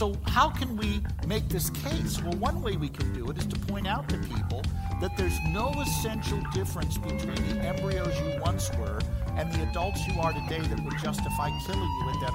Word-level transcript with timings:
So, 0.00 0.14
how 0.28 0.48
can 0.48 0.78
we 0.78 1.02
make 1.26 1.46
this 1.50 1.68
case? 1.68 2.22
Well, 2.22 2.32
one 2.38 2.62
way 2.62 2.74
we 2.78 2.88
can 2.88 3.12
do 3.12 3.30
it 3.30 3.36
is 3.36 3.44
to 3.48 3.58
point 3.60 3.86
out 3.86 4.08
to 4.08 4.16
people 4.16 4.62
that 4.98 5.14
there's 5.14 5.38
no 5.48 5.68
essential 5.78 6.40
difference 6.54 6.96
between 6.96 7.34
the 7.34 7.60
embryos 7.60 8.18
you 8.20 8.40
once 8.40 8.70
were 8.78 8.98
and 9.36 9.52
the 9.52 9.60
adults 9.68 10.06
you 10.08 10.18
are 10.18 10.32
today 10.32 10.60
that 10.62 10.82
would 10.86 10.96
justify 11.00 11.50
killing 11.66 11.82
you 11.82 12.10
at 12.14 12.32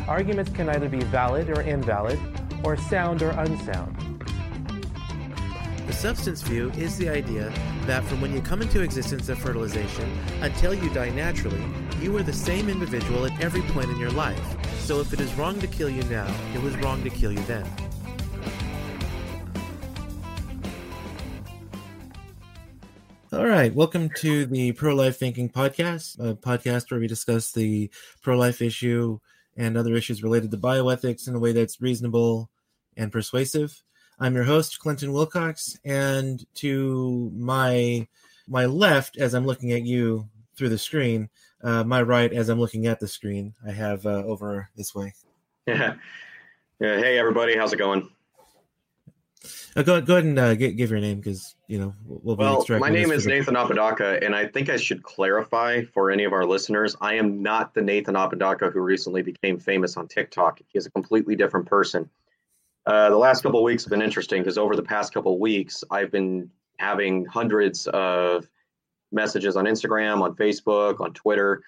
Arguments 0.08 0.50
can 0.50 0.68
either 0.70 0.88
be 0.88 1.02
valid 1.04 1.50
or 1.50 1.60
invalid, 1.60 2.18
or 2.64 2.76
sound 2.76 3.22
or 3.22 3.30
unsound 3.30 4.15
substance 5.96 6.42
view 6.42 6.70
is 6.76 6.98
the 6.98 7.08
idea 7.08 7.50
that 7.86 8.04
from 8.04 8.20
when 8.20 8.30
you 8.34 8.42
come 8.42 8.60
into 8.60 8.82
existence 8.82 9.30
of 9.30 9.38
fertilization 9.38 10.04
until 10.42 10.74
you 10.74 10.90
die 10.92 11.08
naturally, 11.08 11.64
you 12.02 12.14
are 12.18 12.22
the 12.22 12.30
same 12.32 12.68
individual 12.68 13.24
at 13.24 13.40
every 13.42 13.62
point 13.62 13.88
in 13.88 13.96
your 13.98 14.10
life. 14.10 14.38
So 14.82 15.00
if 15.00 15.14
it 15.14 15.20
is 15.20 15.32
wrong 15.34 15.58
to 15.58 15.66
kill 15.66 15.88
you 15.88 16.02
now, 16.04 16.30
it 16.54 16.60
was 16.62 16.76
wrong 16.78 17.02
to 17.04 17.08
kill 17.08 17.32
you 17.32 17.42
then. 17.44 17.66
All 23.32 23.46
right, 23.46 23.74
welcome 23.74 24.10
to 24.18 24.44
the 24.44 24.72
Pro 24.72 24.94
Life 24.94 25.16
Thinking 25.18 25.48
Podcast, 25.48 26.18
a 26.20 26.34
podcast 26.34 26.90
where 26.90 27.00
we 27.00 27.06
discuss 27.06 27.52
the 27.52 27.88
pro 28.20 28.36
life 28.36 28.60
issue 28.60 29.18
and 29.56 29.78
other 29.78 29.94
issues 29.94 30.22
related 30.22 30.50
to 30.50 30.58
bioethics 30.58 31.26
in 31.26 31.34
a 31.34 31.38
way 31.38 31.52
that's 31.52 31.80
reasonable 31.80 32.50
and 32.98 33.10
persuasive. 33.10 33.82
I'm 34.18 34.34
your 34.34 34.44
host, 34.44 34.78
Clinton 34.78 35.12
Wilcox, 35.12 35.78
and 35.84 36.44
to 36.56 37.30
my 37.34 38.06
my 38.48 38.64
left, 38.66 39.18
as 39.18 39.34
I'm 39.34 39.44
looking 39.44 39.72
at 39.72 39.82
you 39.82 40.28
through 40.56 40.70
the 40.70 40.78
screen, 40.78 41.28
uh, 41.62 41.84
my 41.84 42.00
right, 42.02 42.32
as 42.32 42.48
I'm 42.48 42.58
looking 42.58 42.86
at 42.86 42.98
the 43.00 43.08
screen, 43.08 43.54
I 43.66 43.72
have 43.72 44.06
uh, 44.06 44.22
over 44.24 44.68
this 44.76 44.94
way. 44.94 45.14
Yeah. 45.68 45.94
yeah. 46.78 46.96
Hey, 46.98 47.18
everybody, 47.18 47.56
how's 47.58 47.72
it 47.72 47.76
going? 47.78 48.08
Uh, 49.74 49.82
go, 49.82 50.00
go 50.00 50.14
ahead 50.14 50.24
and 50.24 50.38
uh, 50.38 50.54
give 50.54 50.88
your 50.92 51.00
name 51.00 51.16
because 51.16 51.56
you 51.66 51.80
know 51.80 51.92
we'll 52.06 52.36
be 52.36 52.44
well, 52.44 52.64
My 52.78 52.88
name 52.88 53.10
is 53.10 53.26
Nathan 53.26 53.56
Apodaca, 53.56 54.20
and 54.24 54.32
I 54.32 54.46
think 54.46 54.68
I 54.68 54.76
should 54.76 55.02
clarify 55.02 55.82
for 55.82 56.12
any 56.12 56.22
of 56.22 56.32
our 56.32 56.46
listeners: 56.46 56.94
I 57.00 57.14
am 57.14 57.42
not 57.42 57.74
the 57.74 57.82
Nathan 57.82 58.14
Apodaca 58.14 58.70
who 58.70 58.78
recently 58.78 59.22
became 59.22 59.58
famous 59.58 59.96
on 59.96 60.06
TikTok. 60.06 60.60
He 60.68 60.78
is 60.78 60.86
a 60.86 60.90
completely 60.92 61.34
different 61.34 61.66
person. 61.66 62.08
Uh, 62.86 63.10
the 63.10 63.16
last 63.16 63.42
couple 63.42 63.58
of 63.58 63.64
weeks 63.64 63.84
have 63.84 63.90
been 63.90 64.02
interesting 64.02 64.42
because 64.42 64.56
over 64.56 64.76
the 64.76 64.82
past 64.82 65.12
couple 65.12 65.34
of 65.34 65.40
weeks, 65.40 65.82
I've 65.90 66.12
been 66.12 66.48
having 66.78 67.24
hundreds 67.26 67.88
of 67.88 68.48
messages 69.10 69.56
on 69.56 69.64
Instagram, 69.64 70.20
on 70.20 70.36
Facebook, 70.36 71.00
on 71.00 71.12
Twitter 71.12 71.62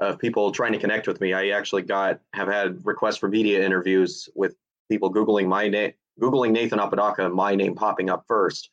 of 0.00 0.18
people 0.18 0.52
trying 0.52 0.72
to 0.72 0.78
connect 0.78 1.06
with 1.06 1.20
me. 1.20 1.32
I 1.34 1.50
actually 1.50 1.82
got 1.82 2.20
have 2.32 2.48
had 2.48 2.84
requests 2.86 3.16
for 3.16 3.28
media 3.28 3.64
interviews 3.64 4.28
with 4.34 4.54
people 4.90 5.12
googling 5.12 5.46
my 5.46 5.68
name, 5.68 5.92
googling 6.20 6.52
Nathan 6.52 6.78
Apodaca, 6.80 7.28
my 7.28 7.54
name 7.54 7.74
popping 7.74 8.08
up 8.08 8.24
first, 8.26 8.70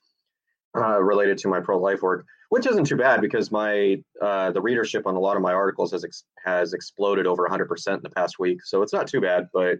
uh, 0.78 1.02
related 1.02 1.38
to 1.40 1.48
my 1.50 1.60
pro 1.62 1.78
life 1.78 2.02
work, 2.02 2.26
which 2.50 2.68
isn't 2.68 2.86
too 2.86 2.98
bad 2.98 3.20
because 3.20 3.52
my 3.52 4.02
uh, 4.22 4.52
the 4.52 4.62
readership 4.62 5.06
on 5.06 5.16
a 5.16 5.20
lot 5.20 5.36
of 5.36 5.42
my 5.42 5.52
articles 5.52 5.92
has 5.92 6.06
ex- 6.06 6.24
has 6.46 6.74
exploded 6.74 7.28
over 7.28 7.44
100 7.44 7.68
percent 7.68 7.98
in 7.98 8.04
the 8.04 8.10
past 8.10 8.40
week, 8.40 8.64
so 8.64 8.82
it's 8.84 8.94
not 8.94 9.08
too 9.08 9.20
bad. 9.20 9.48
But 9.54 9.80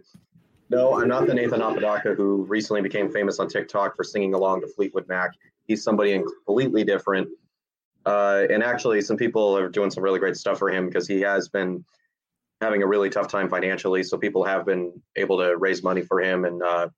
no, 0.74 1.00
I'm 1.00 1.06
not 1.06 1.26
the 1.28 1.34
Nathan 1.34 1.62
Apodaca 1.62 2.14
who 2.16 2.42
recently 2.48 2.82
became 2.82 3.08
famous 3.08 3.38
on 3.38 3.46
TikTok 3.46 3.94
for 3.94 4.02
singing 4.02 4.34
along 4.34 4.60
to 4.62 4.66
Fleetwood 4.66 5.06
Mac. 5.06 5.30
He's 5.68 5.84
somebody 5.84 6.18
completely 6.44 6.82
different. 6.82 7.28
Uh, 8.04 8.42
and 8.50 8.60
actually, 8.60 9.00
some 9.00 9.16
people 9.16 9.56
are 9.56 9.68
doing 9.68 9.88
some 9.92 10.02
really 10.02 10.18
great 10.18 10.34
stuff 10.36 10.58
for 10.58 10.68
him 10.68 10.88
because 10.88 11.06
he 11.06 11.20
has 11.20 11.48
been 11.48 11.84
having 12.60 12.82
a 12.82 12.88
really 12.88 13.08
tough 13.08 13.28
time 13.28 13.48
financially. 13.48 14.02
So 14.02 14.18
people 14.18 14.42
have 14.42 14.66
been 14.66 15.00
able 15.14 15.38
to 15.38 15.56
raise 15.56 15.84
money 15.84 16.02
for 16.02 16.20
him 16.20 16.44
and 16.44 16.60
uh, 16.60 16.88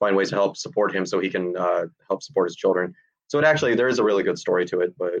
find 0.00 0.16
ways 0.16 0.30
to 0.30 0.34
help 0.36 0.56
support 0.56 0.94
him 0.94 1.04
so 1.04 1.18
he 1.20 1.28
can 1.28 1.54
uh, 1.54 1.84
help 2.08 2.22
support 2.22 2.48
his 2.48 2.56
children. 2.56 2.94
So 3.26 3.38
it 3.38 3.44
actually 3.44 3.74
there 3.74 3.88
is 3.88 3.98
a 3.98 4.04
really 4.04 4.22
good 4.22 4.38
story 4.38 4.64
to 4.68 4.80
it, 4.80 4.94
but 4.96 5.16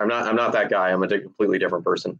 I'm 0.00 0.08
not 0.08 0.26
I'm 0.26 0.34
not 0.34 0.50
that 0.54 0.70
guy. 0.70 0.90
I'm 0.90 1.04
a 1.04 1.20
completely 1.20 1.60
different 1.60 1.84
person. 1.84 2.18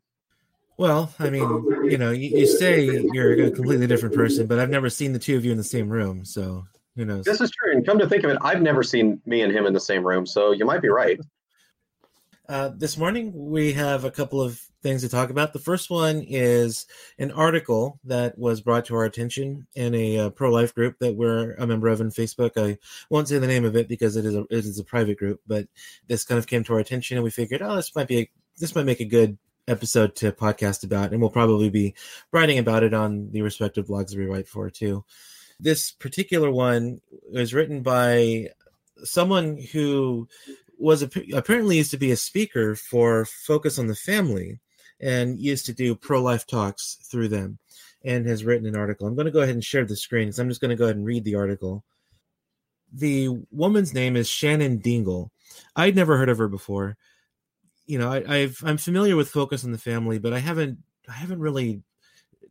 Well, 0.76 1.12
I 1.20 1.30
mean, 1.30 1.42
you 1.88 1.98
know, 1.98 2.10
you, 2.10 2.30
you, 2.36 2.46
say 2.46 2.84
you're 3.12 3.44
a 3.44 3.50
completely 3.50 3.86
different 3.86 4.14
person, 4.14 4.46
but 4.48 4.58
I've 4.58 4.70
never 4.70 4.90
seen 4.90 5.12
the 5.12 5.20
two 5.20 5.36
of 5.36 5.44
you 5.44 5.52
in 5.52 5.56
the 5.56 5.62
same 5.62 5.88
room, 5.88 6.24
so 6.24 6.64
who 6.96 7.04
knows? 7.04 7.24
This 7.24 7.40
is 7.40 7.52
true, 7.52 7.72
and 7.72 7.86
come 7.86 7.98
to 8.00 8.08
think 8.08 8.24
of 8.24 8.30
it, 8.30 8.38
I've 8.40 8.60
never 8.60 8.82
seen 8.82 9.20
me 9.24 9.42
and 9.42 9.52
him 9.54 9.66
in 9.66 9.72
the 9.72 9.78
same 9.80 10.04
room, 10.04 10.26
so 10.26 10.50
you 10.50 10.64
might 10.64 10.82
be 10.82 10.88
right. 10.88 11.20
Uh, 12.48 12.70
this 12.76 12.98
morning, 12.98 13.30
we 13.50 13.72
have 13.74 14.04
a 14.04 14.10
couple 14.10 14.40
of 14.42 14.58
things 14.82 15.02
to 15.02 15.08
talk 15.08 15.30
about. 15.30 15.52
The 15.52 15.60
first 15.60 15.90
one 15.90 16.22
is 16.28 16.86
an 17.20 17.30
article 17.30 18.00
that 18.04 18.36
was 18.36 18.60
brought 18.60 18.84
to 18.86 18.96
our 18.96 19.04
attention 19.04 19.68
in 19.76 19.94
a 19.94 20.18
uh, 20.18 20.30
pro-life 20.30 20.74
group 20.74 20.98
that 20.98 21.14
we're 21.14 21.52
a 21.54 21.68
member 21.68 21.86
of 21.88 22.00
in 22.00 22.10
Facebook. 22.10 22.50
I 22.60 22.76
won't 23.10 23.28
say 23.28 23.38
the 23.38 23.46
name 23.46 23.64
of 23.64 23.76
it 23.76 23.88
because 23.88 24.16
it 24.16 24.26
is 24.26 24.34
a 24.34 24.40
it 24.50 24.66
is 24.66 24.78
a 24.78 24.84
private 24.84 25.18
group, 25.18 25.40
but 25.46 25.66
this 26.08 26.24
kind 26.24 26.38
of 26.38 26.46
came 26.48 26.64
to 26.64 26.74
our 26.74 26.80
attention, 26.80 27.16
and 27.16 27.22
we 27.24 27.30
figured, 27.30 27.62
oh, 27.62 27.76
this 27.76 27.94
might 27.96 28.08
be 28.08 28.18
a, 28.18 28.30
this 28.58 28.74
might 28.74 28.84
make 28.84 28.98
a 29.00 29.04
good 29.06 29.38
episode 29.68 30.14
to 30.16 30.32
podcast 30.32 30.84
about, 30.84 31.12
and 31.12 31.20
we'll 31.20 31.30
probably 31.30 31.70
be 31.70 31.94
writing 32.32 32.58
about 32.58 32.82
it 32.82 32.94
on 32.94 33.30
the 33.30 33.42
respective 33.42 33.86
blogs 33.86 34.14
we 34.16 34.26
write 34.26 34.48
for 34.48 34.70
too. 34.70 35.04
This 35.60 35.90
particular 35.90 36.50
one 36.50 37.00
was 37.32 37.54
written 37.54 37.82
by 37.82 38.48
someone 39.04 39.58
who 39.72 40.28
was 40.78 41.02
apparently 41.02 41.76
used 41.76 41.92
to 41.92 41.96
be 41.96 42.10
a 42.10 42.16
speaker 42.16 42.74
for 42.74 43.24
Focus 43.24 43.78
on 43.78 43.86
the 43.86 43.94
Family 43.94 44.58
and 45.00 45.40
used 45.40 45.66
to 45.66 45.72
do 45.72 45.94
pro 45.94 46.22
life 46.22 46.46
talks 46.46 46.96
through 47.10 47.28
them 47.28 47.58
and 48.04 48.26
has 48.26 48.44
written 48.44 48.66
an 48.66 48.76
article. 48.76 49.06
I'm 49.06 49.14
going 49.14 49.26
to 49.26 49.30
go 49.30 49.40
ahead 49.40 49.54
and 49.54 49.64
share 49.64 49.84
the 49.84 49.96
screen 49.96 50.26
because 50.26 50.38
I'm 50.38 50.48
just 50.48 50.60
going 50.60 50.70
to 50.70 50.76
go 50.76 50.84
ahead 50.84 50.96
and 50.96 51.06
read 51.06 51.24
the 51.24 51.36
article. 51.36 51.84
The 52.92 53.28
woman's 53.50 53.94
name 53.94 54.16
is 54.16 54.28
Shannon 54.28 54.78
Dingle. 54.78 55.32
I'd 55.74 55.96
never 55.96 56.16
heard 56.18 56.28
of 56.28 56.38
her 56.38 56.48
before 56.48 56.96
you 57.86 57.98
know, 57.98 58.10
I, 58.12 58.38
have 58.38 58.58
I'm 58.64 58.78
familiar 58.78 59.16
with 59.16 59.28
Focus 59.28 59.64
on 59.64 59.72
the 59.72 59.78
Family, 59.78 60.18
but 60.18 60.32
I 60.32 60.38
haven't 60.38 60.78
I 61.08 61.12
haven't 61.12 61.40
really 61.40 61.82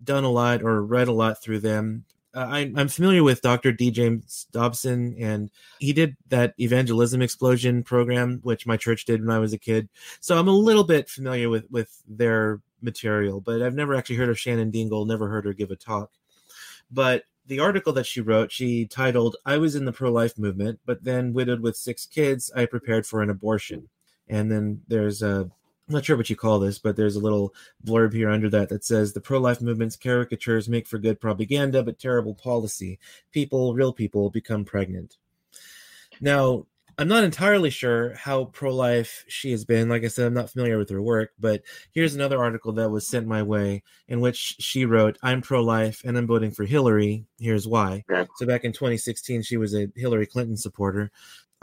done 0.03 0.23
a 0.23 0.29
lot 0.31 0.63
or 0.63 0.81
read 0.83 1.07
a 1.07 1.11
lot 1.13 1.41
through 1.41 1.59
them. 1.59 2.05
Uh, 2.35 2.47
I, 2.49 2.73
I'm 2.75 2.87
familiar 2.87 3.23
with 3.23 3.43
Dr. 3.43 3.71
D. 3.71 3.91
James 3.91 4.47
Dobson, 4.51 5.15
and 5.19 5.51
he 5.79 5.93
did 5.93 6.15
that 6.29 6.55
evangelism 6.59 7.21
explosion 7.21 7.83
program, 7.83 8.39
which 8.43 8.65
my 8.65 8.75
church 8.75 9.05
did 9.05 9.21
when 9.21 9.35
I 9.35 9.39
was 9.39 9.53
a 9.53 9.57
kid. 9.59 9.87
So 10.19 10.37
I'm 10.39 10.47
a 10.47 10.51
little 10.53 10.83
bit 10.83 11.09
familiar 11.09 11.49
with 11.49 11.65
with 11.69 12.01
their 12.07 12.59
material, 12.81 13.39
but 13.39 13.61
I've 13.61 13.75
never 13.75 13.95
actually 13.95 14.17
heard 14.17 14.29
of 14.29 14.39
Shannon 14.39 14.71
Dingle, 14.71 15.05
never 15.05 15.29
heard 15.29 15.45
her 15.45 15.53
give 15.53 15.71
a 15.71 15.75
talk. 15.75 16.11
But 16.91 17.23
the 17.45 17.59
article 17.59 17.93
that 17.93 18.05
she 18.05 18.21
wrote, 18.21 18.51
she 18.51 18.85
titled 18.85 19.35
"I 19.45 19.57
was 19.57 19.75
in 19.75 19.85
the 19.85 19.93
pro-life 19.93 20.37
movement, 20.37 20.79
but 20.85 21.03
then 21.03 21.33
widowed 21.33 21.61
with 21.61 21.75
six 21.75 22.05
kids, 22.05 22.51
I 22.55 22.65
prepared 22.65 23.07
for 23.07 23.21
an 23.23 23.29
abortion." 23.31 23.89
And 24.27 24.51
then 24.51 24.81
there's 24.87 25.21
a 25.21 25.49
I'm 25.89 25.95
not 25.95 26.05
sure 26.05 26.15
what 26.15 26.29
you 26.29 26.37
call 26.37 26.59
this, 26.59 26.79
but 26.79 26.95
there's 26.95 27.17
a 27.17 27.19
little 27.19 27.53
blurb 27.85 28.13
here 28.13 28.29
under 28.29 28.49
that 28.51 28.69
that 28.69 28.85
says 28.85 29.11
the 29.11 29.19
pro 29.19 29.37
life 29.37 29.61
movement's 29.61 29.97
caricatures 29.97 30.69
make 30.69 30.87
for 30.87 30.97
good 30.97 31.19
propaganda, 31.19 31.83
but 31.83 31.99
terrible 31.99 32.33
policy. 32.33 32.99
People, 33.33 33.73
real 33.73 33.91
people, 33.91 34.29
become 34.29 34.63
pregnant. 34.63 35.17
Now, 36.21 36.67
I'm 36.97 37.09
not 37.09 37.25
entirely 37.25 37.69
sure 37.69 38.13
how 38.15 38.45
pro 38.45 38.73
life 38.73 39.25
she 39.27 39.51
has 39.51 39.65
been. 39.65 39.89
Like 39.89 40.05
I 40.05 40.07
said, 40.07 40.27
I'm 40.27 40.33
not 40.33 40.49
familiar 40.51 40.77
with 40.77 40.89
her 40.89 41.01
work, 41.01 41.31
but 41.37 41.63
here's 41.91 42.15
another 42.15 42.41
article 42.41 42.71
that 42.73 42.89
was 42.91 43.05
sent 43.05 43.27
my 43.27 43.43
way 43.43 43.83
in 44.07 44.21
which 44.21 44.55
she 44.59 44.85
wrote, 44.85 45.17
I'm 45.21 45.41
pro 45.41 45.61
life 45.61 46.01
and 46.05 46.17
I'm 46.17 46.27
voting 46.27 46.51
for 46.51 46.63
Hillary. 46.63 47.25
Here's 47.39 47.67
why. 47.67 48.05
So 48.37 48.45
back 48.45 48.63
in 48.63 48.71
2016, 48.71 49.41
she 49.41 49.57
was 49.57 49.75
a 49.75 49.87
Hillary 49.97 50.27
Clinton 50.27 50.55
supporter. 50.55 51.11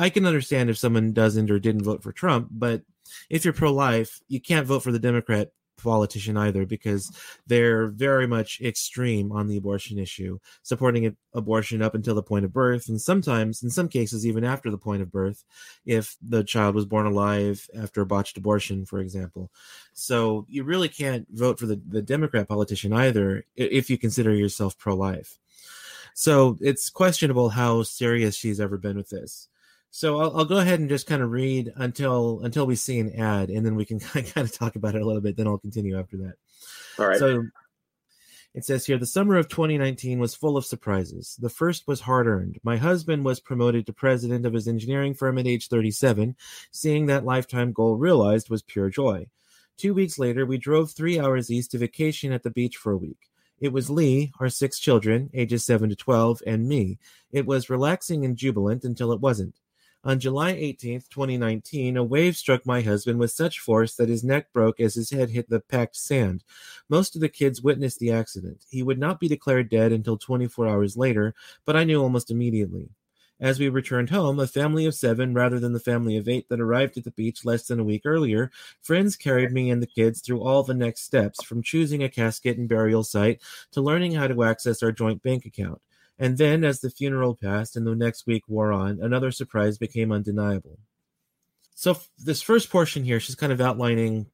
I 0.00 0.08
can 0.08 0.24
understand 0.24 0.70
if 0.70 0.78
someone 0.78 1.12
doesn't 1.12 1.50
or 1.50 1.58
didn't 1.58 1.82
vote 1.84 2.02
for 2.02 2.10
Trump, 2.10 2.48
but 2.50 2.82
if 3.28 3.44
you're 3.44 3.52
pro 3.52 3.70
life, 3.70 4.22
you 4.28 4.40
can't 4.40 4.66
vote 4.66 4.82
for 4.82 4.92
the 4.92 4.98
Democrat 4.98 5.52
politician 5.76 6.38
either 6.38 6.64
because 6.64 7.10
they're 7.46 7.88
very 7.88 8.26
much 8.26 8.62
extreme 8.62 9.30
on 9.30 9.46
the 9.46 9.58
abortion 9.58 9.98
issue, 9.98 10.38
supporting 10.62 11.14
abortion 11.34 11.82
up 11.82 11.94
until 11.94 12.14
the 12.14 12.22
point 12.22 12.46
of 12.46 12.52
birth, 12.52 12.88
and 12.88 12.98
sometimes, 12.98 13.62
in 13.62 13.68
some 13.68 13.90
cases, 13.90 14.26
even 14.26 14.42
after 14.42 14.70
the 14.70 14.78
point 14.78 15.02
of 15.02 15.12
birth, 15.12 15.44
if 15.84 16.16
the 16.22 16.44
child 16.44 16.74
was 16.74 16.86
born 16.86 17.04
alive 17.04 17.68
after 17.78 18.00
a 18.00 18.06
botched 18.06 18.38
abortion, 18.38 18.86
for 18.86 19.00
example. 19.00 19.50
So 19.92 20.46
you 20.48 20.64
really 20.64 20.88
can't 20.88 21.26
vote 21.32 21.58
for 21.58 21.66
the, 21.66 21.78
the 21.86 22.00
Democrat 22.00 22.48
politician 22.48 22.94
either 22.94 23.44
if 23.54 23.90
you 23.90 23.98
consider 23.98 24.34
yourself 24.34 24.78
pro 24.78 24.96
life. 24.96 25.38
So 26.14 26.56
it's 26.62 26.88
questionable 26.88 27.50
how 27.50 27.82
serious 27.82 28.34
she's 28.34 28.60
ever 28.60 28.78
been 28.78 28.96
with 28.96 29.10
this. 29.10 29.49
So 29.90 30.18
I'll, 30.20 30.36
I'll, 30.38 30.44
go 30.44 30.58
ahead 30.58 30.80
and 30.80 30.88
just 30.88 31.06
kind 31.06 31.22
of 31.22 31.30
read 31.32 31.72
until 31.76 32.40
until 32.40 32.64
we 32.66 32.76
see 32.76 33.00
an 33.00 33.12
ad, 33.20 33.50
and 33.50 33.66
then 33.66 33.74
we 33.74 33.84
can 33.84 33.98
kind 34.00 34.30
of 34.36 34.52
talk 34.52 34.76
about 34.76 34.94
it 34.94 35.02
a 35.02 35.04
little 35.04 35.20
bit. 35.20 35.36
Then 35.36 35.48
I'll 35.48 35.58
continue 35.58 35.98
after 35.98 36.16
that. 36.18 36.34
All 36.98 37.08
right. 37.08 37.18
So 37.18 37.44
it 38.54 38.64
says 38.64 38.86
here 38.86 38.98
the 38.98 39.06
summer 39.06 39.36
of 39.36 39.48
2019 39.48 40.18
was 40.20 40.34
full 40.34 40.56
of 40.56 40.64
surprises. 40.64 41.36
The 41.40 41.50
first 41.50 41.86
was 41.88 42.00
hard 42.02 42.26
earned. 42.28 42.60
My 42.62 42.76
husband 42.76 43.24
was 43.24 43.40
promoted 43.40 43.86
to 43.86 43.92
president 43.92 44.46
of 44.46 44.52
his 44.52 44.68
engineering 44.68 45.14
firm 45.14 45.38
at 45.38 45.46
age 45.46 45.68
37. 45.68 46.36
Seeing 46.70 47.06
that 47.06 47.24
lifetime 47.24 47.72
goal 47.72 47.96
realized 47.96 48.48
was 48.48 48.62
pure 48.62 48.90
joy. 48.90 49.26
Two 49.76 49.94
weeks 49.94 50.18
later, 50.18 50.44
we 50.46 50.58
drove 50.58 50.90
three 50.92 51.18
hours 51.18 51.50
east 51.50 51.70
to 51.72 51.78
vacation 51.78 52.32
at 52.32 52.42
the 52.42 52.50
beach 52.50 52.76
for 52.76 52.92
a 52.92 52.96
week. 52.98 53.30
It 53.58 53.72
was 53.72 53.88
Lee, 53.90 54.32
our 54.38 54.48
six 54.50 54.78
children, 54.78 55.30
ages 55.32 55.64
7 55.64 55.88
to 55.88 55.96
12, 55.96 56.42
and 56.46 56.68
me. 56.68 56.98
It 57.30 57.46
was 57.46 57.70
relaxing 57.70 58.24
and 58.24 58.36
jubilant 58.36 58.84
until 58.84 59.12
it 59.12 59.20
wasn't. 59.20 59.54
On 60.02 60.18
July 60.18 60.52
18, 60.52 61.02
2019, 61.10 61.98
a 61.98 62.02
wave 62.02 62.34
struck 62.34 62.64
my 62.64 62.80
husband 62.80 63.18
with 63.18 63.32
such 63.32 63.60
force 63.60 63.94
that 63.96 64.08
his 64.08 64.24
neck 64.24 64.50
broke 64.50 64.80
as 64.80 64.94
his 64.94 65.10
head 65.10 65.28
hit 65.30 65.50
the 65.50 65.60
packed 65.60 65.94
sand. 65.94 66.42
Most 66.88 67.14
of 67.14 67.20
the 67.20 67.28
kids 67.28 67.60
witnessed 67.60 67.98
the 67.98 68.10
accident. 68.10 68.64
He 68.70 68.82
would 68.82 68.98
not 68.98 69.20
be 69.20 69.28
declared 69.28 69.68
dead 69.68 69.92
until 69.92 70.16
24 70.16 70.66
hours 70.66 70.96
later, 70.96 71.34
but 71.66 71.76
I 71.76 71.84
knew 71.84 72.00
almost 72.02 72.30
immediately. 72.30 72.88
As 73.38 73.58
we 73.58 73.68
returned 73.68 74.08
home, 74.08 74.40
a 74.40 74.46
family 74.46 74.86
of 74.86 74.94
seven, 74.94 75.34
rather 75.34 75.60
than 75.60 75.74
the 75.74 75.80
family 75.80 76.16
of 76.16 76.26
eight 76.28 76.48
that 76.48 76.60
arrived 76.62 76.96
at 76.96 77.04
the 77.04 77.10
beach 77.10 77.44
less 77.44 77.66
than 77.66 77.78
a 77.78 77.84
week 77.84 78.02
earlier, 78.06 78.50
friends 78.80 79.16
carried 79.16 79.52
me 79.52 79.68
and 79.70 79.82
the 79.82 79.86
kids 79.86 80.22
through 80.22 80.42
all 80.42 80.62
the 80.62 80.72
next 80.74 81.02
steps, 81.02 81.44
from 81.44 81.62
choosing 81.62 82.02
a 82.02 82.08
casket 82.08 82.56
and 82.56 82.70
burial 82.70 83.04
site 83.04 83.38
to 83.72 83.82
learning 83.82 84.12
how 84.12 84.26
to 84.26 84.44
access 84.44 84.82
our 84.82 84.92
joint 84.92 85.22
bank 85.22 85.44
account. 85.44 85.80
And 86.20 86.36
then, 86.36 86.64
as 86.64 86.80
the 86.82 86.90
funeral 86.90 87.34
passed 87.34 87.74
and 87.76 87.86
the 87.86 87.94
next 87.96 88.26
week 88.26 88.42
wore 88.46 88.72
on, 88.72 89.00
another 89.00 89.30
surprise 89.30 89.78
became 89.78 90.12
undeniable. 90.12 90.78
So, 91.74 91.92
f- 91.92 92.10
this 92.18 92.42
first 92.42 92.68
portion 92.70 93.04
here, 93.04 93.18
she's 93.20 93.34
kind 93.34 93.50
of 93.50 93.60
outlining 93.60 94.26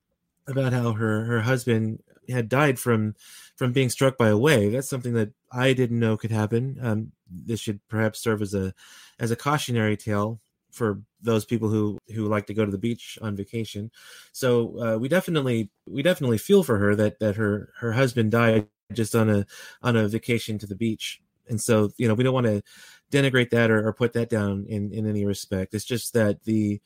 about 0.48 0.72
how 0.72 0.94
her, 0.94 1.24
her 1.24 1.42
husband 1.42 2.02
had 2.28 2.48
died 2.48 2.80
from 2.80 3.14
from 3.54 3.72
being 3.72 3.88
struck 3.88 4.18
by 4.18 4.28
a 4.28 4.36
wave. 4.36 4.72
That's 4.72 4.88
something 4.88 5.14
that 5.14 5.30
I 5.52 5.74
didn't 5.74 6.00
know 6.00 6.16
could 6.16 6.32
happen. 6.32 6.76
Um, 6.82 7.12
this 7.30 7.60
should 7.60 7.78
perhaps 7.88 8.18
serve 8.20 8.42
as 8.42 8.52
a 8.52 8.74
as 9.20 9.30
a 9.30 9.36
cautionary 9.36 9.96
tale 9.96 10.40
for 10.72 11.00
those 11.22 11.44
people 11.44 11.68
who 11.68 11.98
who 12.12 12.26
like 12.26 12.46
to 12.48 12.54
go 12.54 12.64
to 12.64 12.70
the 12.72 12.78
beach 12.78 13.16
on 13.22 13.36
vacation. 13.36 13.92
So 14.32 14.76
uh, 14.94 14.98
we 14.98 15.06
definitely 15.06 15.70
we 15.88 16.02
definitely 16.02 16.38
feel 16.38 16.64
for 16.64 16.78
her 16.78 16.96
that 16.96 17.20
that 17.20 17.36
her 17.36 17.68
her 17.78 17.92
husband 17.92 18.32
died 18.32 18.66
just 18.92 19.14
on 19.14 19.30
a 19.30 19.46
on 19.84 19.94
a 19.94 20.08
vacation 20.08 20.58
to 20.58 20.66
the 20.66 20.74
beach 20.74 21.20
and 21.48 21.60
so 21.60 21.90
you 21.96 22.08
know 22.08 22.14
we 22.14 22.24
don't 22.24 22.34
want 22.34 22.46
to 22.46 22.62
denigrate 23.10 23.50
that 23.50 23.70
or, 23.70 23.86
or 23.86 23.92
put 23.92 24.12
that 24.12 24.28
down 24.28 24.66
in 24.68 24.92
in 24.92 25.08
any 25.08 25.24
respect. 25.24 25.74
It's 25.74 25.84
just 25.84 26.12
that 26.14 26.44
the 26.44 26.80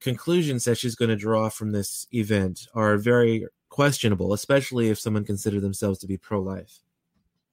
conclusions 0.00 0.64
that 0.64 0.76
she's 0.78 0.94
going 0.94 1.08
to 1.08 1.16
draw 1.16 1.48
from 1.48 1.72
this 1.72 2.06
event 2.12 2.68
are 2.74 2.96
very 2.96 3.46
questionable, 3.68 4.32
especially 4.32 4.88
if 4.90 4.98
someone 4.98 5.24
considers 5.24 5.62
themselves 5.62 5.98
to 6.00 6.06
be 6.06 6.16
pro 6.16 6.40
life. 6.42 6.80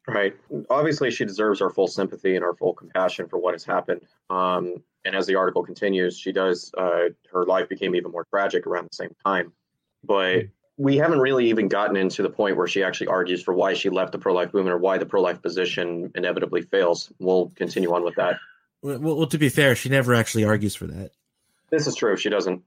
Right. 0.08 0.36
Obviously, 0.72 1.12
she 1.12 1.24
deserves 1.24 1.62
our 1.62 1.70
full 1.70 1.88
sympathy 1.88 2.36
and 2.36 2.44
our 2.44 2.56
full 2.56 2.74
compassion 2.74 3.28
for 3.28 3.38
what 3.38 3.54
has 3.54 3.64
happened. 3.64 4.02
Um, 4.32 4.78
and 5.06 5.16
as 5.16 5.28
the 5.28 5.36
article 5.36 5.64
continues, 5.64 6.18
she 6.18 6.32
does, 6.32 6.74
uh, 6.80 7.10
her 7.32 7.46
life 7.46 7.70
became 7.70 7.94
even 7.94 8.12
more 8.12 8.26
tragic 8.32 8.66
around 8.66 8.88
the 8.92 8.96
same 8.96 9.12
time. 9.24 9.54
But 10.04 10.46
we 10.80 10.96
haven't 10.96 11.20
really 11.20 11.48
even 11.50 11.68
gotten 11.68 11.98
into 11.98 12.24
the 12.24 12.30
point 12.30 12.56
where 12.56 12.66
she 12.68 12.81
actually 12.81 13.08
argues 13.08 13.44
for 13.44 13.54
why 13.54 13.74
she 13.74 13.90
left 13.90 14.14
the 14.14 14.18
pro 14.18 14.34
life 14.34 14.54
movement 14.54 14.74
or 14.74 14.78
why 14.78 14.98
the 14.98 15.06
pro 15.06 15.22
life 15.22 15.42
position 15.42 16.10
inevitably 16.16 16.62
fails. 16.62 17.12
We'll 17.20 17.50
continue 17.56 17.94
on 17.94 18.02
with 18.04 18.16
that. 18.16 18.38
Well, 18.81 18.98
well, 19.00 19.28
to 19.28 19.38
be 19.38 19.50
fair, 19.50 19.76
she 19.76 19.90
never 19.90 20.16
actually 20.16 20.46
argues 20.46 20.76
for 20.76 20.88
that. 20.88 21.12
This 21.70 21.86
is 21.86 21.96
true. 21.96 22.16
She 22.16 22.30
doesn't. 22.30 22.64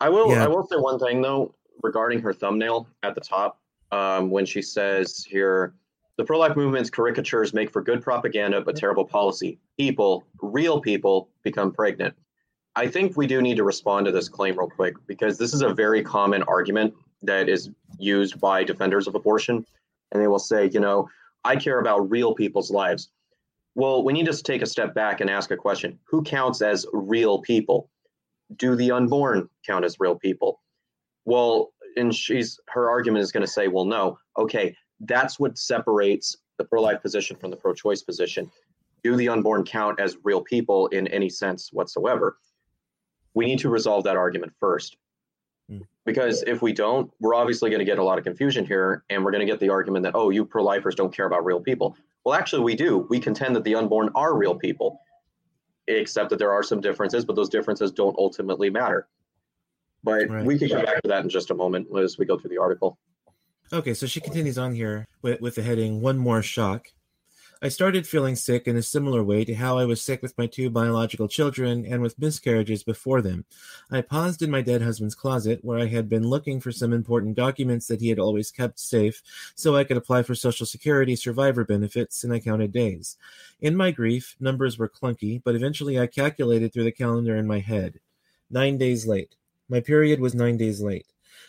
I 0.00 0.08
will. 0.10 0.30
Yeah. 0.30 0.44
I 0.44 0.46
will 0.46 0.64
say 0.64 0.76
one 0.76 1.00
thing 1.00 1.20
though 1.22 1.52
regarding 1.82 2.20
her 2.20 2.32
thumbnail 2.32 2.86
at 3.02 3.16
the 3.16 3.20
top 3.20 3.58
um, 3.90 4.30
when 4.30 4.46
she 4.46 4.62
says 4.62 5.26
here, 5.28 5.74
the 6.18 6.24
pro 6.24 6.38
life 6.38 6.54
movement's 6.54 6.88
caricatures 6.88 7.52
make 7.52 7.72
for 7.72 7.82
good 7.82 8.00
propaganda 8.00 8.60
but 8.60 8.76
terrible 8.76 9.04
policy. 9.04 9.58
People, 9.76 10.24
real 10.40 10.80
people, 10.80 11.28
become 11.42 11.72
pregnant. 11.72 12.14
I 12.76 12.86
think 12.86 13.16
we 13.16 13.26
do 13.26 13.42
need 13.42 13.56
to 13.56 13.64
respond 13.64 14.06
to 14.06 14.12
this 14.12 14.28
claim 14.28 14.56
real 14.56 14.70
quick 14.70 14.94
because 15.08 15.36
this 15.36 15.52
is 15.52 15.62
a 15.62 15.74
very 15.74 16.04
common 16.04 16.44
argument 16.44 16.94
that 17.22 17.48
is 17.48 17.70
used 17.98 18.40
by 18.40 18.64
defenders 18.64 19.06
of 19.06 19.14
abortion, 19.14 19.64
and 20.12 20.22
they 20.22 20.28
will 20.28 20.38
say, 20.38 20.68
you 20.72 20.80
know, 20.80 21.08
I 21.44 21.56
care 21.56 21.78
about 21.80 22.10
real 22.10 22.34
people's 22.34 22.70
lives. 22.70 23.10
Well, 23.74 24.02
we 24.02 24.12
need 24.12 24.26
to 24.26 24.42
take 24.42 24.62
a 24.62 24.66
step 24.66 24.94
back 24.94 25.20
and 25.20 25.30
ask 25.30 25.50
a 25.50 25.56
question 25.56 25.98
Who 26.08 26.22
counts 26.22 26.60
as 26.62 26.86
real 26.92 27.38
people? 27.38 27.88
Do 28.56 28.74
the 28.74 28.90
unborn 28.90 29.48
count 29.66 29.84
as 29.84 30.00
real 30.00 30.16
people? 30.16 30.60
Well, 31.24 31.72
and 31.96 32.14
she's 32.14 32.58
her 32.68 32.88
argument 32.90 33.22
is 33.22 33.32
going 33.32 33.46
to 33.46 33.50
say, 33.52 33.68
well, 33.68 33.84
no. 33.84 34.18
Okay, 34.38 34.74
that's 35.00 35.38
what 35.38 35.58
separates 35.58 36.36
the 36.56 36.64
pro 36.64 36.82
life 36.82 37.00
position 37.00 37.36
from 37.36 37.50
the 37.50 37.56
pro 37.56 37.74
choice 37.74 38.02
position. 38.02 38.50
Do 39.02 39.16
the 39.16 39.28
unborn 39.28 39.64
count 39.64 39.98
as 40.00 40.16
real 40.24 40.40
people 40.42 40.88
in 40.88 41.06
any 41.08 41.28
sense 41.30 41.72
whatsoever? 41.72 42.38
We 43.34 43.46
need 43.46 43.60
to 43.60 43.68
resolve 43.70 44.04
that 44.04 44.16
argument 44.16 44.52
first. 44.58 44.96
Because 46.06 46.42
if 46.46 46.62
we 46.62 46.72
don't, 46.72 47.10
we're 47.20 47.34
obviously 47.34 47.70
going 47.70 47.78
to 47.78 47.84
get 47.84 47.98
a 47.98 48.02
lot 48.04 48.18
of 48.18 48.24
confusion 48.24 48.64
here, 48.66 49.04
and 49.10 49.24
we're 49.24 49.30
going 49.30 49.46
to 49.46 49.50
get 49.50 49.60
the 49.60 49.68
argument 49.68 50.02
that, 50.04 50.14
oh, 50.14 50.30
you 50.30 50.44
pro 50.44 50.62
lifers 50.62 50.94
don't 50.94 51.14
care 51.14 51.26
about 51.26 51.44
real 51.44 51.60
people. 51.60 51.96
Well, 52.24 52.34
actually, 52.34 52.62
we 52.62 52.74
do. 52.74 53.06
We 53.10 53.20
contend 53.20 53.54
that 53.56 53.64
the 53.64 53.74
unborn 53.74 54.10
are 54.14 54.36
real 54.36 54.54
people, 54.54 55.00
except 55.86 56.30
that 56.30 56.38
there 56.38 56.52
are 56.52 56.62
some 56.62 56.80
differences, 56.80 57.24
but 57.24 57.36
those 57.36 57.48
differences 57.48 57.92
don't 57.92 58.16
ultimately 58.18 58.70
matter. 58.70 59.08
But 60.02 60.28
right. 60.30 60.44
we 60.44 60.58
can 60.58 60.70
come 60.70 60.84
back 60.84 61.02
to 61.02 61.08
that 61.08 61.22
in 61.24 61.28
just 61.30 61.50
a 61.50 61.54
moment 61.54 61.86
as 61.96 62.18
we 62.18 62.24
go 62.24 62.38
through 62.38 62.50
the 62.50 62.58
article. 62.58 62.98
Okay, 63.72 63.94
so 63.94 64.06
she 64.06 64.20
continues 64.20 64.58
on 64.58 64.74
here 64.74 65.06
with, 65.22 65.40
with 65.40 65.54
the 65.54 65.62
heading 65.62 66.00
One 66.00 66.18
More 66.18 66.42
Shock. 66.42 66.88
I 67.62 67.68
started 67.68 68.06
feeling 68.06 68.36
sick 68.36 68.66
in 68.66 68.78
a 68.78 68.82
similar 68.82 69.22
way 69.22 69.44
to 69.44 69.52
how 69.52 69.76
I 69.76 69.84
was 69.84 70.00
sick 70.00 70.22
with 70.22 70.38
my 70.38 70.46
two 70.46 70.70
biological 70.70 71.28
children 71.28 71.84
and 71.84 72.00
with 72.00 72.18
miscarriages 72.18 72.82
before 72.82 73.20
them. 73.20 73.44
I 73.90 74.00
paused 74.00 74.40
in 74.40 74.50
my 74.50 74.62
dead 74.62 74.80
husband's 74.80 75.14
closet, 75.14 75.58
where 75.62 75.78
I 75.78 75.84
had 75.84 76.08
been 76.08 76.26
looking 76.26 76.60
for 76.62 76.72
some 76.72 76.90
important 76.94 77.34
documents 77.36 77.86
that 77.88 78.00
he 78.00 78.08
had 78.08 78.18
always 78.18 78.50
kept 78.50 78.78
safe, 78.80 79.22
so 79.54 79.76
I 79.76 79.84
could 79.84 79.98
apply 79.98 80.22
for 80.22 80.34
Social 80.34 80.64
Security 80.64 81.14
survivor 81.14 81.62
benefits, 81.62 82.24
and 82.24 82.32
I 82.32 82.40
counted 82.40 82.72
days. 82.72 83.18
In 83.60 83.76
my 83.76 83.90
grief, 83.90 84.36
numbers 84.40 84.78
were 84.78 84.88
clunky, 84.88 85.42
but 85.44 85.54
eventually 85.54 85.98
I 86.00 86.06
calculated 86.06 86.72
through 86.72 86.84
the 86.84 86.92
calendar 86.92 87.36
in 87.36 87.46
my 87.46 87.58
head. 87.58 88.00
Nine 88.48 88.78
days 88.78 89.06
late. 89.06 89.34
My 89.68 89.80
period 89.80 90.18
was 90.18 90.34
nine 90.34 90.56
days 90.56 90.80
late. 90.80 91.08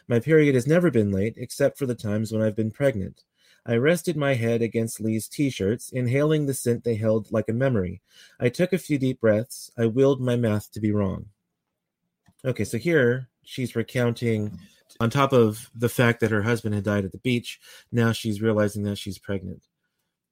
My 0.10 0.20
period 0.20 0.56
has 0.56 0.68
never 0.68 0.92
been 0.92 1.10
late, 1.10 1.36
except 1.38 1.78
for 1.78 1.86
the 1.86 1.96
times 1.96 2.34
when 2.34 2.42
I've 2.42 2.56
been 2.56 2.70
pregnant. 2.70 3.24
I 3.66 3.76
rested 3.76 4.18
my 4.18 4.34
head 4.34 4.62
against 4.64 5.00
Lee's 5.00 5.28
t 5.28 5.50
shirts, 5.50 5.92
inhaling 5.92 6.46
the 6.46 6.54
scent 6.54 6.84
they 6.84 6.96
held 6.96 7.32
like 7.32 7.48
a 7.48 7.54
memory. 7.54 8.02
I 8.40 8.50
took 8.50 8.74
a 8.74 8.78
few 8.80 8.98
deep 8.98 9.20
breaths. 9.22 9.72
I 9.78 9.86
willed 9.86 10.20
my 10.20 10.36
math 10.36 10.72
to 10.72 10.80
be 10.80 10.92
wrong. 10.92 11.28
Okay, 12.44 12.64
so 12.64 12.80
here 12.80 13.28
she's 13.44 13.76
recounting, 13.76 14.58
on 15.00 15.12
top 15.12 15.32
of 15.32 15.70
the 15.76 15.90
fact 15.90 16.22
that 16.22 16.32
her 16.32 16.42
husband 16.42 16.74
had 16.74 16.84
died 16.84 17.06
at 17.06 17.12
the 17.12 17.20
beach, 17.20 17.60
now 17.92 18.12
she's 18.12 18.42
realizing 18.42 18.82
that 18.84 18.98
she's 18.98 19.20
pregnant. 19.20 19.68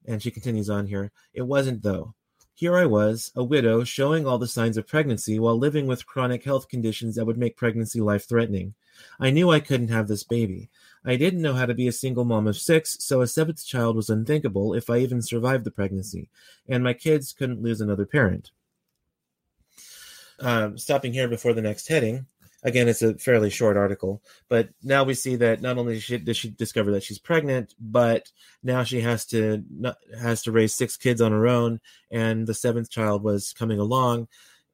And 0.08 0.22
she 0.24 0.32
continues 0.32 0.70
on 0.70 0.88
here. 0.88 1.12
It 1.34 1.44
wasn't, 1.44 1.84
though. 1.84 2.16
Here 2.56 2.76
I 2.76 2.86
was, 2.88 3.32
a 3.36 3.44
widow, 3.44 3.84
showing 3.84 4.26
all 4.26 4.38
the 4.40 4.48
signs 4.48 4.76
of 4.76 4.88
pregnancy 4.88 5.40
while 5.40 5.58
living 5.58 5.86
with 5.88 6.06
chronic 6.08 6.44
health 6.44 6.68
conditions 6.68 7.16
that 7.16 7.26
would 7.26 7.38
make 7.38 7.56
pregnancy 7.56 8.02
life 8.02 8.28
threatening. 8.28 8.74
I 9.20 9.30
knew 9.30 9.50
I 9.50 9.60
couldn't 9.62 9.88
have 9.90 10.08
this 10.08 10.24
baby. 10.24 10.70
I 11.06 11.16
didn't 11.16 11.42
know 11.42 11.54
how 11.54 11.66
to 11.66 11.74
be 11.74 11.88
a 11.88 11.92
single 11.94 12.26
mom 12.26 12.48
of 12.48 12.58
six, 12.58 12.98
so 13.00 13.22
a 13.22 13.28
seventh 13.28 13.66
child 13.66 13.96
was 13.96 14.10
unthinkable 14.10 14.74
if 14.74 14.90
I 14.90 14.98
even 15.00 15.22
survived 15.22 15.64
the 15.64 15.72
pregnancy, 15.72 16.30
and 16.68 16.84
my 16.84 16.94
kids 16.94 17.34
couldn't 17.34 17.62
lose 17.62 17.80
another 17.82 18.06
parent. 18.06 18.52
Um, 20.40 20.78
stopping 20.78 21.14
here 21.14 21.28
before 21.28 21.54
the 21.54 21.62
next 21.62 21.88
heading. 21.88 22.26
Again, 22.64 22.90
it's 22.90 23.02
a 23.02 23.14
fairly 23.14 23.50
short 23.50 23.78
article, 23.78 24.22
but 24.50 24.70
now 24.84 25.06
we 25.06 25.14
see 25.14 25.38
that 25.38 25.62
not 25.62 25.78
only 25.78 25.98
does 26.02 26.36
she 26.36 26.50
discover 26.50 26.92
that 26.92 27.04
she's 27.04 27.18
pregnant, 27.20 27.74
but 27.80 28.32
now 28.62 28.84
she 28.84 29.00
has 29.00 29.26
to 29.28 29.64
not, 29.72 29.96
has 30.20 30.42
to 30.44 30.52
raise 30.52 30.76
six 30.76 30.98
kids 30.98 31.22
on 31.22 31.32
her 31.32 31.48
own, 31.48 31.80
and 32.12 32.46
the 32.46 32.54
seventh 32.54 32.90
child 32.90 33.24
was 33.24 33.54
coming 33.54 33.80
along, 33.80 34.28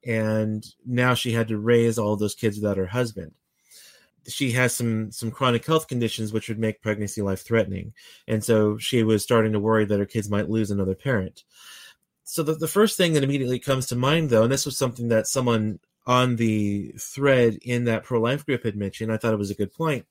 and 0.04 0.66
now 0.84 1.14
she 1.14 1.34
had 1.34 1.48
to 1.50 1.60
raise 1.60 2.00
all 2.00 2.16
those 2.16 2.34
kids 2.34 2.58
without 2.60 2.78
her 2.78 2.88
husband 2.88 3.34
she 4.28 4.52
has 4.52 4.76
some 4.76 5.12
some 5.12 5.32
chronic 5.32 5.66
health 5.66 5.88
conditions 5.88 6.34
which 6.34 6.50
would 6.50 6.60
make 6.60 6.82
pregnancy 6.82 7.22
life 7.22 7.42
threatening 7.44 7.94
and 8.28 8.44
so 8.44 8.78
she 8.78 9.04
was 9.04 9.24
starting 9.24 9.52
to 9.52 9.60
worry 9.60 9.86
that 9.86 10.00
her 10.00 10.06
kids 10.06 10.30
might 10.30 10.50
lose 10.50 10.72
another 10.72 10.96
parent 10.96 11.44
so 12.24 12.42
the, 12.42 12.54
the 12.54 12.68
first 12.68 12.98
thing 12.98 13.14
that 13.14 13.24
immediately 13.24 13.60
comes 13.60 13.86
to 13.88 13.96
mind 13.96 14.30
though 14.30 14.44
and 14.44 14.52
this 14.52 14.66
was 14.66 14.78
something 14.78 15.08
that 15.10 15.28
someone 15.28 15.80
on 16.08 16.36
the 16.36 16.90
thread 17.00 17.58
in 17.64 17.86
that 17.86 18.04
pro-life 18.04 18.46
group 18.46 18.64
had 18.64 18.76
mentioned 18.76 19.12
i 19.12 19.18
thought 19.18 19.34
it 19.34 19.40
was 19.40 19.52
a 19.52 19.56
good 19.56 19.74
point 19.74 20.06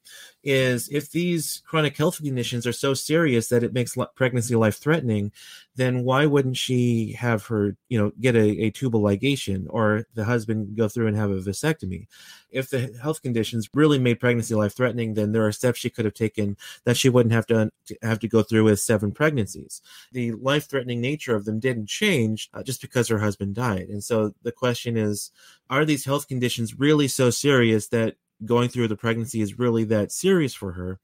is 0.45 0.89
if 0.91 1.11
these 1.11 1.63
chronic 1.67 1.97
health 1.97 2.19
conditions 2.23 2.67
are 2.67 2.73
so 2.73 2.93
serious 2.95 3.49
that 3.49 3.63
it 3.63 3.73
makes 3.73 3.97
pregnancy 4.15 4.55
life 4.55 4.77
threatening, 4.77 5.33
then 5.77 6.05
why 6.05 6.27
wouldn't 6.27 6.57
she 6.57 7.13
have 7.13 7.47
her, 7.47 7.77
you 7.89 7.99
know, 7.99 8.13
get 8.21 8.37
a, 8.37 8.65
a 8.67 8.71
tubal 8.71 9.01
ligation 9.01 9.67
or 9.71 10.07
the 10.15 10.25
husband 10.25 10.77
go 10.77 10.87
through 10.87 11.07
and 11.07 11.17
have 11.17 11.31
a 11.31 11.37
vasectomy? 11.41 12.07
If 12.51 12.69
the 12.69 12.95
health 13.03 13.23
conditions 13.23 13.69
really 13.75 13.99
made 13.99 14.21
pregnancy 14.21 14.55
life 14.55 14.75
threatening, 14.77 15.15
then 15.15 15.33
there 15.33 15.47
are 15.47 15.51
steps 15.51 15.81
she 15.81 15.91
could 15.91 16.05
have 16.05 16.15
taken 16.15 16.57
that 16.85 16.97
she 16.97 17.09
wouldn't 17.09 17.33
have 17.33 17.47
to, 17.47 17.73
have 18.03 18.21
to 18.21 18.29
go 18.29 18.43
through 18.43 18.65
with 18.65 18.79
seven 18.81 19.11
pregnancies. 19.13 19.81
The 20.13 20.33
life 20.33 20.69
threatening 20.69 21.01
nature 21.01 21.35
of 21.35 21.47
them 21.47 21.59
didn't 21.59 21.89
change 21.89 22.51
uh, 22.55 22.63
just 22.63 22.83
because 22.83 23.09
her 23.09 23.19
husband 23.19 23.55
died. 23.55 23.89
And 23.89 24.05
so 24.05 24.35
the 24.43 24.53
question 24.53 24.97
is, 24.97 25.33
are 25.71 25.87
these 25.87 26.05
health 26.05 26.29
conditions 26.29 26.79
really 26.79 27.09
so 27.09 27.31
serious 27.31 27.89
that 27.89 28.17
going 28.47 28.69
through 28.69 28.89
the 28.89 28.97
pregnancy 28.97 29.41
is 29.41 29.59
really 29.59 29.85
that 29.85 30.13
serious 30.13 30.55
for 30.55 30.73
her? 30.73 30.99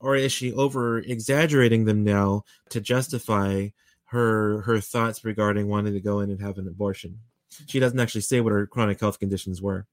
Or 0.00 0.16
is 0.16 0.32
she 0.32 0.52
over 0.52 0.98
exaggerating 0.98 1.84
them 1.84 2.04
now 2.04 2.42
to 2.70 2.80
justify 2.80 3.68
her 4.06 4.60
her 4.62 4.80
thoughts 4.80 5.24
regarding 5.24 5.66
wanting 5.68 5.94
to 5.94 6.00
go 6.00 6.20
in 6.20 6.30
and 6.30 6.40
have 6.42 6.58
an 6.58 6.68
abortion? 6.68 7.20
She 7.66 7.80
doesn't 7.80 7.98
actually 7.98 8.20
say 8.22 8.40
what 8.40 8.52
her 8.52 8.66
chronic 8.66 9.00
health 9.00 9.18
conditions 9.18 9.62
were. 9.62 9.86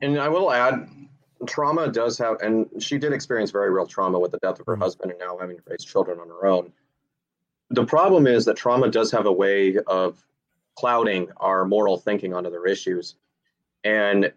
And 0.00 0.20
I 0.20 0.28
will 0.28 0.52
add, 0.52 0.88
trauma 1.46 1.90
does 1.90 2.18
have, 2.18 2.40
and 2.42 2.66
she 2.82 2.98
did 2.98 3.14
experience 3.14 3.50
very 3.50 3.70
real 3.70 3.86
trauma 3.86 4.18
with 4.18 4.32
the 4.32 4.38
death 4.38 4.60
of 4.60 4.66
her 4.66 4.74
mm-hmm. 4.74 4.82
husband 4.82 5.10
and 5.12 5.18
now 5.20 5.38
having 5.40 5.56
to 5.56 5.62
raise 5.66 5.84
children 5.84 6.20
on 6.20 6.28
her 6.28 6.46
own. 6.46 6.72
The 7.70 7.86
problem 7.86 8.26
is 8.26 8.44
that 8.44 8.56
trauma 8.58 8.90
does 8.90 9.10
have 9.12 9.24
a 9.26 9.32
way 9.32 9.78
of 9.86 10.22
clouding 10.76 11.28
our 11.38 11.64
moral 11.64 11.96
thinking 11.96 12.34
on 12.34 12.44
other 12.44 12.66
issues. 12.66 13.14
And 13.82 14.30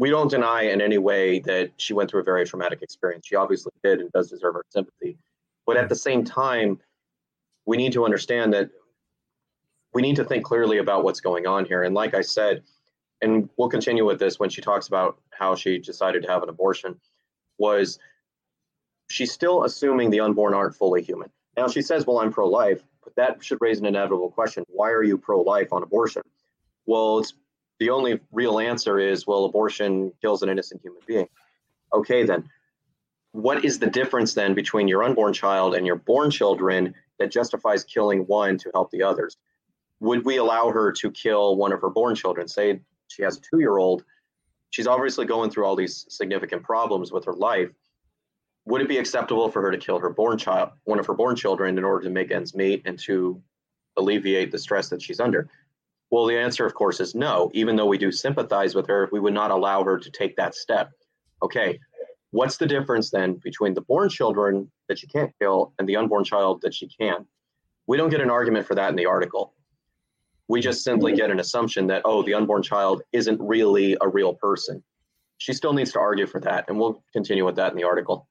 we 0.00 0.08
don't 0.08 0.30
deny 0.30 0.62
in 0.62 0.80
any 0.80 0.96
way 0.96 1.40
that 1.40 1.72
she 1.76 1.92
went 1.92 2.08
through 2.10 2.22
a 2.22 2.24
very 2.24 2.46
traumatic 2.46 2.80
experience. 2.80 3.26
She 3.26 3.36
obviously 3.36 3.70
did 3.84 4.00
and 4.00 4.10
does 4.12 4.30
deserve 4.30 4.54
our 4.56 4.64
sympathy. 4.70 5.18
But 5.66 5.76
at 5.76 5.90
the 5.90 5.94
same 5.94 6.24
time, 6.24 6.80
we 7.66 7.76
need 7.76 7.92
to 7.92 8.06
understand 8.06 8.54
that 8.54 8.70
we 9.92 10.00
need 10.00 10.16
to 10.16 10.24
think 10.24 10.42
clearly 10.42 10.78
about 10.78 11.04
what's 11.04 11.20
going 11.20 11.46
on 11.46 11.66
here. 11.66 11.82
And 11.82 11.94
like 11.94 12.14
I 12.14 12.22
said, 12.22 12.62
and 13.20 13.50
we'll 13.58 13.68
continue 13.68 14.06
with 14.06 14.18
this 14.18 14.38
when 14.40 14.48
she 14.48 14.62
talks 14.62 14.88
about 14.88 15.18
how 15.34 15.54
she 15.54 15.78
decided 15.78 16.22
to 16.22 16.30
have 16.30 16.42
an 16.42 16.48
abortion, 16.48 16.98
was 17.58 17.98
she's 19.10 19.32
still 19.32 19.64
assuming 19.64 20.08
the 20.08 20.20
unborn 20.20 20.54
aren't 20.54 20.76
fully 20.76 21.02
human. 21.02 21.28
Now 21.58 21.68
she 21.68 21.82
says, 21.82 22.06
Well, 22.06 22.20
I'm 22.20 22.32
pro 22.32 22.48
life, 22.48 22.82
but 23.04 23.14
that 23.16 23.44
should 23.44 23.58
raise 23.60 23.78
an 23.78 23.84
inevitable 23.84 24.30
question. 24.30 24.64
Why 24.68 24.92
are 24.92 25.02
you 25.04 25.18
pro 25.18 25.42
life 25.42 25.74
on 25.74 25.82
abortion? 25.82 26.22
Well, 26.86 27.18
it's 27.18 27.34
the 27.80 27.90
only 27.90 28.20
real 28.30 28.60
answer 28.60 28.98
is 29.00 29.26
well 29.26 29.46
abortion 29.46 30.12
kills 30.22 30.42
an 30.42 30.48
innocent 30.48 30.80
human 30.82 31.00
being 31.06 31.26
okay 31.92 32.22
then 32.24 32.48
what 33.32 33.64
is 33.64 33.78
the 33.78 33.86
difference 33.86 34.34
then 34.34 34.54
between 34.54 34.86
your 34.86 35.02
unborn 35.02 35.32
child 35.32 35.74
and 35.74 35.86
your 35.86 35.96
born 35.96 36.30
children 36.30 36.94
that 37.18 37.30
justifies 37.30 37.82
killing 37.82 38.20
one 38.20 38.56
to 38.58 38.70
help 38.74 38.90
the 38.92 39.02
others 39.02 39.36
would 39.98 40.24
we 40.24 40.36
allow 40.36 40.68
her 40.70 40.92
to 40.92 41.10
kill 41.10 41.56
one 41.56 41.72
of 41.72 41.80
her 41.80 41.90
born 41.90 42.14
children 42.14 42.46
say 42.46 42.78
she 43.08 43.22
has 43.22 43.38
a 43.38 43.40
two-year-old 43.40 44.04
she's 44.70 44.86
obviously 44.86 45.24
going 45.26 45.50
through 45.50 45.64
all 45.64 45.74
these 45.74 46.04
significant 46.10 46.62
problems 46.62 47.10
with 47.10 47.24
her 47.24 47.32
life 47.34 47.70
would 48.66 48.82
it 48.82 48.88
be 48.88 48.98
acceptable 48.98 49.48
for 49.48 49.62
her 49.62 49.70
to 49.70 49.78
kill 49.78 49.98
her 49.98 50.10
born 50.10 50.36
child 50.38 50.70
one 50.84 50.98
of 51.00 51.06
her 51.06 51.14
born 51.14 51.34
children 51.34 51.76
in 51.78 51.84
order 51.84 52.04
to 52.04 52.10
make 52.10 52.30
ends 52.30 52.54
meet 52.54 52.82
and 52.84 52.98
to 52.98 53.40
alleviate 53.96 54.52
the 54.52 54.58
stress 54.58 54.88
that 54.90 55.00
she's 55.02 55.18
under 55.20 55.48
well, 56.10 56.26
the 56.26 56.36
answer, 56.36 56.66
of 56.66 56.74
course, 56.74 56.98
is 56.98 57.14
no. 57.14 57.50
Even 57.54 57.76
though 57.76 57.86
we 57.86 57.96
do 57.98 58.10
sympathize 58.10 58.74
with 58.74 58.88
her, 58.88 59.08
we 59.12 59.20
would 59.20 59.32
not 59.34 59.52
allow 59.52 59.84
her 59.84 59.98
to 59.98 60.10
take 60.10 60.36
that 60.36 60.56
step. 60.56 60.90
Okay, 61.40 61.78
what's 62.32 62.56
the 62.56 62.66
difference 62.66 63.10
then 63.10 63.34
between 63.44 63.74
the 63.74 63.80
born 63.80 64.08
children 64.08 64.70
that 64.88 64.98
she 64.98 65.06
can't 65.06 65.32
kill 65.40 65.72
and 65.78 65.88
the 65.88 65.96
unborn 65.96 66.24
child 66.24 66.62
that 66.62 66.74
she 66.74 66.88
can? 66.88 67.26
We 67.86 67.96
don't 67.96 68.10
get 68.10 68.20
an 68.20 68.30
argument 68.30 68.66
for 68.66 68.74
that 68.74 68.90
in 68.90 68.96
the 68.96 69.06
article. 69.06 69.54
We 70.48 70.60
just 70.60 70.82
simply 70.82 71.14
get 71.14 71.30
an 71.30 71.38
assumption 71.38 71.86
that, 71.88 72.02
oh, 72.04 72.22
the 72.24 72.34
unborn 72.34 72.64
child 72.64 73.02
isn't 73.12 73.40
really 73.40 73.96
a 74.00 74.08
real 74.08 74.34
person. 74.34 74.82
She 75.38 75.52
still 75.52 75.72
needs 75.72 75.92
to 75.92 76.00
argue 76.00 76.26
for 76.26 76.40
that, 76.40 76.64
and 76.68 76.78
we'll 76.78 77.02
continue 77.12 77.46
with 77.46 77.54
that 77.56 77.70
in 77.70 77.76
the 77.76 77.84
article. 77.84 78.28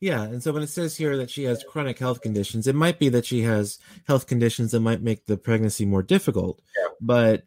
Yeah, 0.00 0.22
and 0.22 0.42
so 0.42 0.50
when 0.52 0.62
it 0.62 0.70
says 0.70 0.96
here 0.96 1.18
that 1.18 1.28
she 1.28 1.44
has 1.44 1.62
chronic 1.62 1.98
health 1.98 2.22
conditions, 2.22 2.66
it 2.66 2.74
might 2.74 2.98
be 2.98 3.10
that 3.10 3.26
she 3.26 3.42
has 3.42 3.78
health 4.06 4.26
conditions 4.26 4.70
that 4.70 4.80
might 4.80 5.02
make 5.02 5.26
the 5.26 5.36
pregnancy 5.36 5.84
more 5.84 6.02
difficult, 6.02 6.62
yeah. 6.78 6.88
but 7.02 7.42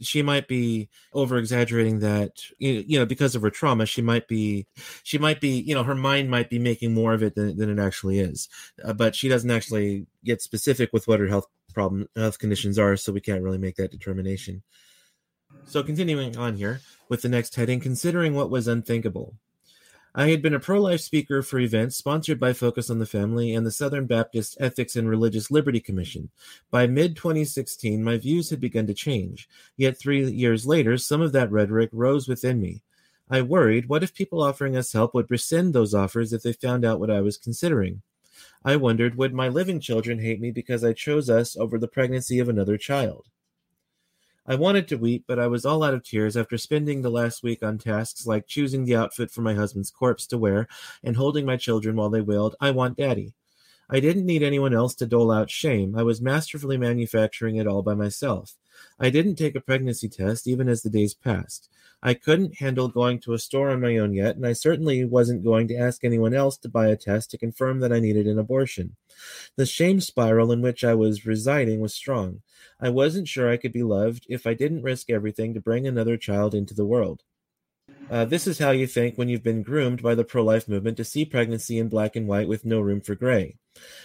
she 0.00 0.20
might 0.20 0.48
be 0.48 0.88
over 1.14 1.38
exaggerating 1.38 2.00
that 2.00 2.42
you 2.58 2.98
know 2.98 3.06
because 3.06 3.34
of 3.34 3.40
her 3.40 3.48
trauma 3.50 3.86
she 3.86 4.02
might 4.02 4.28
be 4.28 4.66
she 5.04 5.16
might 5.16 5.40
be 5.40 5.60
you 5.60 5.74
know 5.74 5.82
her 5.84 5.94
mind 5.94 6.28
might 6.28 6.50
be 6.50 6.58
making 6.58 6.92
more 6.92 7.14
of 7.14 7.22
it 7.22 7.34
than, 7.36 7.56
than 7.56 7.70
it 7.70 7.80
actually 7.82 8.18
is 8.18 8.50
uh, 8.84 8.92
but 8.92 9.14
she 9.14 9.28
doesn't 9.30 9.50
actually 9.52 10.04
get 10.24 10.42
specific 10.42 10.90
with 10.92 11.08
what 11.08 11.20
her 11.20 11.26
health 11.28 11.46
problem 11.72 12.06
health 12.16 12.38
conditions 12.38 12.78
are 12.78 12.96
so 12.98 13.12
we 13.12 13.20
can't 13.20 13.42
really 13.42 13.56
make 13.58 13.76
that 13.76 13.90
determination 13.92 14.62
so 15.64 15.82
continuing 15.82 16.36
on 16.36 16.54
here 16.56 16.80
with 17.08 17.22
the 17.22 17.28
next 17.28 17.54
heading 17.54 17.80
considering 17.80 18.34
what 18.34 18.50
was 18.50 18.68
unthinkable 18.68 19.36
I 20.14 20.28
had 20.28 20.42
been 20.42 20.52
a 20.52 20.60
pro 20.60 20.78
life 20.78 21.00
speaker 21.00 21.42
for 21.42 21.58
events 21.58 21.96
sponsored 21.96 22.38
by 22.38 22.52
Focus 22.52 22.90
on 22.90 22.98
the 22.98 23.06
Family 23.06 23.54
and 23.54 23.64
the 23.64 23.70
Southern 23.70 24.04
Baptist 24.04 24.58
Ethics 24.60 24.94
and 24.94 25.08
Religious 25.08 25.50
Liberty 25.50 25.80
Commission. 25.80 26.28
By 26.70 26.86
mid 26.86 27.16
2016, 27.16 28.04
my 28.04 28.18
views 28.18 28.50
had 28.50 28.60
begun 28.60 28.86
to 28.88 28.92
change, 28.94 29.48
yet 29.74 29.98
three 29.98 30.30
years 30.30 30.66
later, 30.66 30.98
some 30.98 31.22
of 31.22 31.32
that 31.32 31.50
rhetoric 31.50 31.88
rose 31.94 32.28
within 32.28 32.60
me. 32.60 32.82
I 33.30 33.40
worried 33.40 33.88
what 33.88 34.02
if 34.02 34.12
people 34.12 34.42
offering 34.42 34.76
us 34.76 34.92
help 34.92 35.14
would 35.14 35.30
rescind 35.30 35.72
those 35.74 35.94
offers 35.94 36.34
if 36.34 36.42
they 36.42 36.52
found 36.52 36.84
out 36.84 37.00
what 37.00 37.10
I 37.10 37.22
was 37.22 37.38
considering? 37.38 38.02
I 38.62 38.76
wondered 38.76 39.14
would 39.16 39.32
my 39.32 39.48
living 39.48 39.80
children 39.80 40.18
hate 40.18 40.42
me 40.42 40.50
because 40.50 40.84
I 40.84 40.92
chose 40.92 41.30
us 41.30 41.56
over 41.56 41.78
the 41.78 41.88
pregnancy 41.88 42.38
of 42.38 42.50
another 42.50 42.76
child? 42.76 43.28
I 44.52 44.56
wanted 44.56 44.86
to 44.88 44.96
weep, 44.98 45.24
but 45.26 45.38
I 45.38 45.46
was 45.46 45.64
all 45.64 45.82
out 45.82 45.94
of 45.94 46.02
tears 46.04 46.36
after 46.36 46.58
spending 46.58 47.00
the 47.00 47.08
last 47.10 47.42
week 47.42 47.62
on 47.62 47.78
tasks 47.78 48.26
like 48.26 48.46
choosing 48.46 48.84
the 48.84 48.94
outfit 48.94 49.30
for 49.30 49.40
my 49.40 49.54
husband's 49.54 49.90
corpse 49.90 50.26
to 50.26 50.36
wear 50.36 50.68
and 51.02 51.16
holding 51.16 51.46
my 51.46 51.56
children 51.56 51.96
while 51.96 52.10
they 52.10 52.20
wailed, 52.20 52.54
I 52.60 52.70
want 52.72 52.98
daddy. 52.98 53.32
I 53.88 53.98
didn't 53.98 54.26
need 54.26 54.42
anyone 54.42 54.74
else 54.74 54.94
to 54.96 55.06
dole 55.06 55.30
out 55.30 55.48
shame. 55.48 55.96
I 55.96 56.02
was 56.02 56.20
masterfully 56.20 56.76
manufacturing 56.76 57.56
it 57.56 57.66
all 57.66 57.82
by 57.82 57.94
myself. 57.94 58.58
I 58.98 59.10
didn't 59.10 59.36
take 59.36 59.54
a 59.54 59.60
pregnancy 59.60 60.08
test 60.08 60.46
even 60.48 60.68
as 60.68 60.82
the 60.82 60.90
days 60.90 61.14
passed. 61.14 61.70
I 62.02 62.14
couldn't 62.14 62.56
handle 62.56 62.88
going 62.88 63.20
to 63.20 63.32
a 63.32 63.38
store 63.38 63.70
on 63.70 63.80
my 63.80 63.96
own 63.96 64.12
yet, 64.12 64.34
and 64.34 64.44
I 64.44 64.54
certainly 64.54 65.04
wasn't 65.04 65.44
going 65.44 65.68
to 65.68 65.76
ask 65.76 66.02
anyone 66.02 66.34
else 66.34 66.56
to 66.58 66.68
buy 66.68 66.88
a 66.88 66.96
test 66.96 67.30
to 67.30 67.38
confirm 67.38 67.78
that 67.80 67.92
I 67.92 68.00
needed 68.00 68.26
an 68.26 68.38
abortion. 68.40 68.96
The 69.56 69.66
shame 69.66 70.00
spiral 70.00 70.50
in 70.50 70.62
which 70.62 70.82
I 70.82 70.94
was 70.96 71.24
residing 71.26 71.78
was 71.80 71.94
strong. 71.94 72.42
I 72.80 72.88
wasn't 72.88 73.28
sure 73.28 73.48
I 73.48 73.56
could 73.56 73.72
be 73.72 73.84
loved 73.84 74.26
if 74.28 74.46
I 74.48 74.54
didn't 74.54 74.82
risk 74.82 75.10
everything 75.10 75.54
to 75.54 75.60
bring 75.60 75.86
another 75.86 76.16
child 76.16 76.52
into 76.54 76.74
the 76.74 76.84
world. 76.86 77.22
Uh, 78.12 78.26
this 78.26 78.46
is 78.46 78.58
how 78.58 78.70
you 78.70 78.86
think 78.86 79.16
when 79.16 79.30
you've 79.30 79.42
been 79.42 79.62
groomed 79.62 80.02
by 80.02 80.14
the 80.14 80.22
pro 80.22 80.44
life 80.44 80.68
movement 80.68 80.98
to 80.98 81.04
see 81.04 81.24
pregnancy 81.24 81.78
in 81.78 81.88
black 81.88 82.14
and 82.14 82.28
white 82.28 82.46
with 82.46 82.62
no 82.62 82.78
room 82.78 83.00
for 83.00 83.14
gray. 83.14 83.56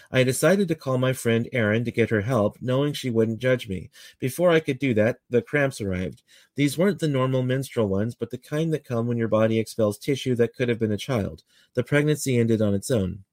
I 0.10 0.24
decided 0.24 0.70
to 0.70 0.76
call 0.76 0.98
my 0.98 1.12
friend 1.12 1.50
Erin 1.52 1.84
to 1.84 1.92
get 1.92 2.10
her 2.10 2.22
help, 2.22 2.56
knowing 2.62 2.94
she 2.94 3.10
wouldn't 3.10 3.40
judge 3.42 3.68
me. 3.68 3.90
Before 4.18 4.50
I 4.50 4.62
could 4.62 4.80
do 4.80 4.94
that, 4.94 5.18
the 5.30 5.42
cramps 5.42 5.82
arrived. 5.82 6.24
These 6.56 6.78
weren't 6.78 7.00
the 7.00 7.10
normal 7.10 7.44
menstrual 7.44 7.88
ones, 7.90 8.16
but 8.16 8.30
the 8.30 8.38
kind 8.38 8.72
that 8.74 8.86
come 8.86 9.08
when 9.08 9.18
your 9.18 9.28
body 9.28 9.60
expels 9.60 9.98
tissue 9.98 10.36
that 10.36 10.56
could 10.56 10.70
have 10.70 10.80
been 10.80 10.94
a 10.94 10.98
child. 10.98 11.44
The 11.74 11.84
pregnancy 11.84 12.38
ended 12.40 12.62
on 12.62 12.74
its 12.74 12.90
own. 12.90 13.26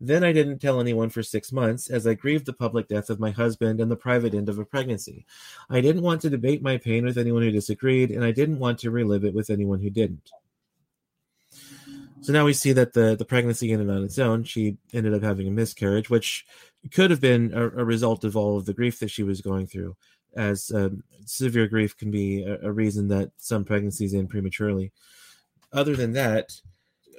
Then 0.00 0.24
I 0.24 0.32
didn't 0.32 0.60
tell 0.60 0.80
anyone 0.80 1.10
for 1.10 1.22
six 1.22 1.52
months, 1.52 1.90
as 1.90 2.06
I 2.06 2.14
grieved 2.14 2.46
the 2.46 2.54
public 2.54 2.88
death 2.88 3.10
of 3.10 3.20
my 3.20 3.30
husband 3.32 3.80
and 3.80 3.90
the 3.90 3.96
private 3.96 4.32
end 4.32 4.48
of 4.48 4.58
a 4.58 4.64
pregnancy. 4.64 5.26
I 5.68 5.82
didn't 5.82 6.02
want 6.02 6.22
to 6.22 6.30
debate 6.30 6.62
my 6.62 6.78
pain 6.78 7.04
with 7.04 7.18
anyone 7.18 7.42
who 7.42 7.50
disagreed, 7.50 8.10
and 8.10 8.24
I 8.24 8.30
didn't 8.30 8.60
want 8.60 8.78
to 8.78 8.90
relive 8.90 9.24
it 9.26 9.34
with 9.34 9.50
anyone 9.50 9.80
who 9.80 9.90
didn't. 9.90 10.30
So 12.22 12.32
now 12.32 12.46
we 12.46 12.54
see 12.54 12.72
that 12.72 12.94
the, 12.94 13.14
the 13.14 13.26
pregnancy 13.26 13.72
ended 13.72 13.90
on 13.90 14.02
its 14.02 14.18
own. 14.18 14.44
She 14.44 14.78
ended 14.94 15.12
up 15.12 15.22
having 15.22 15.46
a 15.48 15.52
miscarriage, 15.52 16.08
which 16.08 16.46
could 16.92 17.10
have 17.10 17.20
been 17.20 17.52
a, 17.54 17.64
a 17.66 17.84
result 17.84 18.24
of 18.24 18.36
all 18.38 18.56
of 18.56 18.64
the 18.64 18.74
grief 18.74 18.98
that 19.00 19.10
she 19.10 19.22
was 19.22 19.42
going 19.42 19.66
through, 19.66 19.96
as 20.34 20.72
um, 20.74 21.04
severe 21.26 21.68
grief 21.68 21.94
can 21.94 22.10
be 22.10 22.42
a, 22.42 22.68
a 22.68 22.72
reason 22.72 23.08
that 23.08 23.32
some 23.36 23.66
pregnancies 23.66 24.14
end 24.14 24.30
prematurely. 24.30 24.92
Other 25.74 25.94
than 25.94 26.12
that, 26.14 26.62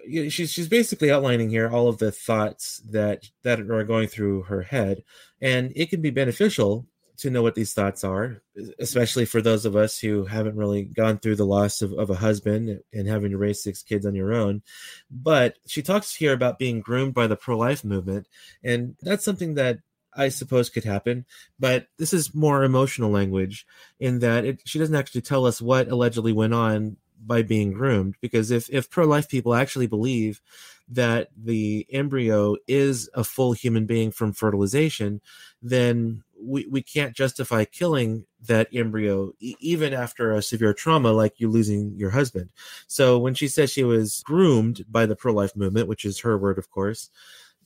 you 0.07 0.23
know, 0.23 0.29
she's 0.29 0.51
she's 0.51 0.67
basically 0.67 1.11
outlining 1.11 1.49
here 1.49 1.69
all 1.69 1.87
of 1.87 1.97
the 1.97 2.11
thoughts 2.11 2.81
that 2.89 3.29
that 3.43 3.59
are 3.59 3.83
going 3.83 4.07
through 4.07 4.43
her 4.43 4.61
head, 4.61 5.03
and 5.41 5.71
it 5.75 5.89
can 5.89 6.01
be 6.01 6.09
beneficial 6.09 6.85
to 7.17 7.29
know 7.29 7.43
what 7.43 7.53
these 7.53 7.73
thoughts 7.73 8.03
are, 8.03 8.41
especially 8.79 9.25
for 9.25 9.41
those 9.41 9.65
of 9.65 9.75
us 9.75 9.99
who 9.99 10.25
haven't 10.25 10.55
really 10.55 10.85
gone 10.85 11.19
through 11.19 11.35
the 11.35 11.45
loss 11.45 11.83
of, 11.83 11.93
of 11.93 12.09
a 12.09 12.15
husband 12.15 12.81
and 12.93 13.07
having 13.07 13.29
to 13.29 13.37
raise 13.37 13.61
six 13.61 13.83
kids 13.83 14.07
on 14.07 14.15
your 14.15 14.33
own. 14.33 14.63
But 15.11 15.57
she 15.67 15.83
talks 15.83 16.15
here 16.15 16.33
about 16.33 16.57
being 16.57 16.81
groomed 16.81 17.13
by 17.13 17.27
the 17.27 17.35
pro 17.35 17.57
life 17.57 17.83
movement, 17.83 18.27
and 18.63 18.95
that's 19.01 19.25
something 19.25 19.53
that 19.55 19.79
I 20.13 20.29
suppose 20.29 20.69
could 20.69 20.83
happen, 20.83 21.25
but 21.59 21.87
this 21.97 22.11
is 22.11 22.33
more 22.35 22.63
emotional 22.63 23.11
language 23.11 23.65
in 23.99 24.19
that 24.19 24.43
it, 24.43 24.61
she 24.65 24.77
doesn't 24.79 24.95
actually 24.95 25.21
tell 25.21 25.45
us 25.45 25.61
what 25.61 25.87
allegedly 25.89 26.33
went 26.33 26.53
on 26.53 26.97
by 27.25 27.41
being 27.41 27.71
groomed 27.71 28.15
because 28.21 28.49
if 28.51 28.69
if 28.69 28.89
pro-life 28.89 29.29
people 29.29 29.53
actually 29.53 29.87
believe 29.87 30.41
that 30.87 31.29
the 31.37 31.85
embryo 31.91 32.55
is 32.67 33.09
a 33.13 33.23
full 33.23 33.53
human 33.53 33.85
being 33.85 34.11
from 34.11 34.33
fertilization 34.33 35.21
then 35.61 36.23
we, 36.43 36.65
we 36.65 36.81
can't 36.81 37.15
justify 37.15 37.63
killing 37.63 38.25
that 38.47 38.67
embryo 38.73 39.31
e- 39.39 39.55
even 39.59 39.93
after 39.93 40.31
a 40.31 40.41
severe 40.41 40.73
trauma 40.73 41.11
like 41.11 41.39
you 41.39 41.47
losing 41.49 41.93
your 41.97 42.09
husband 42.09 42.49
so 42.87 43.19
when 43.19 43.35
she 43.35 43.47
says 43.47 43.69
she 43.69 43.83
was 43.83 44.21
groomed 44.25 44.83
by 44.89 45.05
the 45.05 45.15
pro-life 45.15 45.55
movement 45.55 45.87
which 45.87 46.05
is 46.05 46.19
her 46.21 46.37
word 46.37 46.57
of 46.57 46.71
course 46.71 47.09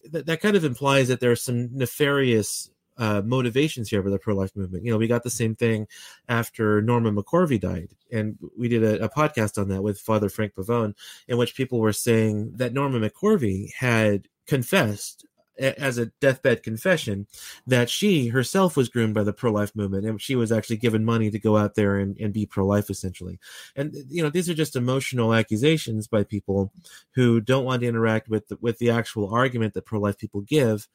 that, 0.04 0.26
that 0.26 0.42
kind 0.42 0.56
of 0.58 0.66
implies 0.66 1.08
that 1.08 1.20
there's 1.22 1.42
some 1.42 1.70
nefarious 1.74 2.70
uh, 2.98 3.22
motivations 3.24 3.90
here 3.90 4.02
for 4.02 4.10
the 4.10 4.20
pro 4.20 4.36
life 4.36 4.56
movement. 4.56 4.84
You 4.84 4.92
know, 4.92 4.98
we 4.98 5.08
got 5.08 5.24
the 5.24 5.30
same 5.30 5.56
thing 5.56 5.88
after 6.30 6.82
Norma 6.82 7.12
McCorvey 7.12 7.60
died, 7.60 7.90
and 8.12 8.38
we 8.58 8.68
did 8.68 8.84
a, 8.84 9.04
a 9.06 9.10
podcast 9.10 9.62
on 9.62 9.68
that 9.70 9.82
with 9.84 10.00
Father 10.00 10.30
Frank 10.30 10.54
Pavone, 10.56 10.96
in 11.28 11.38
which 11.38 11.56
people 11.56 11.80
were 11.80 11.94
saying 11.94 12.54
that 12.56 12.74
Norma 12.74 13.00
McCorvey 13.00 13.74
had 13.74 14.28
confessed 14.48 15.26
as 15.58 15.98
a 15.98 16.08
deathbed 16.20 16.64
confession 16.64 17.28
that 17.66 17.90
she 17.90 18.28
herself 18.28 18.76
was 18.76 18.90
groomed 18.90 19.14
by 19.14 19.24
the 19.24 19.32
pro-life 19.32 19.74
movement 19.74 20.06
and 20.06 20.22
she 20.22 20.36
was 20.36 20.52
actually 20.52 20.76
given 20.76 21.06
money 21.06 21.32
to 21.32 21.40
go 21.40 21.56
out 21.56 21.76
there 21.76 21.96
and, 21.98 22.18
and 22.20 22.34
be 22.34 22.46
pro-life 22.46 22.90
essentially 22.90 23.40
and 23.74 23.96
you 24.10 24.22
know 24.22 24.30
these 24.30 24.50
are 24.50 24.54
just 24.54 24.76
emotional 24.76 25.34
accusations 25.34 26.08
by 26.10 26.26
people 26.26 26.74
who 27.12 27.40
don't 27.40 27.64
want 27.64 27.82
to 27.82 27.88
interact 27.88 28.28
with 28.28 28.50
the, 28.50 28.58
with 28.60 28.80
the 28.80 28.90
actual 28.90 29.34
argument 29.34 29.74
that 29.74 29.86
pro-life 29.86 30.18
people 30.18 30.42
give 30.42 30.90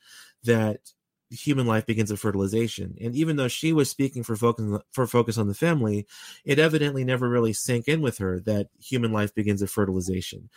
that 0.45 0.93
human 1.31 1.67
life 1.67 1.87
begins 1.87 2.11
at 2.11 2.19
fertilization. 2.19 2.97
And 3.01 3.15
even 3.15 3.37
though 3.37 3.49
she 3.49 3.73
was 3.73 3.89
speaking 3.89 4.23
for 4.23 4.37
focus 4.37 4.83
for 4.91 5.07
focus 5.07 5.39
on 5.39 5.47
the 5.49 5.55
family, 5.55 6.07
it 6.45 6.59
evidently 6.59 7.05
never 7.05 7.29
really 7.29 7.53
sank 7.53 7.89
in 7.89 8.01
with 8.01 8.19
her 8.19 8.41
that 8.41 8.69
human 8.81 9.13
life 9.13 9.35
begins 9.35 9.63
at 9.63 9.71
fertilization. 9.71 10.51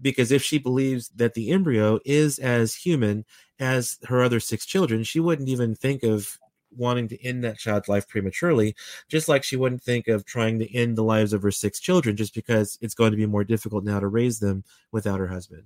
Because 0.00 0.30
if 0.32 0.42
she 0.42 0.58
believes 0.58 1.08
that 1.16 1.34
the 1.34 1.50
embryo 1.50 1.98
is 2.04 2.38
as 2.38 2.74
human 2.74 3.24
as 3.58 3.98
her 4.04 4.22
other 4.22 4.40
six 4.40 4.64
children, 4.64 5.02
she 5.02 5.20
wouldn't 5.20 5.48
even 5.48 5.74
think 5.74 6.02
of 6.04 6.38
wanting 6.76 7.08
to 7.08 7.20
end 7.26 7.42
that 7.42 7.58
child's 7.58 7.88
life 7.88 8.06
prematurely, 8.08 8.76
just 9.08 9.28
like 9.28 9.42
she 9.42 9.56
wouldn't 9.56 9.82
think 9.82 10.06
of 10.06 10.24
trying 10.24 10.60
to 10.60 10.74
end 10.74 10.96
the 10.96 11.02
lives 11.02 11.32
of 11.32 11.42
her 11.42 11.50
six 11.50 11.80
children 11.80 12.14
just 12.14 12.32
because 12.32 12.78
it's 12.80 12.94
going 12.94 13.10
to 13.10 13.16
be 13.16 13.26
more 13.26 13.42
difficult 13.42 13.82
now 13.82 13.98
to 13.98 14.06
raise 14.06 14.38
them 14.38 14.62
without 14.92 15.18
her 15.18 15.26
husband. 15.26 15.64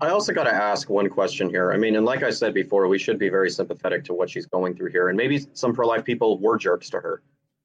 I 0.00 0.08
also 0.10 0.32
got 0.32 0.44
to 0.44 0.52
ask 0.54 0.90
one 0.90 1.08
question 1.08 1.48
here. 1.48 1.72
I 1.72 1.76
mean, 1.76 1.94
and 1.96 2.04
like 2.04 2.22
I 2.24 2.30
said 2.30 2.52
before, 2.52 2.88
we 2.88 2.98
should 2.98 3.18
be 3.18 3.28
very 3.28 3.48
sympathetic 3.50 4.02
to 4.04 4.14
what 4.14 4.28
she's 4.28 4.46
going 4.46 4.74
through 4.74 4.90
here. 4.90 5.08
And 5.08 5.16
maybe 5.16 5.46
some 5.52 5.72
pro 5.72 5.86
life 5.86 6.04
people 6.04 6.38
were 6.38 6.56
jerks 6.58 6.90
to 6.90 7.00
her. 7.00 7.22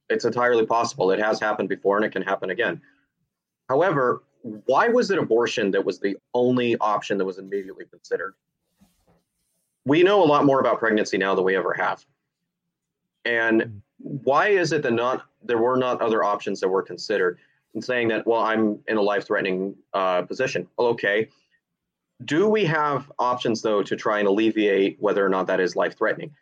It's 0.09 0.25
entirely 0.25 0.65
possible. 0.65 1.11
It 1.11 1.19
has 1.19 1.39
happened 1.39 1.69
before 1.69 1.97
and 1.97 2.05
it 2.05 2.11
can 2.11 2.21
happen 2.21 2.51
again. 2.51 2.81
However, 3.67 4.23
why 4.41 4.87
was 4.89 5.09
it 5.11 5.17
abortion 5.19 5.71
that 5.71 5.83
was 5.83 5.99
the 5.99 6.17
only 6.33 6.77
option 6.77 7.17
that 7.17 7.25
was 7.25 7.39
immediately 7.39 7.85
considered? 7.85 8.35
We 9.85 10.03
know 10.03 10.23
a 10.23 10.25
lot 10.25 10.45
more 10.45 10.59
about 10.59 10.77
pregnancy 10.79 11.17
now 11.17 11.33
than 11.35 11.43
we 11.43 11.55
ever 11.55 11.73
have. 11.73 12.05
And 13.25 13.81
why 13.97 14.49
is 14.49 14.71
it 14.71 14.83
that 14.83 14.93
not 14.93 15.23
there 15.43 15.57
were 15.57 15.77
not 15.77 15.99
other 16.01 16.23
options 16.23 16.59
that 16.59 16.67
were 16.69 16.83
considered? 16.83 17.39
And 17.73 17.83
saying 17.83 18.07
that, 18.09 18.25
well, 18.25 18.41
I'm 18.41 18.79
in 18.87 18.97
a 18.97 19.01
life-threatening 19.01 19.75
uh, 19.93 20.23
position. 20.23 20.67
Well, 20.77 20.87
okay, 20.89 21.27
do 22.25 22.47
we 22.49 22.65
have 22.65 23.11
options, 23.17 23.61
though, 23.61 23.81
to 23.83 23.95
try 23.95 24.19
and 24.19 24.27
alleviate 24.27 24.97
whether 24.99 25.25
or 25.25 25.29
not 25.29 25.47
that 25.47 25.61
is 25.61 25.75
life 25.75 25.97
threatening? 25.97 26.33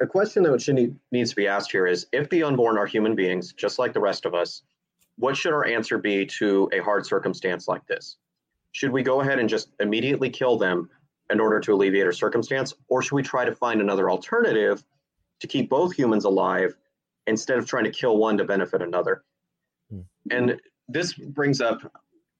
A 0.00 0.06
question 0.06 0.42
that 0.42 0.60
should 0.62 0.74
need, 0.76 0.96
needs 1.12 1.30
to 1.30 1.36
be 1.36 1.46
asked 1.46 1.70
here 1.72 1.86
is 1.86 2.06
if 2.12 2.28
the 2.30 2.42
unborn 2.42 2.78
are 2.78 2.86
human 2.86 3.14
beings, 3.14 3.52
just 3.52 3.78
like 3.78 3.92
the 3.92 4.00
rest 4.00 4.24
of 4.24 4.34
us, 4.34 4.62
what 5.18 5.36
should 5.36 5.52
our 5.52 5.66
answer 5.66 5.98
be 5.98 6.24
to 6.26 6.68
a 6.72 6.78
hard 6.80 7.04
circumstance 7.06 7.68
like 7.68 7.86
this? 7.86 8.16
Should 8.72 8.90
we 8.90 9.02
go 9.02 9.20
ahead 9.20 9.38
and 9.38 9.48
just 9.48 9.70
immediately 9.80 10.28
kill 10.30 10.56
them 10.58 10.90
in 11.30 11.40
order 11.40 11.60
to 11.60 11.72
alleviate 11.74 12.06
our 12.06 12.12
circumstance, 12.12 12.74
or 12.88 13.02
should 13.02 13.16
we 13.16 13.22
try 13.22 13.44
to 13.44 13.54
find 13.54 13.80
another 13.80 14.10
alternative 14.10 14.82
to 15.40 15.46
keep 15.46 15.68
both 15.68 15.94
humans 15.94 16.24
alive 16.24 16.74
instead 17.26 17.58
of 17.58 17.66
trying 17.66 17.84
to 17.84 17.90
kill 17.90 18.16
one 18.16 18.38
to 18.38 18.44
benefit 18.44 18.80
another? 18.82 19.24
Mm. 19.92 20.04
And 20.30 20.60
this 20.88 21.14
brings 21.14 21.60
up 21.60 21.82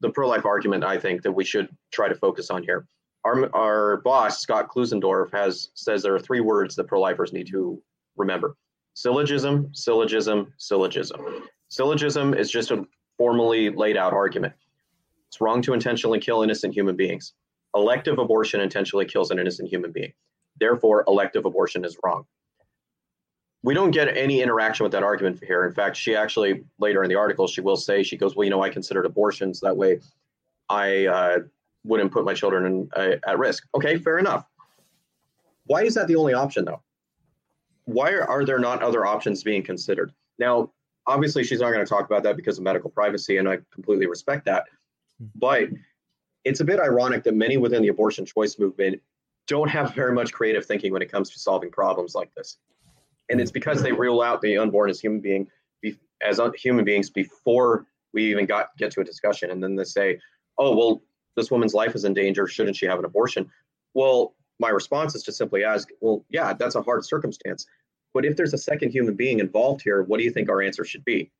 the 0.00 0.10
pro 0.10 0.28
life 0.28 0.44
argument, 0.44 0.84
I 0.84 0.98
think, 0.98 1.22
that 1.22 1.32
we 1.32 1.44
should 1.44 1.68
try 1.92 2.08
to 2.08 2.14
focus 2.14 2.50
on 2.50 2.62
here. 2.62 2.86
Our, 3.24 3.54
our 3.54 3.96
boss, 3.98 4.40
Scott 4.40 4.68
Klusendorf, 4.70 5.32
has 5.32 5.70
says 5.74 6.02
there 6.02 6.14
are 6.14 6.18
three 6.18 6.40
words 6.40 6.76
that 6.76 6.84
pro 6.86 7.00
lifers 7.00 7.32
need 7.32 7.48
to 7.48 7.80
remember 8.16 8.56
syllogism, 8.94 9.68
syllogism, 9.74 10.52
syllogism. 10.58 11.20
Syllogism 11.68 12.34
is 12.34 12.50
just 12.50 12.70
a 12.70 12.84
formally 13.18 13.70
laid 13.70 13.96
out 13.96 14.12
argument. 14.12 14.52
It's 15.28 15.40
wrong 15.40 15.60
to 15.62 15.72
intentionally 15.74 16.20
kill 16.20 16.42
innocent 16.42 16.72
human 16.74 16.96
beings. 16.96 17.34
Elective 17.74 18.18
abortion 18.18 18.60
intentionally 18.60 19.04
kills 19.04 19.30
an 19.30 19.38
innocent 19.38 19.68
human 19.68 19.92
being. 19.92 20.12
Therefore, 20.60 21.04
elective 21.08 21.44
abortion 21.44 21.84
is 21.84 21.96
wrong 22.04 22.24
we 23.66 23.74
don't 23.74 23.90
get 23.90 24.16
any 24.16 24.42
interaction 24.42 24.84
with 24.84 24.92
that 24.92 25.02
argument 25.02 25.42
here. 25.44 25.66
In 25.66 25.72
fact, 25.74 25.96
she 25.96 26.14
actually 26.14 26.62
later 26.78 27.02
in 27.02 27.08
the 27.08 27.16
article 27.16 27.48
she 27.48 27.60
will 27.60 27.76
say 27.76 28.04
she 28.04 28.16
goes, 28.16 28.36
well, 28.36 28.44
you 28.44 28.50
know, 28.50 28.62
I 28.62 28.68
considered 28.70 29.04
abortions 29.04 29.58
that 29.58 29.76
way. 29.76 29.98
I 30.68 31.06
uh, 31.06 31.38
wouldn't 31.82 32.12
put 32.12 32.24
my 32.24 32.32
children 32.32 32.64
in, 32.64 32.90
uh, 32.94 33.16
at 33.26 33.40
risk. 33.40 33.66
Okay, 33.74 33.96
fair 33.98 34.18
enough. 34.20 34.46
Why 35.64 35.82
is 35.82 35.94
that 35.94 36.06
the 36.06 36.14
only 36.14 36.32
option 36.32 36.64
though? 36.64 36.80
Why 37.86 38.12
are, 38.12 38.22
are 38.22 38.44
there 38.44 38.60
not 38.60 38.84
other 38.84 39.04
options 39.04 39.42
being 39.42 39.64
considered? 39.64 40.12
Now, 40.38 40.70
obviously, 41.08 41.42
she's 41.42 41.58
not 41.58 41.72
going 41.72 41.84
to 41.84 41.90
talk 41.90 42.06
about 42.06 42.22
that 42.22 42.36
because 42.36 42.58
of 42.58 42.62
medical 42.64 42.90
privacy, 42.90 43.38
and 43.38 43.48
I 43.48 43.58
completely 43.72 44.06
respect 44.06 44.44
that. 44.44 44.66
But 45.34 45.70
it's 46.44 46.60
a 46.60 46.64
bit 46.64 46.78
ironic 46.78 47.24
that 47.24 47.34
many 47.34 47.56
within 47.56 47.82
the 47.82 47.88
abortion 47.88 48.26
choice 48.26 48.60
movement 48.60 49.02
don't 49.48 49.68
have 49.68 49.92
very 49.92 50.12
much 50.12 50.32
creative 50.32 50.64
thinking 50.64 50.92
when 50.92 51.02
it 51.02 51.10
comes 51.10 51.30
to 51.30 51.40
solving 51.40 51.72
problems 51.72 52.14
like 52.14 52.32
this 52.36 52.58
and 53.28 53.40
it's 53.40 53.50
because 53.50 53.82
they 53.82 53.92
rule 53.92 54.22
out 54.22 54.40
the 54.40 54.56
unborn 54.58 54.90
as 54.90 55.00
human 55.00 55.20
being 55.20 55.46
as 56.22 56.40
human 56.56 56.84
beings 56.84 57.10
before 57.10 57.86
we 58.14 58.24
even 58.30 58.46
got 58.46 58.68
get 58.78 58.90
to 58.92 59.00
a 59.00 59.04
discussion, 59.04 59.50
and 59.50 59.62
then 59.62 59.74
they 59.76 59.84
say, 59.84 60.18
"Oh, 60.56 60.74
well, 60.74 61.02
this 61.36 61.50
woman's 61.50 61.74
life 61.74 61.94
is 61.94 62.04
in 62.04 62.14
danger. 62.14 62.46
Shouldn't 62.46 62.76
she 62.76 62.86
have 62.86 62.98
an 62.98 63.04
abortion?" 63.04 63.50
Well, 63.92 64.34
my 64.58 64.70
response 64.70 65.14
is 65.14 65.22
to 65.24 65.32
simply 65.32 65.62
ask, 65.64 65.88
"Well, 66.00 66.24
yeah, 66.30 66.54
that's 66.54 66.74
a 66.76 66.82
hard 66.82 67.04
circumstance, 67.04 67.66
but 68.14 68.24
if 68.24 68.34
there's 68.36 68.54
a 68.54 68.58
second 68.58 68.92
human 68.92 69.14
being 69.14 69.40
involved 69.40 69.82
here, 69.82 70.02
what 70.02 70.18
do 70.18 70.24
you 70.24 70.30
think 70.30 70.48
our 70.48 70.62
answer 70.62 70.84
should 70.84 71.04
be?" 71.04 71.30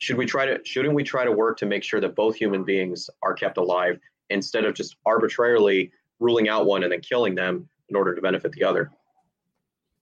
should 0.00 0.16
we 0.16 0.24
try 0.26 0.46
to 0.46 0.60
shouldn't 0.64 0.94
we 0.94 1.02
try 1.02 1.24
to 1.24 1.32
work 1.32 1.58
to 1.58 1.66
make 1.66 1.82
sure 1.82 1.98
that 2.00 2.14
both 2.14 2.36
human 2.36 2.62
beings 2.62 3.10
are 3.22 3.34
kept 3.34 3.56
alive 3.56 3.98
instead 4.30 4.64
of 4.64 4.72
just 4.72 4.94
arbitrarily 5.06 5.90
ruling 6.20 6.48
out 6.48 6.66
one 6.66 6.84
and 6.84 6.92
then 6.92 7.00
killing 7.00 7.34
them 7.34 7.68
in 7.88 7.96
order 7.96 8.14
to 8.14 8.22
benefit 8.22 8.52
the 8.52 8.62
other 8.62 8.92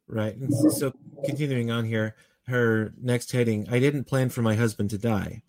Right. 0.08 0.36
So 0.70 0.92
continuing 1.24 1.70
on 1.70 1.84
here, 1.84 2.14
her 2.46 2.92
next 3.00 3.32
heading 3.32 3.66
I 3.70 3.80
didn't 3.80 4.04
plan 4.04 4.28
for 4.28 4.42
my 4.42 4.54
husband 4.54 4.90
to 4.90 4.98
die. 4.98 5.42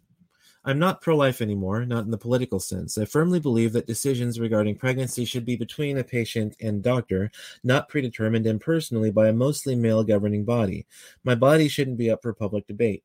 I'm 0.66 0.80
not 0.80 1.02
pro 1.02 1.16
life 1.16 1.42
anymore, 1.42 1.86
not 1.86 2.04
in 2.04 2.12
the 2.12 2.18
political 2.18 2.60
sense. 2.60 2.98
I 2.98 3.06
firmly 3.06 3.40
believe 3.40 3.72
that 3.74 3.88
decisions 3.88 4.40
regarding 4.40 4.76
pregnancy 4.76 5.24
should 5.24 5.46
be 5.46 5.56
between 5.56 5.98
a 5.98 6.04
patient 6.04 6.58
and 6.60 6.84
doctor, 6.84 7.32
not 7.64 7.88
predetermined 7.88 8.46
impersonally 8.46 9.10
by 9.12 9.30
a 9.30 9.34
mostly 9.34 9.76
male 9.76 10.04
governing 10.04 10.44
body. 10.44 10.86
My 11.24 11.36
body 11.36 11.68
shouldn't 11.70 11.98
be 11.98 12.10
up 12.10 12.22
for 12.22 12.34
public 12.34 12.68
debate. 12.68 13.04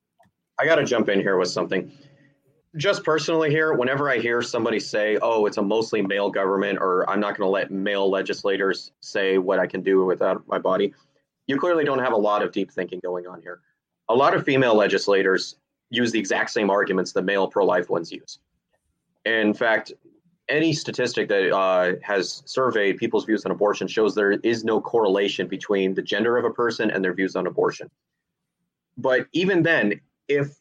I 0.58 0.64
got 0.64 0.76
to 0.76 0.84
jump 0.84 1.08
in 1.08 1.20
here 1.20 1.36
with 1.38 1.48
something. 1.48 1.92
Just 2.76 3.04
personally, 3.04 3.50
here, 3.50 3.74
whenever 3.74 4.10
I 4.10 4.16
hear 4.18 4.40
somebody 4.42 4.80
say, 4.80 5.18
oh, 5.22 5.44
it's 5.46 5.58
a 5.58 5.62
mostly 5.62 6.00
male 6.02 6.30
government, 6.30 6.78
or 6.80 7.08
I'm 7.08 7.20
not 7.20 7.36
going 7.36 7.46
to 7.46 7.52
let 7.52 7.70
male 7.70 8.10
legislators 8.10 8.90
say 9.00 9.38
what 9.38 9.60
I 9.60 9.66
can 9.66 9.82
do 9.82 10.04
without 10.04 10.42
my 10.48 10.58
body, 10.58 10.94
you 11.46 11.58
clearly 11.58 11.84
don't 11.84 11.98
have 11.98 12.12
a 12.12 12.16
lot 12.16 12.42
of 12.42 12.52
deep 12.52 12.70
thinking 12.70 13.00
going 13.02 13.26
on 13.26 13.40
here. 13.42 13.60
A 14.08 14.14
lot 14.14 14.34
of 14.34 14.44
female 14.44 14.74
legislators 14.76 15.56
use 15.90 16.12
the 16.12 16.18
exact 16.18 16.50
same 16.50 16.70
arguments 16.70 17.12
that 17.12 17.22
male 17.24 17.46
pro 17.48 17.64
life 17.64 17.90
ones 17.90 18.10
use. 18.12 18.38
In 19.24 19.54
fact, 19.54 19.92
any 20.48 20.72
statistic 20.72 21.28
that 21.28 21.54
uh, 21.54 21.94
has 22.02 22.42
surveyed 22.46 22.96
people's 22.96 23.24
views 23.24 23.44
on 23.44 23.52
abortion 23.52 23.86
shows 23.86 24.14
there 24.14 24.32
is 24.32 24.64
no 24.64 24.80
correlation 24.80 25.46
between 25.46 25.94
the 25.94 26.02
gender 26.02 26.36
of 26.36 26.44
a 26.44 26.50
person 26.50 26.90
and 26.90 27.04
their 27.04 27.14
views 27.14 27.36
on 27.36 27.46
abortion. 27.46 27.88
But 28.98 29.26
even 29.32 29.62
then, 29.62 30.00
if 30.28 30.56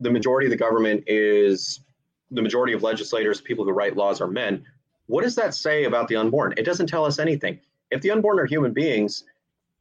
the 0.00 0.10
majority 0.10 0.46
of 0.46 0.50
the 0.50 0.56
government 0.56 1.04
is 1.06 1.80
the 2.30 2.42
majority 2.42 2.72
of 2.72 2.82
legislators, 2.82 3.40
people 3.40 3.64
who 3.64 3.72
write 3.72 3.96
laws 3.96 4.20
are 4.20 4.26
men, 4.26 4.64
what 5.06 5.22
does 5.22 5.34
that 5.36 5.54
say 5.54 5.84
about 5.84 6.08
the 6.08 6.16
unborn? 6.16 6.54
It 6.56 6.64
doesn't 6.64 6.86
tell 6.88 7.04
us 7.04 7.18
anything. 7.18 7.60
If 7.90 8.00
the 8.00 8.10
unborn 8.10 8.38
are 8.38 8.46
human 8.46 8.72
beings, 8.72 9.24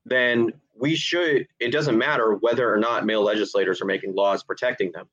then 0.10 0.52
we 0.80 0.96
should, 0.96 1.48
it 1.60 1.72
doesn't 1.72 1.98
matter 1.98 2.36
whether 2.36 2.72
or 2.74 2.78
not 2.78 3.06
male 3.06 3.22
legislators 3.24 3.82
are 3.82 3.86
making 3.86 4.14
laws 4.16 4.44
protecting 4.44 4.92
them. 4.92 5.08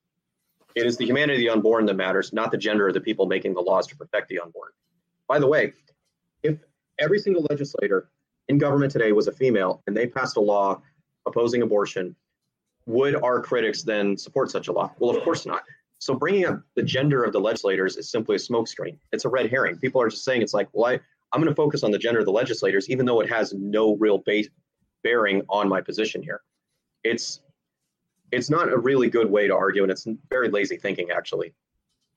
It 0.74 0.86
is 0.86 0.96
the 0.96 1.06
humanity 1.06 1.34
of 1.46 1.52
the 1.52 1.56
unborn 1.56 1.86
that 1.86 1.94
matters, 1.94 2.32
not 2.32 2.50
the 2.50 2.58
gender 2.58 2.88
of 2.88 2.94
the 2.94 3.00
people 3.00 3.26
making 3.26 3.54
the 3.54 3.60
laws 3.60 3.86
to 3.88 3.96
protect 3.96 4.28
the 4.28 4.40
unborn. 4.40 4.70
By 5.28 5.38
the 5.38 5.46
way, 5.46 5.72
if 6.42 6.58
every 6.98 7.18
single 7.18 7.46
legislator 7.48 8.08
in 8.48 8.58
government 8.58 8.92
today 8.92 9.12
was 9.12 9.26
a 9.26 9.32
female 9.32 9.82
and 9.86 9.96
they 9.96 10.06
passed 10.06 10.36
a 10.36 10.40
law 10.40 10.82
opposing 11.26 11.62
abortion, 11.62 12.14
would 12.86 13.14
our 13.22 13.40
critics 13.40 13.82
then 13.82 14.16
support 14.16 14.50
such 14.50 14.68
a 14.68 14.72
law? 14.72 14.90
Well, 14.98 15.16
of 15.16 15.22
course 15.22 15.46
not. 15.46 15.62
So 16.00 16.12
bringing 16.14 16.44
up 16.44 16.60
the 16.74 16.82
gender 16.82 17.24
of 17.24 17.32
the 17.32 17.40
legislators 17.40 17.96
is 17.96 18.10
simply 18.10 18.36
a 18.36 18.38
smokescreen. 18.38 18.98
It's 19.12 19.24
a 19.24 19.28
red 19.28 19.48
herring. 19.48 19.76
People 19.78 20.02
are 20.02 20.08
just 20.10 20.24
saying 20.24 20.42
it's 20.42 20.52
like, 20.52 20.68
well, 20.72 20.90
I, 20.92 21.00
am 21.34 21.40
going 21.40 21.46
to 21.46 21.54
focus 21.54 21.82
on 21.82 21.90
the 21.92 21.98
gender 21.98 22.20
of 22.20 22.26
the 22.26 22.32
legislators, 22.32 22.90
even 22.90 23.06
though 23.06 23.20
it 23.22 23.30
has 23.30 23.54
no 23.54 23.96
real 23.96 24.18
base, 24.18 24.48
bearing 25.04 25.42
on 25.48 25.68
my 25.68 25.80
position 25.80 26.20
here. 26.20 26.40
It's 27.04 27.40
it's 28.32 28.50
not 28.50 28.72
a 28.72 28.76
really 28.78 29.08
good 29.08 29.30
way 29.30 29.46
to 29.46 29.54
argue, 29.54 29.82
and 29.84 29.92
it's 29.92 30.08
very 30.30 30.48
lazy 30.50 30.76
thinking 30.76 31.10
actually. 31.12 31.54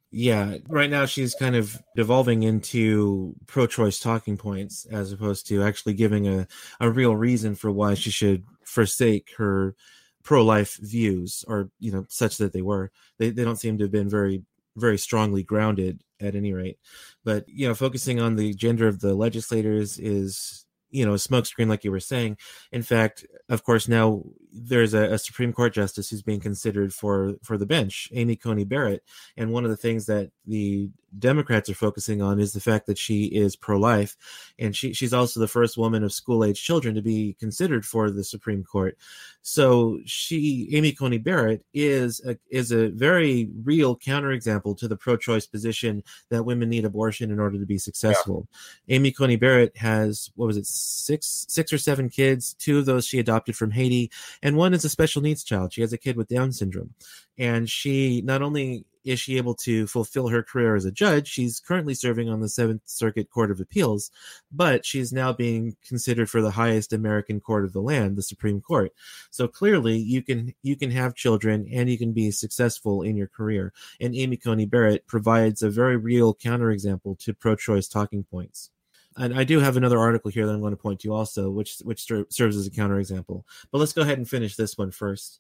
Yeah, 0.10 0.56
right 0.70 0.90
now 0.90 1.06
she's 1.06 1.36
kind 1.36 1.56
of 1.56 1.80
devolving 1.98 2.42
into 2.44 3.36
pro-choice 3.46 4.00
talking 4.00 4.38
points 4.38 4.86
as 4.86 5.12
opposed 5.12 5.46
to 5.48 5.62
actually 5.62 5.96
giving 5.96 6.28
a, 6.30 6.48
a 6.80 6.90
real 6.90 7.14
reason 7.18 7.56
for 7.56 7.70
why 7.72 7.94
she 7.94 8.10
should 8.10 8.46
forsake 8.64 9.32
her 9.38 9.76
pro-life 10.24 10.78
views 10.82 11.44
or 11.50 11.70
you 11.80 11.92
know 11.92 12.06
such 12.10 12.38
that 12.38 12.54
they 12.54 12.62
were. 12.64 12.90
They 13.20 13.30
they 13.30 13.44
don't 13.44 13.58
seem 13.58 13.78
to 13.78 13.84
have 13.84 13.92
been 13.92 14.10
very 14.10 14.44
very 14.78 14.98
strongly 14.98 15.44
grounded 15.44 16.04
at 16.20 16.36
any 16.36 16.54
rate. 16.54 16.80
But 17.26 17.44
you 17.48 17.68
know, 17.68 17.76
focusing 17.76 18.20
on 18.22 18.36
the 18.38 18.54
gender 18.54 18.88
of 18.88 19.00
the 19.02 19.14
legislators 19.16 19.98
is 20.00 20.66
you 20.90 21.06
know 21.06 21.14
smokescreen 21.14 21.68
like 21.68 21.84
you 21.84 21.92
were 21.92 22.00
saying 22.00 22.38
in 22.72 22.82
fact 22.82 23.26
of 23.50 23.64
course 23.64 23.88
now 23.88 24.24
there's 24.58 24.94
a, 24.94 25.14
a, 25.14 25.18
Supreme 25.20 25.54
Court 25.54 25.74
justice 25.74 26.10
who's 26.10 26.22
being 26.22 26.40
considered 26.40 26.94
for 26.94 27.36
for 27.44 27.58
the 27.58 27.66
bench, 27.66 28.10
Amy 28.14 28.36
Coney 28.36 28.64
Barrett, 28.64 29.04
and 29.36 29.52
one 29.54 29.64
of 29.66 29.70
the 29.70 29.78
things 29.78 30.06
that 30.08 30.32
the 30.46 30.90
Democrats 31.18 31.70
are 31.70 31.74
focusing 31.76 32.22
on 32.22 32.40
is 32.40 32.52
the 32.54 32.60
fact 32.60 32.86
that 32.86 32.98
she 32.98 33.26
is 33.26 33.56
pro 33.56 33.78
life, 33.78 34.16
and 34.60 34.76
she 34.76 34.94
she's 34.94 35.14
also 35.14 35.40
the 35.40 35.48
first 35.48 35.78
woman 35.78 36.04
of 36.04 36.12
school 36.14 36.44
age 36.44 36.62
children 36.62 36.96
to 36.96 37.02
be 37.02 37.36
considered 37.40 37.86
for 37.86 38.10
the 38.12 38.24
Supreme 38.24 38.64
Court. 38.64 38.98
So 39.42 40.00
she, 40.06 40.70
Amy 40.74 40.92
Coney 40.92 41.20
Barrett, 41.20 41.64
is 41.74 42.20
a, 42.28 42.38
is 42.52 42.72
a 42.74 42.90
very 42.90 43.50
real 43.64 43.96
counterexample 43.96 44.78
to 44.78 44.90
the 44.90 44.98
pro 44.98 45.16
choice 45.16 45.46
position 45.48 46.04
that 46.30 46.44
women 46.44 46.68
need 46.68 46.84
abortion 46.84 47.32
in 47.32 47.40
order 47.40 47.58
to 47.58 47.66
be 47.66 47.78
successful. 47.78 48.50
Yeah. 48.88 48.96
Amy 48.98 49.14
Coney 49.14 49.38
Barrett 49.38 49.78
has 49.78 50.30
what 50.36 50.48
was 50.48 50.58
it 50.58 50.66
six 50.66 51.46
six 51.48 51.72
or 51.72 51.78
seven 51.78 52.10
kids, 52.10 52.56
two 52.56 52.78
of 52.80 52.86
those 52.86 53.06
she 53.08 53.20
adopted 53.20 53.56
from 53.56 53.72
Haiti 53.72 54.12
and 54.48 54.56
one 54.56 54.74
is 54.74 54.86
a 54.86 54.90
special 54.90 55.22
needs 55.22 55.44
child. 55.44 55.74
She 55.74 55.82
has 55.82 55.92
a 55.92 55.98
kid 55.98 56.16
with 56.16 56.30
Down 56.30 56.54
syndrome, 56.54 56.94
and 57.38 57.70
she 57.70 58.22
not 58.22 58.42
only 58.42 58.86
is 59.04 59.20
she 59.20 59.36
able 59.36 59.56
to 59.56 59.88
fulfill 59.88 60.30
her 60.30 60.42
career 60.42 60.74
as 60.76 60.86
a 60.86 60.92
judge, 60.92 61.28
she's 61.28 61.60
currently 61.60 61.94
serving 61.94 62.30
on 62.30 62.40
the 62.40 62.48
Seventh 62.48 62.84
Circuit 62.86 63.30
Court 63.30 63.52
of 63.52 63.60
Appeals, 63.60 64.10
but 64.50 64.86
she's 64.86 65.12
now 65.12 65.34
being 65.34 65.76
considered 65.86 66.30
for 66.30 66.42
the 66.42 66.52
highest 66.52 66.94
American 66.94 67.42
court 67.42 67.66
of 67.66 67.74
the 67.74 67.82
land, 67.82 68.16
the 68.16 68.22
Supreme 68.22 68.62
Court. 68.62 68.94
So 69.32 69.50
clearly, 69.50 69.98
you 69.98 70.24
can 70.24 70.54
you 70.64 70.78
can 70.78 70.92
have 70.92 71.14
children 71.14 71.68
and 71.70 71.90
you 71.90 71.98
can 71.98 72.14
be 72.14 72.32
successful 72.32 73.02
in 73.02 73.18
your 73.18 73.28
career. 73.28 73.74
And 74.00 74.16
Amy 74.16 74.38
Coney 74.38 74.66
Barrett 74.66 75.06
provides 75.08 75.62
a 75.62 75.70
very 75.70 75.98
real 75.98 76.34
counterexample 76.34 77.20
to 77.20 77.34
pro-choice 77.34 77.90
talking 77.90 78.24
points 78.24 78.72
and 79.18 79.38
I 79.38 79.44
do 79.44 79.60
have 79.60 79.78
another 79.78 79.98
article 80.00 80.32
here 80.32 80.46
that 80.46 80.54
I'm 80.54 80.62
going 80.62 80.74
to 80.76 80.82
point 80.82 81.00
to 81.02 81.14
also, 81.14 81.50
which 81.50 81.80
which 81.84 82.04
serves 82.06 82.56
as 82.58 82.68
a 82.68 82.72
counterexample. 82.72 83.44
But 83.72 83.80
let's 83.80 83.94
go 83.94 84.02
ahead 84.04 84.18
and 84.18 84.30
finish 84.30 84.56
this 84.56 84.78
one 84.78 84.92
first. 84.92 85.40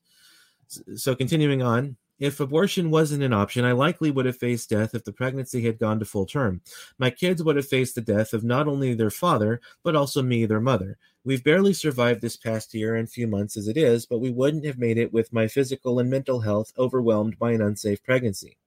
So 0.95 1.15
continuing 1.15 1.61
on, 1.61 1.95
if 2.19 2.39
abortion 2.39 2.89
wasn't 2.89 3.23
an 3.23 3.31
option, 3.33 3.63
I 3.63 3.71
likely 3.73 4.11
would 4.11 4.25
have 4.25 4.35
faced 4.37 4.69
death 4.71 4.95
if 4.95 5.05
the 5.05 5.13
pregnancy 5.13 5.63
had 5.65 5.79
gone 5.79 5.99
to 5.99 6.05
full 6.05 6.25
term. 6.25 6.61
My 6.97 7.09
kids 7.09 7.41
would 7.43 7.55
have 7.55 7.67
faced 7.67 7.95
the 7.95 8.01
death 8.01 8.33
of 8.33 8.43
not 8.43 8.67
only 8.67 8.93
their 8.93 9.11
father, 9.11 9.61
but 9.83 9.95
also 9.95 10.21
me, 10.21 10.45
their 10.45 10.59
mother. 10.59 10.97
We've 11.23 11.43
barely 11.43 11.73
survived 11.73 12.21
this 12.21 12.35
past 12.35 12.73
year 12.73 12.95
and 12.95 13.09
few 13.09 13.27
months 13.27 13.55
as 13.55 13.67
it 13.67 13.77
is, 13.77 14.05
but 14.05 14.19
we 14.19 14.31
wouldn't 14.31 14.65
have 14.65 14.79
made 14.79 14.97
it 14.97 15.13
with 15.13 15.31
my 15.31 15.47
physical 15.47 15.99
and 15.99 16.09
mental 16.09 16.41
health 16.41 16.73
overwhelmed 16.77 17.37
by 17.37 17.51
an 17.51 17.61
unsafe 17.61 18.03
pregnancy. 18.03 18.57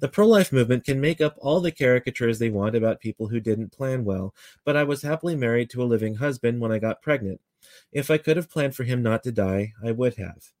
The 0.00 0.08
pro 0.08 0.26
life 0.28 0.52
movement 0.52 0.84
can 0.84 1.00
make 1.00 1.20
up 1.22 1.36
all 1.40 1.60
the 1.60 1.72
caricatures 1.72 2.38
they 2.38 2.50
want 2.50 2.76
about 2.76 3.00
people 3.00 3.28
who 3.28 3.40
didn't 3.40 3.72
plan 3.72 4.04
well, 4.04 4.34
but 4.64 4.76
I 4.76 4.84
was 4.84 5.00
happily 5.02 5.36
married 5.36 5.70
to 5.70 5.82
a 5.82 5.84
living 5.88 6.16
husband 6.16 6.60
when 6.60 6.70
I 6.72 6.78
got 6.78 7.00
pregnant. 7.02 7.40
If 7.92 8.10
I 8.10 8.18
could 8.18 8.36
have 8.36 8.50
planned 8.50 8.76
for 8.76 8.84
him 8.84 9.02
not 9.02 9.22
to 9.22 9.32
die, 9.32 9.72
I 9.82 9.92
would 9.92 10.16
have. 10.16 10.52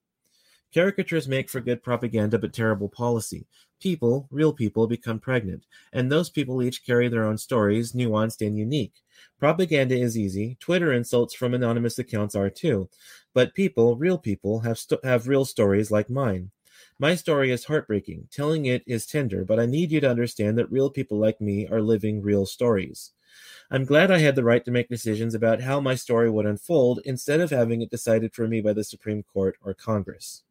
Caricatures 0.72 1.28
make 1.28 1.48
for 1.50 1.60
good 1.60 1.82
propaganda 1.84 2.36
but 2.38 2.52
terrible 2.54 2.88
policy. 2.88 3.46
People, 3.78 4.26
real 4.30 4.52
people, 4.54 4.86
become 4.88 5.20
pregnant, 5.20 5.66
and 5.92 6.10
those 6.10 6.30
people 6.30 6.62
each 6.62 6.84
carry 6.84 7.06
their 7.08 7.24
own 7.24 7.36
stories, 7.38 7.92
nuanced 7.92 8.44
and 8.44 8.56
unique. 8.56 8.94
Propaganda 9.38 9.96
is 9.98 10.16
easy. 10.18 10.56
Twitter 10.60 10.90
insults 10.92 11.34
from 11.34 11.52
anonymous 11.54 11.98
accounts 11.98 12.34
are 12.34 12.48
too. 12.50 12.88
But 13.34 13.52
people, 13.54 13.96
real 13.96 14.16
people, 14.18 14.60
have, 14.60 14.78
st- 14.78 15.04
have 15.04 15.28
real 15.28 15.44
stories 15.44 15.90
like 15.90 16.08
mine. 16.08 16.50
My 16.98 17.16
story 17.16 17.50
is 17.50 17.64
heartbreaking. 17.64 18.28
Telling 18.30 18.66
it 18.66 18.84
is 18.86 19.04
tender, 19.04 19.44
but 19.44 19.58
I 19.58 19.66
need 19.66 19.90
you 19.90 20.00
to 20.00 20.08
understand 20.10 20.56
that 20.58 20.70
real 20.70 20.90
people 20.90 21.18
like 21.18 21.40
me 21.40 21.66
are 21.66 21.82
living 21.82 22.22
real 22.22 22.46
stories. 22.46 23.10
I'm 23.68 23.84
glad 23.84 24.12
I 24.12 24.18
had 24.18 24.36
the 24.36 24.44
right 24.44 24.64
to 24.64 24.70
make 24.70 24.88
decisions 24.88 25.34
about 25.34 25.62
how 25.62 25.80
my 25.80 25.96
story 25.96 26.30
would 26.30 26.46
unfold 26.46 27.00
instead 27.04 27.40
of 27.40 27.50
having 27.50 27.82
it 27.82 27.90
decided 27.90 28.32
for 28.32 28.46
me 28.46 28.60
by 28.60 28.72
the 28.74 28.84
Supreme 28.84 29.24
Court 29.24 29.56
or 29.60 29.74
Congress 29.74 30.44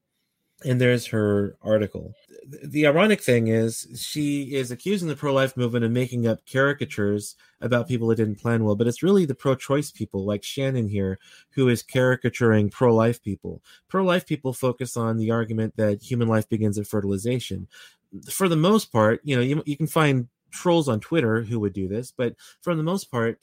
and 0.66 0.80
there's 0.80 1.08
her 1.08 1.56
article. 1.62 2.14
The 2.46 2.86
ironic 2.88 3.22
thing 3.22 3.48
is, 3.48 3.88
she 3.98 4.56
is 4.56 4.70
accusing 4.70 5.08
the 5.08 5.16
pro 5.16 5.34
life 5.34 5.56
movement 5.56 5.86
of 5.86 5.92
making 5.92 6.28
up 6.28 6.40
caricatures 6.52 7.36
about 7.62 7.88
people 7.88 8.08
that 8.10 8.18
didn't 8.18 8.40
plan 8.42 8.66
well, 8.66 8.76
but 8.76 8.88
it's 8.88 9.02
really 9.02 9.26
the 9.26 9.34
pro 9.36 9.56
choice 9.56 9.92
people, 9.92 10.26
like 10.26 10.44
Shannon 10.44 10.88
here, 10.90 11.20
who 11.52 11.70
is 11.70 11.82
caricaturing 11.82 12.70
pro 12.70 12.94
life 12.94 13.22
people. 13.24 13.64
Pro 13.88 14.04
life 14.04 14.26
people 14.26 14.52
focus 14.54 14.98
on 14.98 15.18
the 15.18 15.32
argument 15.32 15.76
that 15.78 16.02
human 16.04 16.28
life 16.28 16.50
begins 16.50 16.78
at 16.78 16.88
fertilization. 16.88 17.68
For 18.30 18.50
the 18.50 18.58
most 18.58 18.92
part, 18.92 19.22
you 19.24 19.36
know, 19.36 19.42
you, 19.42 19.64
you 19.66 19.78
can 19.78 19.88
find 19.88 20.28
trolls 20.52 20.90
on 20.90 21.00
Twitter 21.00 21.44
who 21.44 21.60
would 21.62 21.74
do 21.74 21.88
this, 21.88 22.12
but 22.12 22.36
for 22.62 22.76
the 22.76 22.84
most 22.84 23.10
part, 23.10 23.40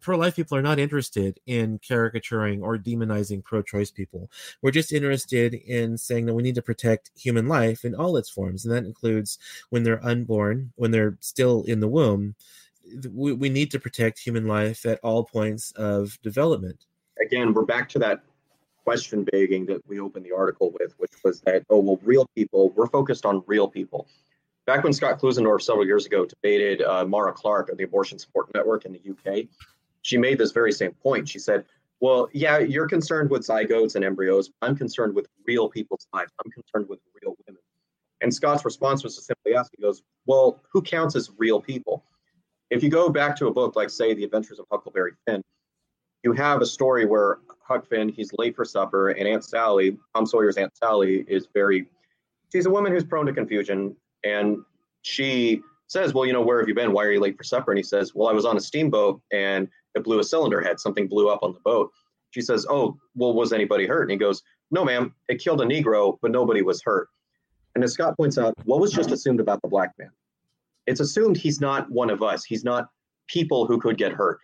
pro-life 0.00 0.36
people 0.36 0.56
are 0.56 0.62
not 0.62 0.78
interested 0.78 1.40
in 1.46 1.78
caricaturing 1.86 2.62
or 2.62 2.76
demonizing 2.76 3.42
pro-choice 3.42 3.90
people. 3.90 4.30
We're 4.62 4.70
just 4.70 4.92
interested 4.92 5.54
in 5.54 5.98
saying 5.98 6.26
that 6.26 6.34
we 6.34 6.42
need 6.42 6.54
to 6.56 6.62
protect 6.62 7.10
human 7.16 7.48
life 7.48 7.84
in 7.84 7.94
all 7.94 8.16
its 8.16 8.28
forms, 8.28 8.64
and 8.64 8.74
that 8.74 8.84
includes 8.84 9.38
when 9.70 9.82
they're 9.82 10.04
unborn, 10.04 10.72
when 10.76 10.90
they're 10.90 11.16
still 11.20 11.62
in 11.64 11.80
the 11.80 11.88
womb. 11.88 12.34
We, 13.12 13.32
we 13.32 13.48
need 13.48 13.70
to 13.72 13.78
protect 13.80 14.18
human 14.18 14.46
life 14.46 14.86
at 14.86 14.98
all 15.02 15.24
points 15.24 15.72
of 15.72 16.20
development. 16.22 16.86
Again, 17.22 17.52
we're 17.52 17.64
back 17.64 17.88
to 17.90 17.98
that 17.98 18.20
question 18.84 19.24
begging 19.30 19.66
that 19.66 19.86
we 19.86 20.00
opened 20.00 20.24
the 20.24 20.32
article 20.34 20.70
with, 20.78 20.94
which 20.98 21.10
was 21.22 21.40
that, 21.42 21.64
oh, 21.68 21.80
well, 21.80 22.00
real 22.02 22.26
people, 22.34 22.70
we're 22.70 22.86
focused 22.86 23.26
on 23.26 23.42
real 23.46 23.68
people 23.68 24.06
back 24.68 24.84
when 24.84 24.92
Scott 24.92 25.18
Klusendorf 25.18 25.62
several 25.62 25.86
years 25.86 26.04
ago 26.04 26.26
debated 26.26 26.82
uh, 26.82 27.02
Mara 27.06 27.32
Clarke 27.32 27.70
of 27.70 27.78
the 27.78 27.84
Abortion 27.84 28.18
Support 28.18 28.50
Network 28.54 28.84
in 28.84 28.92
the 28.92 29.00
UK, 29.10 29.46
she 30.02 30.18
made 30.18 30.36
this 30.36 30.50
very 30.52 30.72
same 30.72 30.90
point. 30.92 31.26
She 31.26 31.38
said, 31.38 31.64
well, 32.00 32.28
yeah, 32.34 32.58
you're 32.58 32.86
concerned 32.86 33.30
with 33.30 33.40
zygotes 33.46 33.94
and 33.96 34.04
embryos. 34.04 34.50
I'm 34.60 34.76
concerned 34.76 35.14
with 35.14 35.26
real 35.46 35.70
people's 35.70 36.06
lives. 36.12 36.30
I'm 36.44 36.50
concerned 36.50 36.86
with 36.90 37.00
real 37.22 37.34
women. 37.48 37.62
And 38.20 38.32
Scott's 38.32 38.62
response 38.62 39.02
was 39.02 39.16
to 39.16 39.22
simply 39.22 39.54
ask, 39.56 39.72
he 39.74 39.80
goes, 39.82 40.02
well, 40.26 40.60
who 40.70 40.82
counts 40.82 41.16
as 41.16 41.30
real 41.38 41.62
people? 41.62 42.04
If 42.68 42.82
you 42.82 42.90
go 42.90 43.08
back 43.08 43.36
to 43.36 43.46
a 43.46 43.50
book 43.50 43.74
like, 43.74 43.88
say, 43.88 44.12
The 44.12 44.24
Adventures 44.24 44.58
of 44.58 44.66
Huckleberry 44.70 45.12
Finn, 45.26 45.42
you 46.24 46.32
have 46.34 46.60
a 46.60 46.66
story 46.66 47.06
where 47.06 47.38
Huck 47.66 47.86
Finn, 47.88 48.10
he's 48.10 48.30
late 48.36 48.54
for 48.54 48.66
supper, 48.66 49.08
and 49.08 49.26
Aunt 49.26 49.44
Sally, 49.44 49.96
Tom 50.14 50.26
Sawyer's 50.26 50.58
Aunt 50.58 50.76
Sally, 50.76 51.24
is 51.26 51.48
very, 51.54 51.86
she's 52.52 52.66
a 52.66 52.70
woman 52.70 52.92
who's 52.92 53.04
prone 53.04 53.24
to 53.24 53.32
confusion. 53.32 53.96
And 54.24 54.58
she 55.02 55.62
says, 55.86 56.14
Well, 56.14 56.26
you 56.26 56.32
know, 56.32 56.42
where 56.42 56.58
have 56.58 56.68
you 56.68 56.74
been? 56.74 56.92
Why 56.92 57.04
are 57.04 57.12
you 57.12 57.20
late 57.20 57.36
for 57.36 57.44
supper? 57.44 57.70
And 57.70 57.78
he 57.78 57.82
says, 57.82 58.14
Well, 58.14 58.28
I 58.28 58.32
was 58.32 58.44
on 58.44 58.56
a 58.56 58.60
steamboat 58.60 59.20
and 59.32 59.68
it 59.94 60.04
blew 60.04 60.18
a 60.20 60.24
cylinder 60.24 60.60
head. 60.60 60.80
Something 60.80 61.08
blew 61.08 61.28
up 61.28 61.42
on 61.42 61.54
the 61.54 61.60
boat. 61.60 61.90
She 62.30 62.40
says, 62.40 62.66
Oh, 62.68 62.96
well, 63.14 63.32
was 63.34 63.52
anybody 63.52 63.86
hurt? 63.86 64.02
And 64.02 64.10
he 64.10 64.16
goes, 64.16 64.42
No, 64.70 64.84
ma'am, 64.84 65.14
it 65.28 65.38
killed 65.42 65.60
a 65.60 65.64
Negro, 65.64 66.18
but 66.20 66.30
nobody 66.30 66.62
was 66.62 66.82
hurt. 66.82 67.08
And 67.74 67.84
as 67.84 67.92
Scott 67.94 68.16
points 68.16 68.38
out, 68.38 68.54
what 68.64 68.80
was 68.80 68.92
just 68.92 69.10
assumed 69.12 69.40
about 69.40 69.62
the 69.62 69.68
black 69.68 69.92
man? 69.98 70.10
It's 70.86 71.00
assumed 71.00 71.36
he's 71.36 71.60
not 71.60 71.90
one 71.90 72.10
of 72.10 72.22
us, 72.22 72.44
he's 72.44 72.64
not 72.64 72.88
people 73.28 73.66
who 73.66 73.78
could 73.78 73.98
get 73.98 74.12
hurt. 74.12 74.40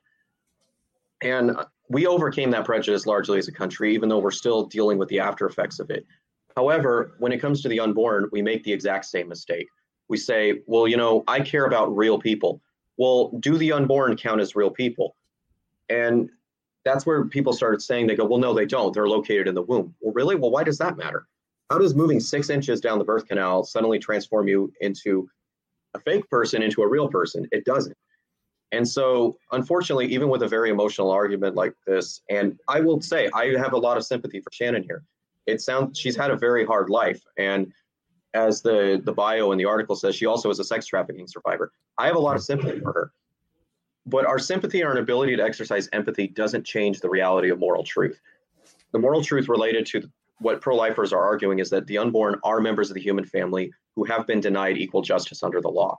And 1.23 1.57
we 1.89 2.07
overcame 2.07 2.51
that 2.53 2.65
prejudice 2.65 3.07
largely 3.07 3.39
as 3.39 3.49
a 3.49 3.53
country, 3.53 3.95
even 3.95 4.09
though 4.09 4.19
we're 4.19 4.31
still 4.31 4.65
dealing 4.67 4.99
with 4.99 5.09
the 5.09 5.21
after 5.21 5.47
effects 5.47 5.81
of 5.81 5.91
it. 5.91 6.07
However, 6.57 7.15
when 7.19 7.33
it 7.33 7.39
comes 7.39 7.63
to 7.63 7.69
the 7.69 7.81
unborn, 7.81 8.29
we 8.33 8.41
make 8.43 8.63
the 8.65 8.73
exact 8.73 9.07
same 9.07 9.29
mistake. 9.29 9.67
We 10.09 10.17
say, 10.17 10.61
well, 10.67 10.87
you 10.87 10.97
know, 10.97 11.25
I 11.27 11.41
care 11.41 11.67
about 11.67 11.97
real 11.97 12.19
people. 12.19 12.61
Well, 12.97 13.31
do 13.41 13.57
the 13.59 13.73
unborn 13.73 14.17
count 14.17 14.41
as 14.41 14.55
real 14.55 14.71
people? 14.71 15.17
And 15.89 16.31
that's 16.85 17.07
where 17.07 17.25
people 17.25 17.53
started 17.53 17.83
saying, 17.83 18.07
they 18.07 18.15
go, 18.15 18.25
well, 18.25 18.39
no, 18.39 18.53
they 18.55 18.67
don't. 18.67 18.93
They're 18.93 19.09
located 19.09 19.49
in 19.49 19.55
the 19.55 19.63
womb. 19.63 19.95
Well, 20.01 20.13
really? 20.15 20.37
Well, 20.37 20.51
why 20.51 20.63
does 20.65 20.79
that 20.79 20.97
matter? 20.97 21.27
How 21.71 21.79
does 21.79 21.95
moving 21.95 22.21
six 22.21 22.51
inches 22.51 22.81
down 22.81 22.99
the 22.99 23.05
birth 23.05 23.27
canal 23.27 23.65
suddenly 23.65 23.99
transform 23.99 24.47
you 24.49 24.73
into 24.81 25.29
a 25.95 25.99
fake 26.01 26.29
person 26.29 26.63
into 26.63 26.83
a 26.83 26.89
real 26.89 27.09
person? 27.09 27.49
It 27.53 27.65
doesn't. 27.65 27.97
And 28.71 28.87
so, 28.87 29.39
unfortunately, 29.53 30.07
even 30.09 30.29
with 30.29 30.43
a 30.43 30.49
very 30.49 30.69
emotional 30.71 31.11
argument 31.11 31.55
like 31.55 31.75
this, 31.87 32.21
and 32.29 32.59
I 32.69 32.81
will 32.81 33.01
say 33.01 33.31
I 33.35 33.55
have 33.57 33.73
a 33.73 33.79
lot 33.79 33.97
of 33.97 34.05
sympathy 34.05 34.41
for 34.41 34.51
Shannon 34.53 34.83
here 34.83 35.05
it 35.47 35.61
sounds 35.61 35.99
she's 35.99 36.17
had 36.17 36.31
a 36.31 36.37
very 36.37 36.65
hard 36.65 36.91
life 36.91 37.23
and 37.39 37.73
as 38.33 38.63
the 38.63 39.01
the 39.05 39.13
bio 39.13 39.53
in 39.53 39.59
the 39.59 39.65
article 39.65 39.95
says 39.95 40.15
she 40.15 40.27
also 40.27 40.51
is 40.51 40.59
a 40.59 40.65
sex 40.65 40.87
trafficking 40.87 41.27
survivor 41.27 41.73
i 41.99 42.07
have 42.07 42.17
a 42.17 42.21
lot 42.21 42.37
of 42.37 42.43
sympathy 42.43 42.81
for 42.81 42.93
her 42.93 43.13
but 44.07 44.27
our 44.27 44.39
sympathy 44.39 44.81
and 44.81 44.89
our 44.91 44.97
ability 44.99 45.35
to 45.37 45.43
exercise 45.43 45.89
empathy 45.93 46.27
doesn't 46.29 46.65
change 46.65 47.01
the 47.01 47.09
reality 47.09 47.51
of 47.51 47.59
moral 47.59 47.83
truth 47.85 48.21
the 48.93 48.99
moral 48.99 49.23
truth 49.23 49.49
related 49.49 49.87
to 49.87 50.09
what 50.41 50.61
pro-lifers 50.61 51.13
are 51.13 51.23
arguing 51.25 51.59
is 51.59 51.71
that 51.71 51.87
the 51.87 51.97
unborn 51.97 52.39
are 52.45 52.61
members 52.61 52.91
of 52.91 52.95
the 52.95 53.01
human 53.01 53.25
family 53.25 53.73
who 53.95 54.05
have 54.05 54.27
been 54.27 54.41
denied 54.41 54.77
equal 54.77 55.01
justice 55.03 55.43
under 55.43 55.61
the 55.61 55.69
law 55.69 55.99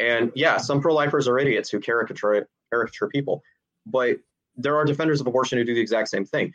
and 0.00 0.32
yeah 0.34 0.56
some 0.56 0.80
pro-lifers 0.80 1.28
are 1.28 1.38
idiots 1.38 1.70
who 1.70 1.78
caricature 1.78 2.48
caricature 2.70 3.08
people 3.08 3.42
but 3.86 4.16
there 4.56 4.76
are 4.76 4.84
defenders 4.84 5.20
of 5.20 5.26
abortion 5.26 5.58
who 5.58 5.64
do 5.64 5.74
the 5.74 5.80
exact 5.80 6.08
same 6.08 6.24
thing 6.24 6.52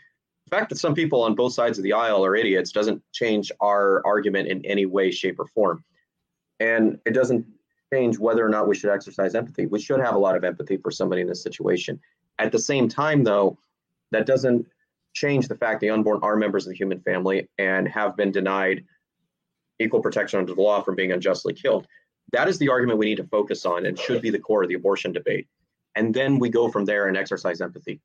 the 0.50 0.56
fact 0.58 0.70
that 0.70 0.78
some 0.80 0.96
people 0.96 1.22
on 1.22 1.36
both 1.36 1.54
sides 1.54 1.78
of 1.78 1.84
the 1.84 1.94
aisle 1.94 2.26
are 2.26 2.36
idiots 2.36 2.72
doesn't 2.72 3.02
change 3.14 3.52
our 3.60 4.02
argument 4.06 4.48
in 4.48 4.66
any 4.66 4.86
way, 4.88 5.12
shape, 5.12 5.40
or 5.40 5.46
form. 5.46 5.84
And 6.60 7.00
it 7.06 7.12
doesn't 7.14 7.46
change 7.94 8.18
whether 8.18 8.44
or 8.46 8.50
not 8.50 8.68
we 8.68 8.74
should 8.76 8.90
exercise 8.90 9.36
empathy. 9.36 9.68
We 9.68 9.80
should 9.80 10.00
have 10.00 10.16
a 10.16 10.20
lot 10.20 10.36
of 10.36 10.44
empathy 10.44 10.78
for 10.78 10.90
somebody 10.90 11.22
in 11.22 11.28
this 11.28 11.44
situation. 11.44 12.00
At 12.40 12.52
the 12.52 12.58
same 12.60 12.88
time, 12.90 13.24
though, 13.24 13.60
that 14.12 14.26
doesn't 14.26 14.66
change 15.14 15.48
the 15.48 15.56
fact 15.56 15.82
the 15.82 15.92
unborn 15.92 16.20
are 16.24 16.36
members 16.36 16.66
of 16.66 16.72
the 16.72 16.78
human 16.78 17.00
family 17.02 17.48
and 17.60 17.88
have 17.88 18.18
been 18.18 18.32
denied 18.32 18.84
equal 19.80 20.02
protection 20.02 20.40
under 20.40 20.56
the 20.56 20.62
law 20.64 20.82
from 20.82 20.96
being 20.96 21.12
unjustly 21.12 21.54
killed. 21.54 21.86
That 22.32 22.48
is 22.48 22.58
the 22.58 22.70
argument 22.70 22.98
we 23.00 23.06
need 23.06 23.18
to 23.18 23.24
focus 23.26 23.66
on 23.68 23.86
and 23.86 23.98
should 24.00 24.22
be 24.24 24.30
the 24.32 24.40
core 24.40 24.64
of 24.64 24.68
the 24.70 24.74
abortion 24.76 25.14
debate. 25.14 25.48
And 25.96 26.12
then 26.14 26.40
we 26.40 26.50
go 26.50 26.70
from 26.72 26.86
there 26.86 27.06
and 27.08 27.16
exercise 27.18 27.62
empathy. 27.62 28.02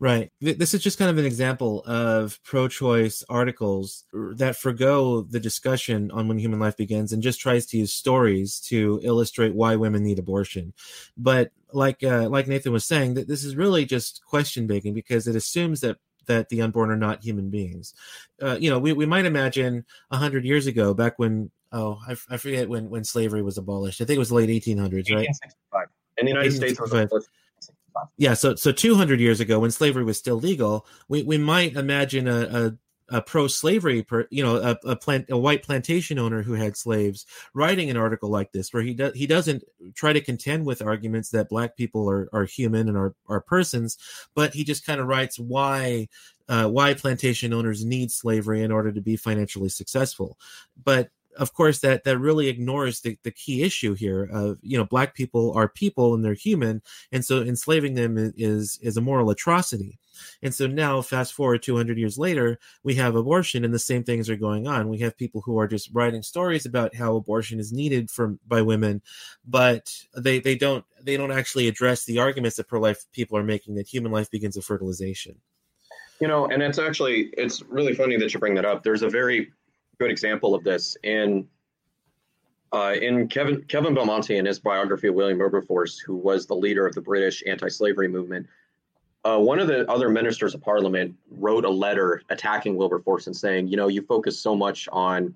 Right. 0.00 0.30
This 0.40 0.74
is 0.74 0.82
just 0.82 0.98
kind 0.98 1.10
of 1.10 1.18
an 1.18 1.24
example 1.24 1.82
of 1.84 2.38
pro 2.44 2.68
choice 2.68 3.24
articles 3.28 4.04
that 4.12 4.56
forego 4.56 5.22
the 5.22 5.40
discussion 5.40 6.12
on 6.12 6.28
when 6.28 6.38
human 6.38 6.60
life 6.60 6.76
begins 6.76 7.12
and 7.12 7.20
just 7.20 7.40
tries 7.40 7.66
to 7.66 7.78
use 7.78 7.92
stories 7.92 8.60
to 8.68 9.00
illustrate 9.02 9.54
why 9.56 9.74
women 9.74 10.04
need 10.04 10.20
abortion. 10.20 10.72
But 11.16 11.50
like 11.72 12.04
uh, 12.04 12.28
like 12.28 12.46
Nathan 12.46 12.72
was 12.72 12.84
saying, 12.84 13.14
that 13.14 13.26
this 13.26 13.42
is 13.44 13.56
really 13.56 13.84
just 13.86 14.24
question 14.24 14.68
begging 14.68 14.94
because 14.94 15.26
it 15.26 15.34
assumes 15.34 15.80
that 15.80 15.98
that 16.26 16.48
the 16.48 16.62
unborn 16.62 16.90
are 16.92 16.96
not 16.96 17.24
human 17.24 17.50
beings. 17.50 17.92
Uh, 18.40 18.56
you 18.60 18.70
know, 18.70 18.78
we, 18.78 18.92
we 18.92 19.06
might 19.06 19.24
imagine 19.24 19.84
hundred 20.12 20.44
years 20.44 20.68
ago, 20.68 20.94
back 20.94 21.18
when 21.18 21.50
oh 21.72 21.98
I, 22.06 22.36
forget 22.36 22.68
when 22.68 22.88
when 22.88 23.02
slavery 23.02 23.42
was 23.42 23.58
abolished. 23.58 24.00
I 24.00 24.04
think 24.04 24.16
it 24.16 24.20
was 24.20 24.30
late 24.30 24.48
1800s, 24.48 25.10
right? 25.12 25.26
1865. 25.72 25.88
In 26.18 26.26
the 26.26 26.30
United 26.30 26.52
States, 26.52 27.26
possible. 27.98 28.12
Yeah, 28.18 28.34
so 28.34 28.54
so 28.54 28.72
200 28.72 29.20
years 29.20 29.40
ago, 29.40 29.58
when 29.60 29.70
slavery 29.70 30.04
was 30.04 30.18
still 30.18 30.36
legal, 30.38 30.86
we, 31.08 31.22
we 31.22 31.38
might 31.38 31.74
imagine 31.76 32.28
a, 32.28 32.76
a, 33.10 33.18
a 33.18 33.22
pro-slavery, 33.22 34.04
you 34.30 34.42
know, 34.42 34.56
a, 34.56 34.88
a 34.90 34.96
plant 34.96 35.26
a 35.30 35.36
white 35.36 35.62
plantation 35.62 36.18
owner 36.18 36.42
who 36.42 36.52
had 36.52 36.76
slaves 36.76 37.26
writing 37.54 37.90
an 37.90 37.96
article 37.96 38.30
like 38.30 38.52
this, 38.52 38.72
where 38.72 38.82
he 38.82 38.94
does 38.94 39.14
he 39.14 39.26
doesn't 39.26 39.64
try 39.94 40.12
to 40.12 40.20
contend 40.20 40.66
with 40.66 40.82
arguments 40.82 41.30
that 41.30 41.48
black 41.48 41.76
people 41.76 42.08
are 42.10 42.28
are 42.32 42.44
human 42.44 42.88
and 42.88 42.96
are 42.96 43.14
are 43.28 43.40
persons, 43.40 43.96
but 44.34 44.54
he 44.54 44.64
just 44.64 44.84
kind 44.86 45.00
of 45.00 45.06
writes 45.06 45.38
why 45.38 46.08
uh, 46.50 46.66
why 46.66 46.94
plantation 46.94 47.52
owners 47.52 47.84
need 47.84 48.10
slavery 48.10 48.62
in 48.62 48.72
order 48.72 48.90
to 48.92 49.00
be 49.02 49.16
financially 49.16 49.68
successful. 49.68 50.38
But 50.82 51.10
of 51.38 51.54
course 51.54 51.78
that 51.78 52.04
that 52.04 52.18
really 52.18 52.48
ignores 52.48 53.00
the, 53.00 53.16
the 53.22 53.30
key 53.30 53.62
issue 53.62 53.94
here 53.94 54.24
of 54.30 54.58
you 54.62 54.76
know 54.76 54.84
black 54.84 55.14
people 55.14 55.52
are 55.54 55.68
people 55.68 56.14
and 56.14 56.24
they're 56.24 56.34
human 56.34 56.82
and 57.12 57.24
so 57.24 57.40
enslaving 57.40 57.94
them 57.94 58.16
is 58.36 58.78
is 58.82 58.96
a 58.96 59.00
moral 59.00 59.30
atrocity 59.30 59.98
and 60.42 60.52
so 60.54 60.66
now 60.66 61.00
fast 61.00 61.32
forward 61.32 61.62
200 61.62 61.96
years 61.96 62.18
later 62.18 62.58
we 62.82 62.94
have 62.94 63.14
abortion 63.16 63.64
and 63.64 63.72
the 63.72 63.78
same 63.78 64.02
things 64.04 64.28
are 64.28 64.36
going 64.36 64.66
on 64.66 64.88
we 64.88 64.98
have 64.98 65.16
people 65.16 65.40
who 65.40 65.58
are 65.58 65.68
just 65.68 65.90
writing 65.92 66.22
stories 66.22 66.66
about 66.66 66.94
how 66.94 67.14
abortion 67.16 67.58
is 67.60 67.72
needed 67.72 68.10
from 68.10 68.38
by 68.46 68.60
women 68.60 69.00
but 69.46 69.94
they 70.16 70.38
they 70.40 70.54
don't 70.56 70.84
they 71.02 71.16
don't 71.16 71.32
actually 71.32 71.66
address 71.68 72.04
the 72.04 72.18
arguments 72.18 72.56
that 72.56 72.68
pro-life 72.68 73.04
people 73.12 73.38
are 73.38 73.44
making 73.44 73.74
that 73.76 73.86
human 73.86 74.10
life 74.12 74.30
begins 74.30 74.56
with 74.56 74.64
fertilization 74.64 75.36
you 76.20 76.26
know 76.26 76.46
and 76.46 76.62
it's 76.62 76.78
actually 76.80 77.30
it's 77.38 77.62
really 77.62 77.94
funny 77.94 78.16
that 78.16 78.34
you 78.34 78.40
bring 78.40 78.54
that 78.54 78.64
up 78.64 78.82
there's 78.82 79.02
a 79.02 79.08
very 79.08 79.52
good 79.98 80.10
example 80.10 80.54
of 80.54 80.64
this 80.64 80.96
in 81.02 81.46
uh, 82.72 82.94
in 83.00 83.28
Kevin 83.28 83.62
Kevin 83.64 83.94
Belmonte 83.94 84.36
in 84.36 84.44
his 84.46 84.58
biography 84.58 85.08
of 85.08 85.14
William 85.14 85.38
Wilberforce, 85.38 85.98
who 85.98 86.14
was 86.16 86.46
the 86.46 86.54
leader 86.54 86.86
of 86.86 86.94
the 86.94 87.00
British 87.00 87.42
anti-slavery 87.46 88.08
movement. 88.08 88.46
Uh, 89.24 89.38
one 89.38 89.58
of 89.58 89.66
the 89.66 89.90
other 89.90 90.08
ministers 90.08 90.54
of 90.54 90.60
parliament 90.60 91.14
wrote 91.32 91.64
a 91.64 91.68
letter 91.70 92.22
attacking 92.30 92.76
Wilberforce 92.76 93.26
and 93.26 93.36
saying, 93.36 93.66
you 93.68 93.76
know, 93.76 93.88
you 93.88 94.00
focus 94.02 94.38
so 94.40 94.54
much 94.54 94.88
on, 94.92 95.34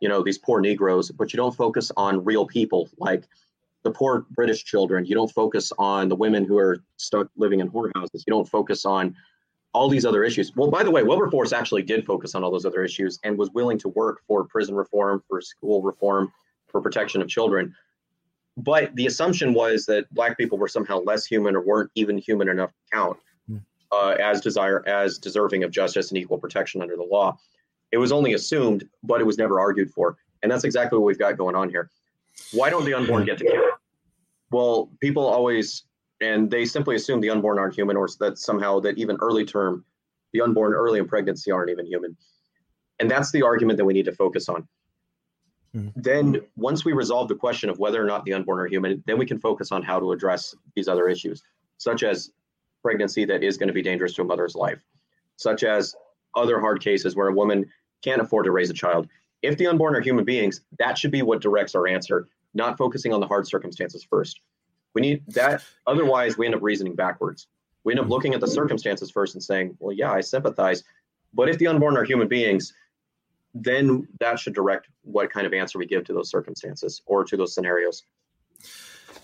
you 0.00 0.08
know, 0.08 0.22
these 0.22 0.36
poor 0.38 0.60
Negroes, 0.60 1.10
but 1.12 1.32
you 1.32 1.36
don't 1.36 1.54
focus 1.54 1.92
on 1.96 2.24
real 2.24 2.44
people 2.46 2.88
like 2.98 3.24
the 3.82 3.90
poor 3.90 4.26
British 4.30 4.64
children. 4.64 5.04
You 5.04 5.14
don't 5.14 5.30
focus 5.30 5.70
on 5.78 6.08
the 6.08 6.16
women 6.16 6.44
who 6.44 6.58
are 6.58 6.82
stuck 6.96 7.28
living 7.36 7.60
in 7.60 7.70
whorehouses. 7.70 8.24
You 8.26 8.30
don't 8.30 8.48
focus 8.48 8.84
on 8.84 9.14
all 9.74 9.88
these 9.88 10.06
other 10.06 10.24
issues. 10.24 10.52
Well, 10.54 10.70
by 10.70 10.84
the 10.84 10.90
way, 10.90 11.02
Wilberforce 11.02 11.52
actually 11.52 11.82
did 11.82 12.06
focus 12.06 12.34
on 12.34 12.44
all 12.44 12.50
those 12.50 12.64
other 12.64 12.84
issues 12.84 13.18
and 13.24 13.36
was 13.36 13.50
willing 13.50 13.76
to 13.80 13.88
work 13.88 14.20
for 14.26 14.44
prison 14.44 14.74
reform, 14.74 15.22
for 15.28 15.40
school 15.40 15.82
reform, 15.82 16.32
for 16.68 16.80
protection 16.80 17.20
of 17.20 17.28
children. 17.28 17.74
But 18.56 18.94
the 18.94 19.06
assumption 19.06 19.52
was 19.52 19.84
that 19.86 20.12
black 20.14 20.38
people 20.38 20.58
were 20.58 20.68
somehow 20.68 21.00
less 21.00 21.26
human 21.26 21.56
or 21.56 21.60
weren't 21.60 21.90
even 21.96 22.16
human 22.16 22.48
enough 22.48 22.70
to 22.70 22.96
count 22.96 23.16
hmm. 23.48 23.56
uh, 23.90 24.10
as 24.22 24.40
desire 24.40 24.84
as 24.86 25.18
deserving 25.18 25.64
of 25.64 25.72
justice 25.72 26.10
and 26.10 26.18
equal 26.18 26.38
protection 26.38 26.80
under 26.80 26.94
the 26.96 27.02
law. 27.02 27.36
It 27.90 27.98
was 27.98 28.12
only 28.12 28.32
assumed, 28.34 28.88
but 29.02 29.20
it 29.20 29.24
was 29.24 29.38
never 29.38 29.58
argued 29.60 29.90
for, 29.90 30.16
and 30.42 30.50
that's 30.50 30.64
exactly 30.64 30.98
what 30.98 31.04
we've 31.04 31.18
got 31.18 31.36
going 31.36 31.56
on 31.56 31.68
here. 31.68 31.90
Why 32.52 32.70
don't 32.70 32.84
the 32.84 32.94
unborn 32.94 33.24
get 33.24 33.38
to 33.38 33.44
count? 33.44 33.64
Well, 34.50 34.88
people 35.00 35.24
always 35.26 35.82
and 36.20 36.50
they 36.50 36.64
simply 36.64 36.96
assume 36.96 37.20
the 37.20 37.30
unborn 37.30 37.58
aren't 37.58 37.74
human, 37.74 37.96
or 37.96 38.08
that 38.20 38.38
somehow 38.38 38.80
that 38.80 38.98
even 38.98 39.16
early 39.20 39.44
term, 39.44 39.84
the 40.32 40.40
unborn 40.40 40.72
early 40.72 40.98
in 40.98 41.06
pregnancy 41.06 41.50
aren't 41.50 41.70
even 41.70 41.86
human. 41.86 42.16
And 43.00 43.10
that's 43.10 43.32
the 43.32 43.42
argument 43.42 43.76
that 43.78 43.84
we 43.84 43.92
need 43.92 44.04
to 44.04 44.12
focus 44.12 44.48
on. 44.48 44.66
Mm-hmm. 45.76 45.88
Then, 46.00 46.40
once 46.56 46.84
we 46.84 46.92
resolve 46.92 47.28
the 47.28 47.34
question 47.34 47.68
of 47.68 47.78
whether 47.80 48.00
or 48.02 48.06
not 48.06 48.24
the 48.24 48.32
unborn 48.32 48.60
are 48.60 48.66
human, 48.66 49.02
then 49.06 49.18
we 49.18 49.26
can 49.26 49.38
focus 49.40 49.72
on 49.72 49.82
how 49.82 49.98
to 49.98 50.12
address 50.12 50.54
these 50.76 50.86
other 50.88 51.08
issues, 51.08 51.42
such 51.78 52.02
as 52.04 52.30
pregnancy 52.82 53.24
that 53.24 53.42
is 53.42 53.56
going 53.56 53.66
to 53.66 53.72
be 53.72 53.82
dangerous 53.82 54.14
to 54.14 54.22
a 54.22 54.24
mother's 54.24 54.54
life, 54.54 54.84
such 55.36 55.64
as 55.64 55.96
other 56.36 56.60
hard 56.60 56.80
cases 56.80 57.16
where 57.16 57.28
a 57.28 57.32
woman 57.32 57.64
can't 58.02 58.20
afford 58.20 58.44
to 58.44 58.52
raise 58.52 58.70
a 58.70 58.74
child. 58.74 59.08
If 59.42 59.56
the 59.58 59.66
unborn 59.66 59.96
are 59.96 60.00
human 60.00 60.24
beings, 60.24 60.60
that 60.78 60.96
should 60.96 61.10
be 61.10 61.22
what 61.22 61.40
directs 61.42 61.74
our 61.74 61.88
answer, 61.88 62.28
not 62.54 62.78
focusing 62.78 63.12
on 63.12 63.20
the 63.20 63.26
hard 63.26 63.46
circumstances 63.48 64.06
first. 64.08 64.40
We 64.94 65.00
need 65.02 65.24
that. 65.32 65.62
Otherwise, 65.86 66.38
we 66.38 66.46
end 66.46 66.54
up 66.54 66.62
reasoning 66.62 66.94
backwards. 66.94 67.48
We 67.82 67.92
end 67.92 68.00
up 68.00 68.08
looking 68.08 68.32
at 68.32 68.40
the 68.40 68.46
circumstances 68.46 69.10
first 69.10 69.34
and 69.34 69.42
saying, 69.42 69.76
well, 69.80 69.92
yeah, 69.94 70.10
I 70.12 70.20
sympathize. 70.20 70.84
But 71.34 71.48
if 71.48 71.58
the 71.58 71.66
unborn 71.66 71.96
are 71.96 72.04
human 72.04 72.28
beings, 72.28 72.72
then 73.54 74.06
that 74.20 74.38
should 74.38 74.54
direct 74.54 74.88
what 75.02 75.30
kind 75.30 75.46
of 75.46 75.52
answer 75.52 75.78
we 75.78 75.86
give 75.86 76.04
to 76.04 76.12
those 76.12 76.30
circumstances 76.30 77.02
or 77.06 77.24
to 77.24 77.36
those 77.36 77.54
scenarios. 77.54 78.04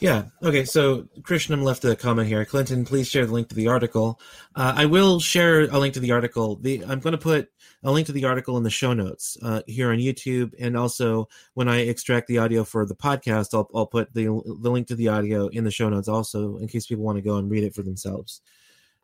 Yeah. 0.01 0.25
Okay. 0.43 0.65
So 0.65 1.03
Krishnam 1.21 1.63
left 1.63 1.85
a 1.85 1.95
comment 1.95 2.27
here. 2.27 2.43
Clinton, 2.47 2.87
please 2.87 3.07
share 3.07 3.27
the 3.27 3.35
link 3.35 3.49
to 3.51 3.55
the 3.55 3.69
article. 3.69 4.19
Uh, 4.57 4.73
I 4.75 4.87
will 4.87 5.21
share 5.21 5.61
a 5.65 5.79
link 5.79 5.93
to 5.95 6.01
the 6.01 6.13
article. 6.13 6.57
The, 6.57 6.83
I'm 6.87 7.01
going 7.01 7.13
to 7.13 7.19
put 7.19 7.51
a 7.85 7.91
link 7.93 8.07
to 8.07 8.13
the 8.13 8.25
article 8.25 8.57
in 8.57 8.63
the 8.63 8.71
show 8.71 8.95
notes 8.95 9.37
uh, 9.43 9.61
here 9.67 9.91
on 9.93 9.99
YouTube, 9.99 10.55
and 10.59 10.75
also 10.75 11.29
when 11.53 11.69
I 11.69 11.81
extract 11.81 12.29
the 12.29 12.39
audio 12.39 12.65
for 12.65 12.87
the 12.87 12.95
podcast, 12.95 13.53
I'll, 13.53 13.69
I'll 13.75 13.87
put 13.87 14.13
the 14.15 14.25
the 14.25 14.71
link 14.71 14.89
to 14.89 14.95
the 14.97 15.09
audio 15.09 15.49
in 15.49 15.65
the 15.65 15.71
show 15.71 15.91
notes 15.91 16.09
also 16.09 16.57
in 16.57 16.69
case 16.69 16.87
people 16.87 17.05
want 17.05 17.19
to 17.19 17.23
go 17.23 17.37
and 17.37 17.51
read 17.51 17.65
it 17.65 17.75
for 17.75 17.83
themselves. 17.83 18.41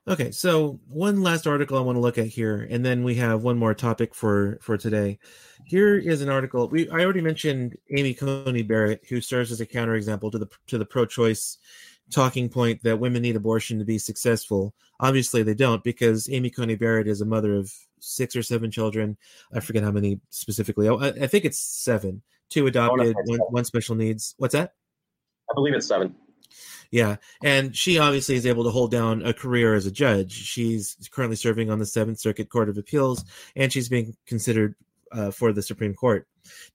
Okay, 0.09 0.31
so 0.31 0.79
one 0.89 1.23
last 1.25 1.49
article 1.49 1.77
I 1.77 1.81
want 1.81 1.97
to 1.97 2.01
look 2.01 2.17
at 2.17 2.27
here, 2.29 2.67
and 2.71 2.87
then 2.87 3.03
we 3.03 3.17
have 3.17 3.43
one 3.43 3.59
more 3.59 3.75
topic 3.75 4.15
for 4.15 4.57
for 4.63 4.77
today. 4.77 5.19
Here 5.65 5.97
is 5.99 6.23
an 6.23 6.29
article 6.29 6.69
we 6.69 6.89
I 6.91 7.01
already 7.01 7.23
mentioned 7.23 7.77
Amy 7.91 8.15
Coney 8.15 8.63
Barrett, 8.63 9.03
who 9.09 9.21
serves 9.21 9.51
as 9.51 9.61
a 9.61 9.67
counterexample 9.67 10.31
to 10.31 10.39
the 10.39 10.47
to 10.69 10.79
the 10.79 10.85
pro-choice 10.87 11.59
talking 12.13 12.49
point 12.49 12.85
that 12.85 13.01
women 13.01 13.21
need 13.23 13.35
abortion 13.35 13.81
to 13.81 13.85
be 13.85 13.99
successful. 13.99 14.77
Obviously, 15.01 15.43
they 15.43 15.55
don't 15.55 15.83
because 15.83 16.29
Amy 16.31 16.51
Coney 16.51 16.77
Barrett 16.77 17.09
is 17.09 17.21
a 17.21 17.27
mother 17.27 17.57
of 17.57 17.73
six 17.99 18.37
or 18.37 18.45
seven 18.45 18.71
children. 18.71 19.17
I 19.53 19.59
forget 19.59 19.83
how 19.83 19.91
many 19.91 20.21
specifically. 20.31 20.89
Oh, 20.89 20.99
I, 20.99 21.09
I 21.09 21.27
think 21.27 21.45
it's 21.45 21.59
seven. 21.59 22.23
Two 22.49 22.69
adopted, 22.69 23.17
one, 23.25 23.41
one 23.51 23.65
special 23.65 23.97
needs. 23.97 24.37
What's 24.39 24.53
that? 24.53 24.75
I 25.51 25.55
believe 25.55 25.75
it's 25.75 25.89
seven. 25.89 26.15
Yeah, 26.91 27.17
and 27.43 27.75
she 27.77 27.99
obviously 27.99 28.35
is 28.37 28.47
able 28.47 28.65
to 28.65 28.71
hold 28.71 28.91
down 28.91 29.25
a 29.25 29.33
career 29.33 29.75
as 29.75 29.87
a 29.87 29.91
judge. 29.91 30.33
She's 30.33 30.97
currently 31.11 31.37
serving 31.37 31.71
on 31.71 31.79
the 31.79 31.87
Seventh 31.87 32.19
Circuit 32.21 32.49
Court 32.49 32.69
of 32.69 32.79
Appeals, 32.79 33.25
and 33.55 33.73
she's 33.73 33.89
being 33.89 34.17
considered 34.27 34.75
uh, 35.13 35.31
for 35.31 35.53
the 35.53 35.63
Supreme 35.63 35.95
Court. 35.95 36.27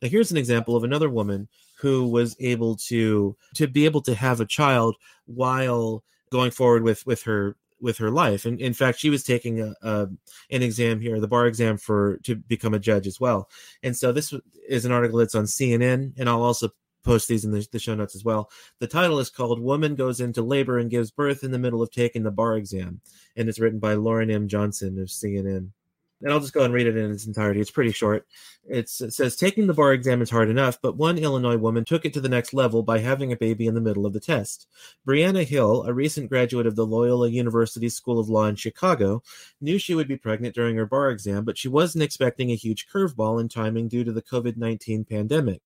Now, 0.02 0.10
here's 0.10 0.32
an 0.32 0.38
example 0.38 0.76
of 0.76 0.84
another 0.84 1.10
woman 1.10 1.48
who 1.80 2.08
was 2.08 2.36
able 2.40 2.76
to 2.78 3.36
to 3.56 3.68
be 3.68 3.86
able 3.86 4.02
to 4.02 4.16
have 4.16 4.42
a 4.42 4.46
child 4.46 4.96
while 5.26 6.04
going 6.32 6.52
forward 6.52 6.84
with 6.84 7.06
with 7.06 7.24
her 7.24 7.56
with 7.80 7.98
her 7.98 8.12
life. 8.12 8.46
And 8.46 8.62
in 8.62 8.74
fact, 8.74 9.00
she 9.00 9.10
was 9.10 9.24
taking 9.24 9.60
a, 9.60 9.74
a, 9.82 10.02
an 10.52 10.62
exam 10.62 11.00
here, 11.00 11.20
the 11.20 11.28
bar 11.28 11.48
exam 11.48 11.78
for 11.78 12.18
to 12.24 12.36
become 12.36 12.74
a 12.76 12.80
judge 12.80 13.08
as 13.08 13.20
well. 13.20 13.50
And 13.82 13.98
so 13.98 14.12
this 14.12 14.34
is 14.70 14.86
an 14.86 14.92
article 14.92 15.18
that's 15.20 15.36
on 15.36 15.46
CNN, 15.46 16.14
and 16.18 16.30
I'll 16.30 16.44
also 16.44 16.70
post 17.04 17.28
these 17.28 17.46
in 17.46 17.52
the, 17.52 17.66
the 17.72 17.80
show 17.80 17.96
notes 17.96 18.16
as 18.16 18.24
well. 18.24 18.50
The 18.80 18.88
title 18.88 19.20
is 19.20 19.30
called 19.30 19.60
Woman 19.60 19.96
Goes 19.96 20.20
Into 20.20 20.42
Labor 20.42 20.78
and 20.78 20.90
Gives 20.90 21.12
Birth 21.12 21.44
in 21.44 21.52
the 21.52 21.60
Middle 21.60 21.82
of 21.82 21.92
Taking 21.92 22.24
the 22.24 22.32
Bar 22.32 22.58
Exam. 22.58 23.02
And 23.36 23.50
it's 23.50 23.60
written 23.60 23.80
by 23.80 23.94
Lauren 23.94 24.30
M. 24.30 24.48
Johnson 24.48 25.00
of 25.00 25.08
CNN 25.08 25.70
and 26.24 26.32
I'll 26.32 26.40
just 26.40 26.54
go 26.54 26.62
and 26.64 26.72
read 26.72 26.86
it 26.86 26.96
in 26.96 27.10
its 27.10 27.26
entirety. 27.26 27.62
It's 27.62 27.72
pretty 27.72 27.92
short. 27.92 28.28
It's, 28.70 29.02
it 29.02 29.12
says 29.12 29.36
taking 29.36 29.66
the 29.66 29.74
bar 29.74 29.92
exam 29.92 30.22
is 30.22 30.30
hard 30.30 30.52
enough, 30.52 30.78
but 30.80 30.96
one 30.96 31.18
Illinois 31.18 31.58
woman 31.58 31.84
took 31.84 32.06
it 32.06 32.14
to 32.14 32.22
the 32.22 32.30
next 32.30 32.54
level 32.54 32.84
by 32.84 33.00
having 33.00 33.32
a 33.32 33.36
baby 33.36 33.66
in 33.66 33.74
the 33.74 33.82
middle 33.82 34.06
of 34.06 34.14
the 34.14 34.20
test. 34.20 34.68
Brianna 35.04 35.44
Hill, 35.44 35.84
a 35.84 35.94
recent 35.96 36.30
graduate 36.30 36.68
of 36.68 36.76
the 36.76 36.86
Loyola 36.86 37.30
University 37.30 37.90
School 37.90 38.20
of 38.20 38.30
Law 38.30 38.46
in 38.46 38.56
Chicago, 38.56 39.24
knew 39.62 39.80
she 39.80 39.96
would 39.96 40.08
be 40.08 40.16
pregnant 40.16 40.54
during 40.54 40.76
her 40.76 40.86
bar 40.86 41.10
exam, 41.10 41.44
but 41.44 41.58
she 41.58 41.68
wasn't 41.68 42.04
expecting 42.04 42.52
a 42.52 42.56
huge 42.56 42.86
curveball 42.88 43.42
in 43.42 43.50
timing 43.50 43.88
due 43.88 44.04
to 44.04 44.12
the 44.12 44.22
COVID 44.22 44.58
19 44.58 45.06
pandemic. 45.06 45.64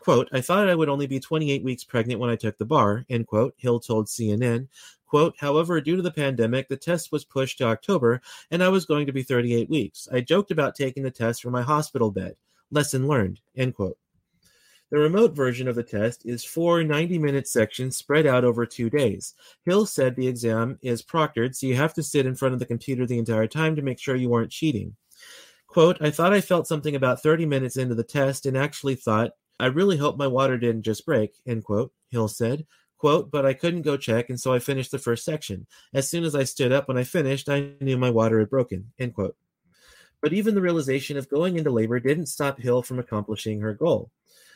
Quote, 0.00 0.28
I 0.32 0.40
thought 0.40 0.68
I 0.68 0.74
would 0.74 0.88
only 0.88 1.06
be 1.06 1.20
28 1.20 1.62
weeks 1.64 1.84
pregnant 1.84 2.20
when 2.20 2.30
I 2.30 2.36
took 2.36 2.58
the 2.58 2.64
bar, 2.64 3.04
end 3.08 3.26
quote, 3.26 3.54
Hill 3.58 3.80
told 3.80 4.06
CNN. 4.06 4.68
Quote, 5.06 5.34
however, 5.38 5.80
due 5.80 5.96
to 5.96 6.02
the 6.02 6.10
pandemic, 6.10 6.68
the 6.68 6.76
test 6.76 7.10
was 7.10 7.24
pushed 7.24 7.58
to 7.58 7.64
October 7.64 8.20
and 8.50 8.62
I 8.62 8.68
was 8.68 8.84
going 8.84 9.06
to 9.06 9.12
be 9.12 9.22
38 9.22 9.70
weeks. 9.70 10.06
I 10.12 10.20
joked 10.20 10.50
about 10.50 10.74
taking 10.74 11.02
the 11.02 11.10
test 11.10 11.42
from 11.42 11.52
my 11.52 11.62
hospital 11.62 12.10
bed. 12.10 12.36
Lesson 12.70 13.06
learned, 13.06 13.40
end 13.56 13.74
quote. 13.74 13.96
The 14.90 14.98
remote 14.98 15.32
version 15.32 15.68
of 15.68 15.74
the 15.76 15.82
test 15.82 16.24
is 16.24 16.44
four 16.44 16.82
90 16.82 17.18
minute 17.18 17.46
sections 17.46 17.96
spread 17.96 18.26
out 18.26 18.44
over 18.44 18.64
two 18.66 18.88
days. 18.88 19.34
Hill 19.64 19.84
said 19.86 20.16
the 20.16 20.28
exam 20.28 20.78
is 20.82 21.02
proctored, 21.02 21.54
so 21.54 21.66
you 21.66 21.76
have 21.76 21.92
to 21.94 22.02
sit 22.02 22.24
in 22.26 22.34
front 22.34 22.54
of 22.54 22.58
the 22.58 22.66
computer 22.66 23.06
the 23.06 23.18
entire 23.18 23.46
time 23.46 23.76
to 23.76 23.82
make 23.82 23.98
sure 23.98 24.16
you 24.16 24.32
aren't 24.32 24.50
cheating. 24.50 24.96
Quote, 25.66 25.98
I 26.00 26.10
thought 26.10 26.32
I 26.32 26.40
felt 26.40 26.66
something 26.66 26.96
about 26.96 27.22
30 27.22 27.44
minutes 27.44 27.76
into 27.76 27.94
the 27.94 28.04
test 28.04 28.46
and 28.46 28.56
actually 28.56 28.94
thought 28.94 29.32
I 29.60 29.66
really 29.66 29.96
hope 29.96 30.16
my 30.16 30.26
water 30.28 30.56
didn't 30.56 30.82
just 30.82 31.04
break, 31.04 31.34
end 31.46 31.64
quote, 31.64 31.92
Hill 32.10 32.28
said. 32.28 32.66
Quote, 32.96 33.30
but 33.30 33.44
I 33.46 33.54
couldn't 33.54 33.82
go 33.82 33.96
check, 33.96 34.28
and 34.30 34.38
so 34.40 34.52
I 34.52 34.58
finished 34.60 34.90
the 34.92 34.98
first 34.98 35.24
section. 35.24 35.66
As 35.94 36.08
soon 36.10 36.24
as 36.24 36.34
I 36.34 36.44
stood 36.44 36.72
up 36.72 36.86
when 36.88 36.96
I 36.98 37.04
finished, 37.04 37.48
I 37.48 37.70
knew 37.80 37.96
my 37.96 38.10
water 38.10 38.38
had 38.40 38.50
broken, 38.50 38.92
end 38.98 39.14
quote. 39.14 39.36
But 40.22 40.32
even 40.32 40.54
the 40.56 40.60
realization 40.62 41.16
of 41.16 41.28
going 41.28 41.56
into 41.56 41.70
labor 41.70 41.98
didn't 42.00 42.26
stop 42.26 42.58
Hill 42.60 42.82
from 42.82 42.98
accomplishing 42.98 43.60
her 43.60 43.72
goal. 43.74 44.10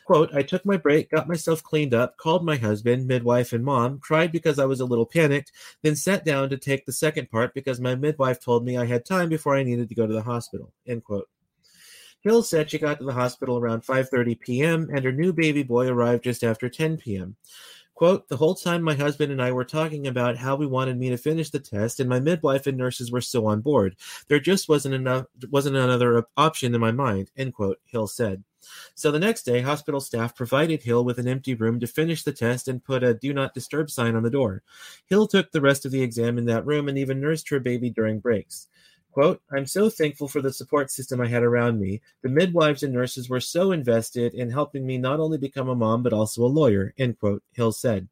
Quote, 0.07 0.33
I 0.35 0.43
took 0.43 0.65
my 0.67 0.77
break, 0.77 1.11
got 1.13 1.29
myself 1.29 1.63
cleaned 1.63 1.95
up, 1.95 2.17
called 2.17 2.45
my 2.45 2.57
husband, 2.57 3.07
midwife, 3.07 3.53
and 3.53 3.65
mom, 3.65 3.99
cried 4.01 4.33
because 4.33 4.59
I 4.59 4.67
was 4.67 4.81
a 4.81 4.85
little 4.85 5.07
panicked, 5.07 5.53
then 5.83 5.95
sat 5.97 6.25
down 6.25 6.51
to 6.51 6.57
take 6.57 6.85
the 6.85 6.93
second 6.93 7.31
part 7.31 7.55
because 7.55 7.81
my 7.81 7.95
midwife 7.95 8.41
told 8.41 8.65
me 8.65 8.77
I 8.77 8.87
had 8.87 9.05
time 9.05 9.29
before 9.29 9.57
I 9.57 9.63
needed 9.63 9.89
to 9.89 9.95
go 9.97 10.07
to 10.07 10.13
the 10.13 10.23
hospital, 10.23 10.73
end 10.87 11.03
quote. 11.05 11.29
Hill 12.23 12.43
said 12.45 12.71
she 12.71 12.79
got 12.79 12.99
to 12.99 13.05
the 13.05 13.13
hospital 13.13 13.59
around 13.59 13.83
5:30 13.85 14.39
p.m. 14.39 14.89
and 14.95 15.05
her 15.05 15.13
new 15.13 15.33
baby 15.33 15.65
boy 15.65 15.89
arrived 15.89 16.25
just 16.25 16.45
after 16.45 16.69
10 16.69 16.99
p.m. 16.99 17.37
Quote, 17.95 18.29
the 18.29 18.37
whole 18.37 18.55
time 18.55 18.83
my 18.83 18.95
husband 18.95 19.31
and 19.33 19.43
I 19.43 19.53
were 19.53 19.65
talking 19.65 20.07
about 20.07 20.37
how 20.37 20.57
we 20.57 20.67
wanted 20.67 20.99
me 20.99 21.11
to 21.11 21.17
finish 21.19 21.51
the 21.51 21.59
test 21.61 22.01
and 22.01 22.09
my 22.09 22.21
midwife 22.21 22.67
and 22.67 22.79
nurses 22.79 23.13
were 23.13 23.21
still 23.21 23.47
on 23.47 23.61
board. 23.61 23.97
There 24.29 24.41
just 24.41 24.69
wasn't 24.69 24.95
enough 24.95 25.27
wasn't 25.51 25.77
another 25.77 26.25
option 26.37 26.75
in 26.75 26.81
my 26.81 26.93
mind, 26.93 27.31
end 27.37 27.55
quote, 27.55 27.81
Hill 27.87 28.07
said. 28.07 28.45
So 28.95 29.11
the 29.11 29.19
next 29.19 29.43
day, 29.43 29.61
hospital 29.61 30.01
staff 30.01 30.37
provided 30.37 30.83
Hill 30.83 31.05
with 31.05 31.19
an 31.19 31.27
empty 31.29 31.55
room 31.55 31.81
to 31.81 31.87
finish 31.89 32.23
the 32.23 32.33
test 32.33 32.69
and 32.69 32.85
put 32.85 33.03
a 33.03 33.15
do 33.15 33.35
not 33.35 33.55
disturb 33.55 33.91
sign 33.91 34.15
on 34.15 34.23
the 34.23 34.31
door. 34.31 34.63
Hill 35.07 35.27
took 35.27 35.51
the 35.51 35.61
rest 35.61 35.85
of 35.85 35.91
the 35.93 36.03
exam 36.03 36.39
in 36.39 36.47
that 36.47 36.65
room 36.67 36.89
and 36.89 36.97
even 36.97 37.21
nursed 37.21 37.49
her 37.49 37.59
baby 37.59 37.91
during 37.91 38.21
breaks. 38.21 38.69
Quote, 39.13 39.43
I'm 39.55 39.67
so 39.67 39.91
thankful 39.91 40.27
for 40.27 40.41
the 40.41 40.53
support 40.53 40.91
system 40.91 41.21
I 41.21 41.29
had 41.29 41.43
around 41.43 41.79
me. 41.79 42.01
The 42.23 42.31
midwives 42.31 42.83
and 42.83 42.95
nurses 42.95 43.29
were 43.29 43.41
so 43.41 43.71
invested 43.71 44.33
in 44.33 44.51
helping 44.51 44.87
me 44.87 44.97
not 44.97 45.21
only 45.21 45.37
become 45.37 45.69
a 45.69 45.75
mom, 45.75 46.03
but 46.03 46.15
also 46.15 46.43
a 46.43 46.47
lawyer, 46.47 46.95
end 46.97 47.19
quote, 47.21 47.43
Hill 47.53 47.73
said. 47.73 48.09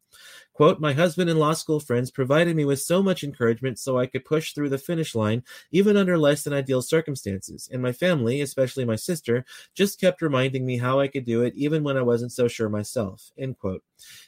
Quote, 0.53 0.79
my 0.79 0.93
husband 0.93 1.27
and 1.27 1.39
law 1.39 1.53
school 1.53 1.79
friends 1.79 2.11
provided 2.11 2.55
me 2.55 2.65
with 2.65 2.81
so 2.81 3.01
much 3.01 3.23
encouragement 3.23 3.79
so 3.79 3.97
I 3.97 4.05
could 4.05 4.25
push 4.25 4.53
through 4.53 4.69
the 4.69 4.77
finish 4.77 5.15
line, 5.15 5.43
even 5.71 5.97
under 5.97 6.19
less 6.19 6.43
than 6.43 6.53
ideal 6.53 6.83
circumstances. 6.83 7.67
And 7.71 7.81
my 7.81 7.93
family, 7.93 8.39
especially 8.41 8.85
my 8.85 8.97
sister, 8.97 9.43
just 9.73 9.99
kept 9.99 10.21
reminding 10.21 10.67
me 10.67 10.77
how 10.77 10.99
I 10.99 11.07
could 11.07 11.25
do 11.25 11.41
it, 11.41 11.55
even 11.55 11.83
when 11.83 11.97
I 11.97 12.03
wasn't 12.03 12.31
so 12.31 12.47
sure 12.47 12.69
myself, 12.69 13.31
end 13.39 13.57
quote. 13.57 13.83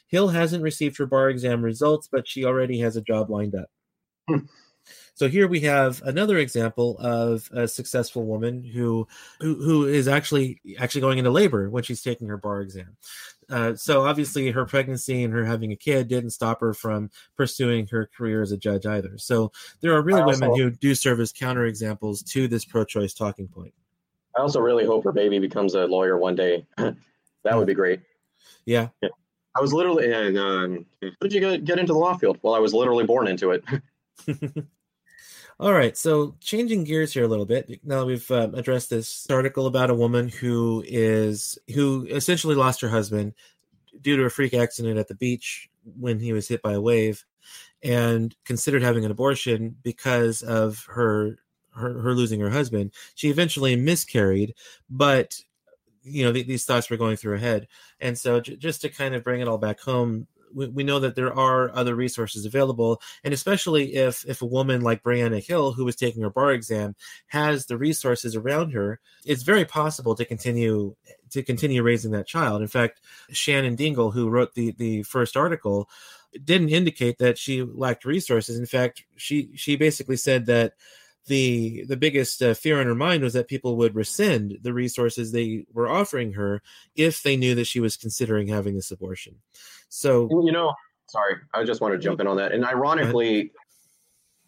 Hill 0.08 0.28
hasn't 0.28 0.64
received 0.64 0.98
her 0.98 1.06
bar 1.06 1.30
exam 1.30 1.62
results, 1.62 2.08
but 2.10 2.26
she 2.26 2.44
already 2.44 2.80
has 2.80 2.96
a 2.96 3.02
job 3.02 3.30
lined 3.30 3.54
up. 3.54 3.68
So 5.16 5.28
here 5.28 5.46
we 5.46 5.60
have 5.60 6.02
another 6.04 6.38
example 6.38 6.96
of 6.98 7.48
a 7.52 7.68
successful 7.68 8.24
woman 8.24 8.64
who 8.64 9.06
who, 9.40 9.54
who 9.54 9.86
is 9.86 10.08
actually 10.08 10.60
actually 10.78 11.02
going 11.02 11.18
into 11.18 11.30
labor 11.30 11.70
when 11.70 11.84
she's 11.84 12.02
taking 12.02 12.26
her 12.28 12.36
bar 12.36 12.60
exam. 12.60 12.96
Uh, 13.48 13.76
so 13.76 14.02
obviously 14.06 14.50
her 14.50 14.64
pregnancy 14.64 15.22
and 15.22 15.32
her 15.32 15.44
having 15.44 15.70
a 15.70 15.76
kid 15.76 16.08
didn't 16.08 16.30
stop 16.30 16.60
her 16.60 16.74
from 16.74 17.10
pursuing 17.36 17.86
her 17.86 18.08
career 18.16 18.42
as 18.42 18.50
a 18.52 18.56
judge 18.56 18.86
either. 18.86 19.16
So 19.18 19.52
there 19.82 19.94
are 19.94 20.02
really 20.02 20.22
women 20.22 20.54
who 20.56 20.70
do 20.70 20.94
serve 20.94 21.20
as 21.20 21.32
counterexamples 21.32 22.26
to 22.32 22.48
this 22.48 22.64
pro-choice 22.64 23.14
talking 23.14 23.46
point. 23.46 23.74
I 24.36 24.40
also 24.40 24.60
really 24.60 24.84
hope 24.86 25.04
her 25.04 25.12
baby 25.12 25.38
becomes 25.38 25.74
a 25.74 25.84
lawyer 25.86 26.18
one 26.18 26.34
day. 26.34 26.66
that 26.78 26.96
would 27.56 27.66
be 27.66 27.74
great. 27.74 28.00
Yeah. 28.64 28.88
yeah. 29.02 29.10
I 29.56 29.60
was 29.60 29.72
literally, 29.74 30.10
and 30.12 30.38
um, 30.38 30.86
how 31.02 31.10
did 31.20 31.34
you 31.34 31.40
get, 31.40 31.64
get 31.66 31.78
into 31.78 31.92
the 31.92 31.98
law 31.98 32.16
field? 32.16 32.38
Well, 32.42 32.54
I 32.54 32.58
was 32.58 32.72
literally 32.74 33.04
born 33.04 33.28
into 33.28 33.50
it. 33.52 33.62
All 35.64 35.72
right, 35.72 35.96
so 35.96 36.36
changing 36.40 36.84
gears 36.84 37.14
here 37.14 37.24
a 37.24 37.28
little 37.28 37.46
bit. 37.46 37.80
Now 37.82 38.04
we've 38.04 38.30
um, 38.30 38.54
addressed 38.54 38.90
this 38.90 39.26
article 39.30 39.64
about 39.66 39.88
a 39.88 39.94
woman 39.94 40.28
who 40.28 40.84
is 40.86 41.58
who 41.74 42.04
essentially 42.04 42.54
lost 42.54 42.82
her 42.82 42.88
husband 42.90 43.32
due 44.02 44.14
to 44.18 44.24
a 44.24 44.28
freak 44.28 44.52
accident 44.52 44.98
at 44.98 45.08
the 45.08 45.14
beach 45.14 45.70
when 45.98 46.20
he 46.20 46.34
was 46.34 46.48
hit 46.48 46.60
by 46.60 46.74
a 46.74 46.82
wave, 46.82 47.24
and 47.82 48.36
considered 48.44 48.82
having 48.82 49.06
an 49.06 49.10
abortion 49.10 49.74
because 49.82 50.42
of 50.42 50.84
her 50.90 51.38
her, 51.74 51.98
her 51.98 52.12
losing 52.12 52.40
her 52.40 52.50
husband. 52.50 52.92
She 53.14 53.30
eventually 53.30 53.74
miscarried, 53.74 54.54
but 54.90 55.40
you 56.02 56.24
know 56.26 56.32
th- 56.34 56.46
these 56.46 56.66
thoughts 56.66 56.90
were 56.90 56.98
going 56.98 57.16
through 57.16 57.32
her 57.32 57.38
head, 57.38 57.68
and 58.00 58.18
so 58.18 58.38
j- 58.42 58.56
just 58.56 58.82
to 58.82 58.90
kind 58.90 59.14
of 59.14 59.24
bring 59.24 59.40
it 59.40 59.48
all 59.48 59.56
back 59.56 59.80
home, 59.80 60.26
we, 60.54 60.68
we 60.68 60.84
know 60.84 61.00
that 61.00 61.16
there 61.16 61.36
are 61.36 61.74
other 61.74 61.94
resources 61.94 62.46
available, 62.46 63.02
and 63.24 63.34
especially 63.34 63.94
if 63.96 64.24
if 64.26 64.40
a 64.40 64.46
woman 64.46 64.80
like 64.80 65.02
Brianna 65.02 65.44
Hill, 65.44 65.72
who 65.72 65.84
was 65.84 65.96
taking 65.96 66.22
her 66.22 66.30
bar 66.30 66.52
exam, 66.52 66.94
has 67.26 67.66
the 67.66 67.76
resources 67.76 68.36
around 68.36 68.70
her, 68.70 69.00
it's 69.26 69.42
very 69.42 69.64
possible 69.64 70.14
to 70.14 70.24
continue 70.24 70.94
to 71.30 71.42
continue 71.42 71.82
raising 71.82 72.12
that 72.12 72.28
child. 72.28 72.62
In 72.62 72.68
fact, 72.68 73.00
Shannon 73.30 73.74
Dingle, 73.74 74.12
who 74.12 74.30
wrote 74.30 74.54
the 74.54 74.72
the 74.72 75.02
first 75.02 75.36
article, 75.36 75.90
didn't 76.44 76.68
indicate 76.70 77.18
that 77.18 77.36
she 77.36 77.62
lacked 77.62 78.04
resources. 78.04 78.58
In 78.58 78.66
fact, 78.66 79.04
she 79.16 79.50
she 79.54 79.76
basically 79.76 80.16
said 80.16 80.46
that 80.46 80.74
the 81.26 81.84
the 81.86 81.96
biggest 81.96 82.42
uh, 82.42 82.54
fear 82.54 82.80
in 82.80 82.86
her 82.86 82.94
mind 82.94 83.22
was 83.22 83.32
that 83.32 83.48
people 83.48 83.76
would 83.76 83.94
rescind 83.94 84.58
the 84.62 84.72
resources 84.74 85.32
they 85.32 85.64
were 85.72 85.88
offering 85.88 86.32
her 86.34 86.60
if 86.96 87.22
they 87.22 87.36
knew 87.36 87.54
that 87.54 87.66
she 87.66 87.80
was 87.80 87.96
considering 87.96 88.48
having 88.48 88.74
this 88.74 88.90
abortion. 88.90 89.36
So 89.88 90.28
you 90.44 90.52
know, 90.52 90.74
sorry, 91.06 91.36
I 91.54 91.64
just 91.64 91.80
want 91.80 91.92
to 91.94 91.98
jump 91.98 92.20
in 92.20 92.26
on 92.26 92.36
that. 92.36 92.52
And 92.52 92.64
ironically, 92.64 93.52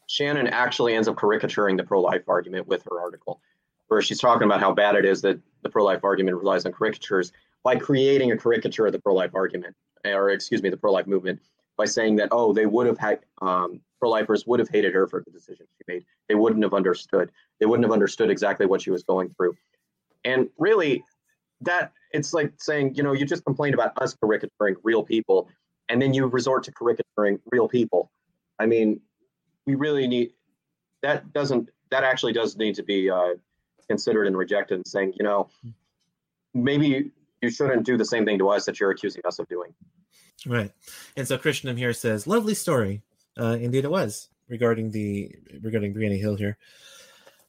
Shannon 0.06 0.46
actually 0.48 0.94
ends 0.94 1.08
up 1.08 1.16
caricaturing 1.16 1.76
the 1.76 1.84
pro-life 1.84 2.28
argument 2.28 2.66
with 2.66 2.82
her 2.90 3.00
article, 3.00 3.40
where 3.88 4.02
she's 4.02 4.20
talking 4.20 4.44
about 4.44 4.60
how 4.60 4.72
bad 4.72 4.96
it 4.96 5.04
is 5.06 5.22
that 5.22 5.40
the 5.62 5.70
pro-life 5.70 6.04
argument 6.04 6.36
relies 6.36 6.66
on 6.66 6.72
caricatures 6.72 7.32
by 7.62 7.76
creating 7.76 8.32
a 8.32 8.36
caricature 8.36 8.86
of 8.86 8.92
the 8.92 8.98
pro-life 9.00 9.34
argument, 9.34 9.74
or 10.04 10.28
excuse 10.30 10.62
me, 10.62 10.68
the 10.68 10.76
pro-life 10.76 11.06
movement, 11.06 11.40
by 11.78 11.86
saying 11.86 12.16
that 12.16 12.28
oh, 12.32 12.52
they 12.52 12.66
would 12.66 12.86
have 12.86 12.98
had 12.98 13.20
um, 13.40 13.80
pro-lifers 13.98 14.46
would 14.46 14.60
have 14.60 14.68
hated 14.68 14.94
her 14.94 15.06
for 15.06 15.22
the 15.24 15.30
decision 15.30 15.66
she 15.76 15.84
made. 15.92 16.04
They 16.28 16.34
wouldn't 16.34 16.62
have 16.62 16.74
understood. 16.74 17.30
They 17.60 17.66
wouldn't 17.66 17.84
have 17.84 17.92
understood 17.92 18.30
exactly 18.30 18.66
what 18.66 18.82
she 18.82 18.90
was 18.90 19.02
going 19.02 19.30
through. 19.36 19.56
And 20.24 20.48
really, 20.58 21.02
that 21.62 21.92
it's 22.12 22.34
like 22.34 22.52
saying, 22.58 22.94
you 22.94 23.02
know, 23.02 23.12
you 23.12 23.24
just 23.24 23.44
complained 23.44 23.74
about 23.74 24.00
us 24.02 24.14
caricaturing 24.14 24.76
real 24.82 25.02
people, 25.02 25.48
and 25.88 26.00
then 26.00 26.12
you 26.12 26.26
resort 26.26 26.64
to 26.64 26.72
caricaturing 26.72 27.38
real 27.50 27.68
people. 27.68 28.10
I 28.58 28.66
mean, 28.66 29.00
we 29.66 29.74
really 29.74 30.06
need 30.06 30.32
that 31.02 31.32
doesn't 31.32 31.70
that 31.90 32.04
actually 32.04 32.32
does 32.32 32.56
need 32.56 32.74
to 32.74 32.82
be 32.82 33.08
uh, 33.10 33.34
considered 33.88 34.26
and 34.26 34.36
rejected 34.36 34.74
and 34.76 34.86
saying, 34.86 35.14
you 35.18 35.24
know, 35.24 35.48
maybe 36.52 37.12
you 37.40 37.50
shouldn't 37.50 37.86
do 37.86 37.96
the 37.96 38.04
same 38.04 38.24
thing 38.24 38.38
to 38.38 38.48
us 38.48 38.64
that 38.66 38.80
you're 38.80 38.90
accusing 38.90 39.22
us 39.24 39.38
of 39.38 39.46
doing. 39.48 39.72
Right. 40.44 40.72
And 41.16 41.26
so 41.28 41.38
Krishnam 41.38 41.78
here 41.78 41.92
says, 41.92 42.26
lovely 42.26 42.54
story. 42.54 43.02
Uh, 43.38 43.56
indeed, 43.60 43.84
it 43.84 43.90
was 43.90 44.28
regarding 44.48 44.90
the 44.90 45.34
regarding 45.60 45.94
Brianna 45.94 46.18
Hill 46.18 46.36
here. 46.36 46.56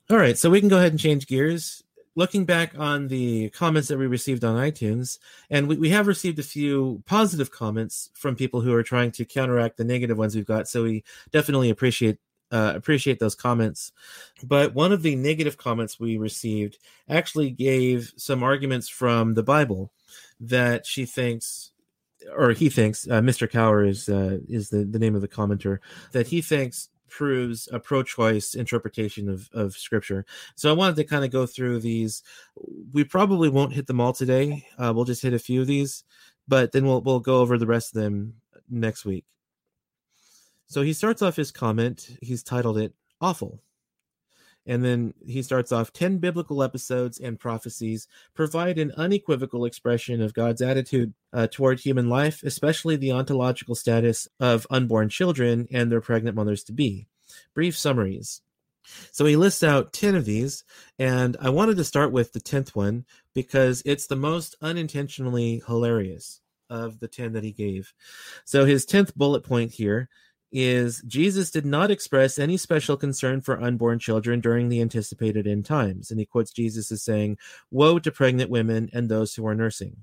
All 0.09 0.17
right, 0.17 0.37
so 0.37 0.49
we 0.49 0.59
can 0.59 0.69
go 0.69 0.77
ahead 0.77 0.91
and 0.93 0.99
change 0.99 1.27
gears. 1.27 1.83
Looking 2.15 2.45
back 2.45 2.77
on 2.79 3.09
the 3.09 3.49
comments 3.51 3.89
that 3.89 3.99
we 3.99 4.07
received 4.07 4.43
on 4.43 4.59
iTunes, 4.59 5.19
and 5.51 5.67
we, 5.67 5.77
we 5.77 5.89
have 5.89 6.07
received 6.07 6.39
a 6.39 6.43
few 6.43 7.03
positive 7.05 7.51
comments 7.51 8.09
from 8.15 8.35
people 8.35 8.61
who 8.61 8.73
are 8.73 8.81
trying 8.83 9.11
to 9.11 9.25
counteract 9.25 9.77
the 9.77 9.83
negative 9.83 10.17
ones 10.17 10.35
we've 10.35 10.45
got. 10.45 10.67
So 10.67 10.83
we 10.83 11.03
definitely 11.31 11.69
appreciate 11.69 12.17
uh, 12.51 12.73
appreciate 12.75 13.19
those 13.19 13.35
comments. 13.35 13.91
But 14.43 14.73
one 14.73 14.91
of 14.91 15.03
the 15.03 15.15
negative 15.15 15.57
comments 15.57 15.99
we 15.99 16.17
received 16.17 16.79
actually 17.07 17.51
gave 17.51 18.13
some 18.17 18.43
arguments 18.43 18.89
from 18.89 19.35
the 19.35 19.43
Bible 19.43 19.91
that 20.39 20.85
she 20.85 21.05
thinks 21.05 21.71
or 22.35 22.51
he 22.51 22.69
thinks 22.69 23.07
uh, 23.07 23.21
Mr. 23.21 23.49
Cower 23.49 23.85
is 23.85 24.09
uh, 24.09 24.39
is 24.47 24.69
the, 24.69 24.83
the 24.85 24.99
name 24.99 25.15
of 25.15 25.21
the 25.21 25.27
commenter 25.27 25.79
that 26.11 26.27
he 26.27 26.41
thinks 26.41 26.89
proves 27.09 27.69
a 27.71 27.79
pro-choice 27.79 28.53
interpretation 28.53 29.29
of, 29.29 29.49
of 29.53 29.73
scripture 29.77 30.25
so 30.55 30.69
i 30.69 30.73
wanted 30.73 30.97
to 30.97 31.05
kind 31.05 31.23
of 31.23 31.31
go 31.31 31.45
through 31.45 31.79
these 31.79 32.21
we 32.91 33.01
probably 33.01 33.47
won't 33.47 33.71
hit 33.71 33.87
them 33.87 34.01
all 34.01 34.11
today 34.11 34.67
uh, 34.77 34.91
we'll 34.93 35.05
just 35.05 35.21
hit 35.21 35.33
a 35.33 35.39
few 35.39 35.61
of 35.61 35.67
these 35.67 36.03
but 36.49 36.73
then 36.73 36.85
we'll, 36.85 36.99
we'll 37.01 37.21
go 37.21 37.37
over 37.37 37.57
the 37.57 37.65
rest 37.65 37.95
of 37.95 38.01
them 38.01 38.33
next 38.69 39.05
week 39.05 39.23
so 40.67 40.81
he 40.81 40.91
starts 40.91 41.21
off 41.21 41.37
his 41.37 41.49
comment 41.49 42.09
he's 42.21 42.43
titled 42.43 42.77
it 42.77 42.93
awful 43.21 43.61
and 44.67 44.83
then 44.83 45.13
he 45.25 45.41
starts 45.41 45.71
off 45.71 45.93
10 45.93 46.17
biblical 46.17 46.61
episodes 46.61 47.17
and 47.19 47.39
prophecies 47.39 48.07
provide 48.33 48.77
an 48.77 48.91
unequivocal 48.97 49.63
expression 49.63 50.21
of 50.21 50.33
God's 50.33 50.61
attitude 50.61 51.13
uh, 51.31 51.47
toward 51.49 51.79
human 51.79 52.09
life, 52.09 52.43
especially 52.43 52.97
the 52.97 53.13
ontological 53.13 53.75
status 53.75 54.27
of 54.39 54.67
unborn 54.69 55.07
children 55.07 55.67
and 55.71 55.89
their 55.89 56.01
pregnant 56.01 56.35
mothers 56.35 56.63
to 56.65 56.73
be. 56.73 57.07
Brief 57.53 57.77
summaries. 57.77 58.41
So 59.11 59.25
he 59.25 59.35
lists 59.37 59.63
out 59.63 59.91
10 59.93 60.15
of 60.15 60.25
these, 60.25 60.63
and 60.99 61.35
I 61.41 61.49
wanted 61.49 61.75
to 61.77 61.83
start 61.83 62.11
with 62.11 62.33
the 62.33 62.39
10th 62.39 62.69
one 62.69 63.05
because 63.33 63.81
it's 63.85 64.07
the 64.07 64.15
most 64.15 64.55
unintentionally 64.61 65.61
hilarious 65.65 66.41
of 66.69 66.99
the 66.99 67.07
10 67.09 67.33
that 67.33 67.43
he 67.43 67.51
gave. 67.51 67.93
So 68.45 68.65
his 68.65 68.85
10th 68.85 69.15
bullet 69.15 69.43
point 69.43 69.71
here 69.71 70.09
is 70.51 71.01
Jesus 71.07 71.51
did 71.51 71.65
not 71.65 71.91
express 71.91 72.39
any 72.39 72.57
special 72.57 72.95
concern 72.97 73.41
for 73.41 73.61
unborn 73.61 73.99
children 73.99 74.39
during 74.39 74.69
the 74.69 74.81
anticipated 74.81 75.45
end 75.45 75.65
times. 75.65 76.09
And 76.11 76.19
he 76.19 76.25
quotes 76.25 76.51
Jesus 76.51 76.91
as 76.91 77.03
saying, 77.03 77.37
Woe 77.71 77.99
to 77.99 78.11
pregnant 78.11 78.49
women 78.49 78.89
and 78.93 79.09
those 79.09 79.35
who 79.35 79.45
are 79.45 79.55
nursing 79.55 79.97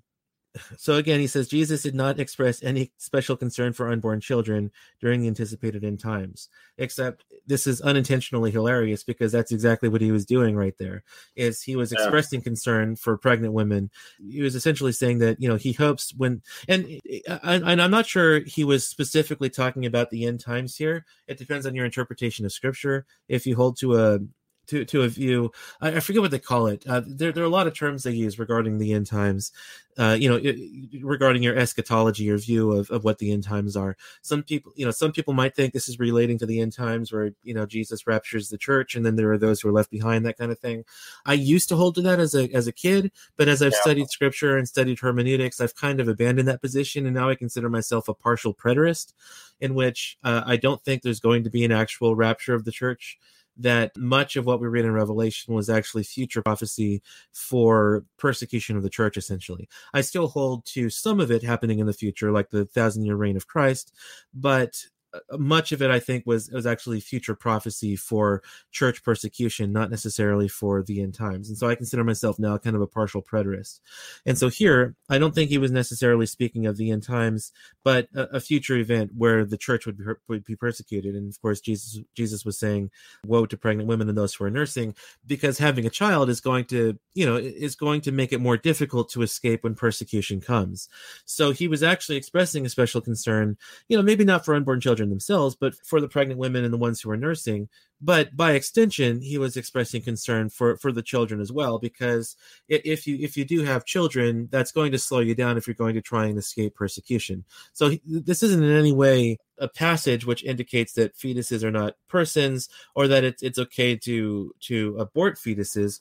so 0.77 0.95
again, 0.95 1.19
he 1.21 1.27
says 1.27 1.49
Jesus 1.49 1.83
did 1.83 1.95
not 1.95 2.21
express 2.21 2.63
any 2.63 2.93
special 2.97 3.37
concern 3.37 3.73
for 3.73 3.91
unborn 3.91 4.21
children 4.21 4.71
during 5.01 5.21
the 5.21 5.27
anticipated 5.27 5.83
end 5.85 6.01
times. 6.01 6.49
Except 6.79 7.25
this 7.47 7.67
is 7.67 7.81
unintentionally 7.81 8.51
hilarious 8.51 9.03
because 9.03 9.33
that's 9.33 9.51
exactly 9.53 9.89
what 9.89 10.01
he 10.01 10.13
was 10.13 10.25
doing 10.25 10.57
right 10.57 10.77
there. 10.79 11.03
Is 11.35 11.63
he 11.63 11.75
was 11.75 11.93
expressing 11.93 12.41
concern 12.41 12.95
for 12.97 13.17
pregnant 13.19 13.53
women. 13.53 13.91
He 14.31 14.43
was 14.43 14.55
essentially 14.55 14.93
saying 14.93 15.19
that 15.19 15.41
you 15.41 15.49
know 15.49 15.57
he 15.57 15.73
hopes 15.73 16.15
when 16.17 16.41
uh, 16.69 17.39
and 17.49 17.65
and 17.65 17.83
I'm 17.83 17.91
not 17.91 18.07
sure 18.07 18.41
he 18.41 18.63
was 18.63 18.87
specifically 18.87 19.51
talking 19.51 19.87
about 19.87 20.11
the 20.11 20.25
end 20.25 20.39
times 20.41 20.77
here. 20.77 21.05
It 21.27 21.37
depends 21.39 21.67
on 21.67 21.75
your 21.75 21.85
interpretation 21.85 22.47
of 22.47 22.53
scripture. 22.53 23.07
If 23.29 23.45
you 23.47 23.57
hold 23.57 23.79
to 23.81 23.97
a 23.99 24.21
to 24.67 24.85
to 24.87 25.03
a 25.03 25.09
view. 25.09 25.53
I, 25.81 25.97
I, 25.97 26.01
forget 26.01 26.23
what 26.23 26.31
they 26.31 26.39
call 26.39 26.67
it. 26.67 26.85
Uh, 26.89 27.03
there 27.07 27.33
there 27.33 27.43
are 27.45 27.47
a 27.47 27.51
lot 27.51 27.67
of 27.67 27.75
terms 27.77 28.03
they 28.03 28.13
use 28.13 28.39
regarding 28.39 28.79
the 28.79 28.93
end 28.93 29.07
times. 29.07 29.53
Uh, 29.97 30.17
you 30.19 30.29
know, 30.29 30.37
it, 30.43 30.57
regarding 31.05 31.41
your 31.41 31.57
eschatology, 31.57 32.25
your 32.25 32.37
view 32.39 32.73
of, 32.73 32.91
of 32.91 33.05
what 33.05 33.19
the 33.19 33.31
end 33.31 33.45
times 33.45 33.77
are. 33.77 33.97
Some 34.23 34.43
people, 34.43 34.73
you 34.75 34.85
know, 34.85 34.91
some 34.91 35.13
people 35.13 35.35
might 35.35 35.55
think 35.55 35.73
this 35.73 35.89
is 35.89 36.01
relating 36.01 36.37
to 36.39 36.47
the 36.47 36.61
end 36.61 36.73
times, 36.73 37.13
where 37.13 37.33
you 37.45 37.55
know 37.55 37.65
Jesus 37.67 38.07
raptures 38.07 38.49
the 38.49 38.59
church, 38.59 38.95
and 38.97 39.07
then 39.07 39.15
there 39.17 39.31
are 39.33 39.39
those 39.39 39.61
who 39.61 39.69
are 39.69 39.73
left 39.73 39.91
behind, 39.91 40.25
that 40.27 40.37
kind 40.39 40.51
of 40.51 40.59
thing. 40.59 40.85
I 41.27 41.35
used 41.35 41.69
to 41.69 41.77
hold 41.77 41.95
to 41.97 42.03
that 42.03 42.19
as 42.19 42.35
a 42.35 42.53
as 42.53 42.67
a 42.67 42.73
kid, 42.73 43.13
but 43.37 43.47
as 43.49 43.63
I've 43.63 43.73
yeah. 43.73 43.81
studied 43.83 44.11
scripture 44.11 44.57
and 44.59 44.67
studied 44.69 44.99
hermeneutics, 44.99 45.61
I've 45.61 45.77
kind 45.77 46.01
of 46.01 46.09
abandoned 46.09 46.49
that 46.49 46.61
position, 46.63 47.07
and 47.07 47.15
now 47.15 47.29
I 47.31 47.35
consider 47.37 47.69
myself 47.71 48.09
a 48.09 48.15
partial 48.15 48.53
preterist, 48.53 49.13
in 49.61 49.75
which 49.75 50.19
uh, 50.25 50.43
I 50.45 50.57
don't 50.57 50.83
think 50.83 51.03
there's 51.03 51.21
going 51.21 51.45
to 51.45 51.51
be 51.51 51.65
an 51.65 51.73
actual 51.73 52.17
rapture 52.17 52.55
of 52.55 52.65
the 52.65 52.73
church 52.73 53.17
that 53.57 53.97
much 53.97 54.37
of 54.37 54.47
what 54.47 54.61
we 54.61 54.67
read 54.69 54.85
in 54.85 54.91
Revelation 54.93 55.55
was 55.55 55.71
actually 55.71 56.03
future 56.03 56.43
prophecy 56.43 57.03
for 57.33 58.05
persecution 58.19 58.77
of 58.77 58.83
the 58.83 58.91
church, 58.91 59.17
essentially. 59.17 59.69
I 59.93 60.01
still 60.01 60.29
hold 60.29 60.67
to 60.67 60.91
some 60.91 61.21
of 61.21 61.31
it 61.31 61.43
happening 61.43 61.79
in 61.79 61.87
the 61.87 61.93
future, 61.93 62.33
like 62.33 62.51
the 62.51 62.65
thousand 62.65 63.05
year 63.05 63.17
reign 63.17 63.37
of 63.37 63.47
Christ, 63.47 63.93
but 64.33 64.85
uh, 65.31 65.37
much 65.39 65.71
of 65.71 65.81
it 65.83 65.91
i 65.91 66.01
think 66.01 66.25
was 66.27 66.51
was 66.51 66.67
actually 66.67 66.99
future 66.99 67.35
prophecy 67.37 67.95
for 67.95 68.43
church 68.73 69.03
persecution 69.05 69.73
not 69.73 69.91
necessarily 69.91 70.49
for 70.49 70.83
the 70.83 71.01
end 71.01 71.15
times 71.15 71.49
and 71.49 71.57
so 71.57 71.69
i 71.69 71.75
consider 71.75 72.03
myself 72.03 72.39
now 72.39 72.57
kind 72.59 72.75
of 72.75 72.83
a 72.83 72.87
partial 72.87 73.23
preterist 73.23 73.81
and 74.27 74.37
so 74.37 74.49
here 74.49 74.97
i 75.09 75.17
don't 75.19 75.35
think 75.35 75.51
he 75.51 75.59
was 75.59 75.71
necessarily 75.71 76.27
speaking 76.27 76.67
of 76.67 76.77
the 76.77 76.91
end 76.91 77.03
times 77.05 77.53
but 77.85 78.09
a, 78.15 78.37
a 78.37 78.41
future 78.41 78.77
event 78.77 79.13
where 79.17 79.45
the 79.45 79.57
church 79.59 79.87
would 79.87 79.99
be, 79.99 80.05
would 80.27 80.45
be 80.45 80.57
persecuted 80.57 81.15
and 81.15 81.31
of 81.31 81.41
course 81.41 81.61
jesus 81.61 81.99
jesus 82.17 82.45
was 82.45 82.59
saying 82.59 82.91
woe 83.25 83.47
to 83.47 83.57
pregnant 83.57 83.89
women 83.89 84.09
and 84.09 84.19
those 84.19 84.35
who 84.35 84.45
are 84.45 84.51
nursing 84.51 84.95
because 85.27 85.59
having 85.59 85.87
a 85.87 85.91
child 85.91 86.29
is 86.29 86.41
going 86.41 86.65
to 86.65 86.99
you 87.15 87.27
know 87.27 87.37
is 87.37 87.77
going 87.77 88.01
to 88.01 88.11
make 88.11 88.33
it 88.33 88.41
more 88.41 88.57
difficult 88.57 89.11
to 89.11 89.23
escape 89.23 89.63
when 89.63 89.75
persecution 89.75 90.41
comes 90.41 90.89
so 91.25 91.53
he 91.53 91.69
was 91.69 91.83
actually 91.83 92.17
expressing 92.17 92.67
a 92.67 92.69
special 92.69 93.01
concern 93.01 93.57
you 93.89 93.97
know 93.97 94.03
maybe 94.03 94.25
not 94.25 94.45
for 94.45 94.55
unborn 94.55 94.81
children 94.81 95.04
children 95.05 95.11
themselves, 95.11 95.55
but 95.59 95.75
for 95.87 96.01
the 96.01 96.09
pregnant 96.09 96.41
women 96.41 96.65
and 96.65 96.73
the 96.73 96.79
ones 96.79 97.01
who 97.01 97.11
are 97.11 97.17
nursing. 97.17 97.69
But 98.01 98.37
by 98.37 98.53
extension, 98.53 99.21
he 99.21 99.39
was 99.39 99.57
expressing 99.57 100.03
concern 100.03 100.51
for 100.51 100.77
for 100.77 100.93
the 100.93 101.03
children 101.03 101.41
as 101.41 101.51
well, 101.53 101.79
because 101.79 102.37
if 102.69 103.07
you 103.07 103.17
if 103.21 103.37
you 103.37 103.45
do 103.45 103.65
have 103.65 103.85
children, 103.85 104.49
that's 104.51 104.73
going 104.73 104.93
to 104.93 104.99
slow 104.99 105.21
you 105.21 105.35
down 105.35 105.57
if 105.57 105.67
you're 105.67 105.75
going 105.85 105.95
to 105.95 106.01
try 106.03 106.27
and 106.27 106.39
escape 106.39 106.75
persecution. 106.75 107.45
So 107.73 107.91
he, 107.91 108.01
this 108.05 108.43
isn't 108.43 108.63
in 108.63 108.77
any 108.77 108.93
way 108.93 109.39
a 109.59 109.69
passage 109.69 110.27
which 110.27 110.45
indicates 110.45 110.93
that 110.95 111.17
fetuses 111.17 111.63
are 111.63 111.71
not 111.71 111.95
persons 112.09 112.69
or 112.95 113.09
that 113.09 113.25
it's 113.25 113.43
it's 113.43 113.59
okay 113.59 113.95
to 113.97 114.53
to 114.69 114.97
abort 114.99 115.37
fetuses 115.37 116.01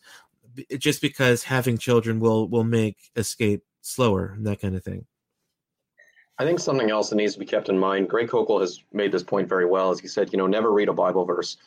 just 0.78 1.01
because 1.01 1.43
having 1.43 1.78
children 1.78 2.20
will 2.20 2.47
will 2.47 2.66
make 2.66 2.97
escape 3.16 3.62
slower 3.82 4.34
and 4.36 4.45
that 4.47 4.62
kind 4.62 4.76
of 4.76 4.84
thing. 4.84 5.06
I 6.39 6.45
think 6.45 6.59
something 6.59 6.89
else 6.89 7.09
that 7.09 7.15
needs 7.17 7.34
to 7.34 7.39
be 7.39 7.45
kept 7.45 7.69
in 7.69 7.77
mind, 7.77 8.09
Greg 8.09 8.27
Koukl 8.27 8.59
has 8.59 8.84
made 8.91 9.11
this 9.11 9.23
point 9.23 9.47
very 9.47 9.65
well, 9.65 9.91
as 9.91 9.99
he 9.99 10.07
said, 10.07 10.31
you 10.34 10.38
know, 10.38 10.47
never 10.47 10.71
read 10.71 10.89
a 10.89 10.93
Bible 10.93 11.25
verse. 11.25 11.57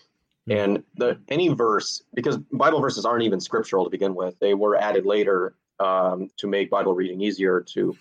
Hmm. 0.47 0.53
And 0.53 0.85
the 0.97 1.21
any 1.29 1.49
verse, 1.49 2.03
because 2.15 2.37
Bible 2.39 2.81
verses 2.81 3.05
aren't 3.05 3.23
even 3.23 3.41
scriptural 3.41 3.85
to 3.85 3.91
begin 3.91 4.15
with, 4.15 4.39
they 4.41 4.55
were 4.55 4.77
added 4.77 5.07
later 5.07 5.55
um, 5.79 6.31
to 6.39 6.49
make 6.49 6.69
Bible 6.71 6.95
reading 6.95 7.21
easier 7.21 7.61
to 7.75 7.97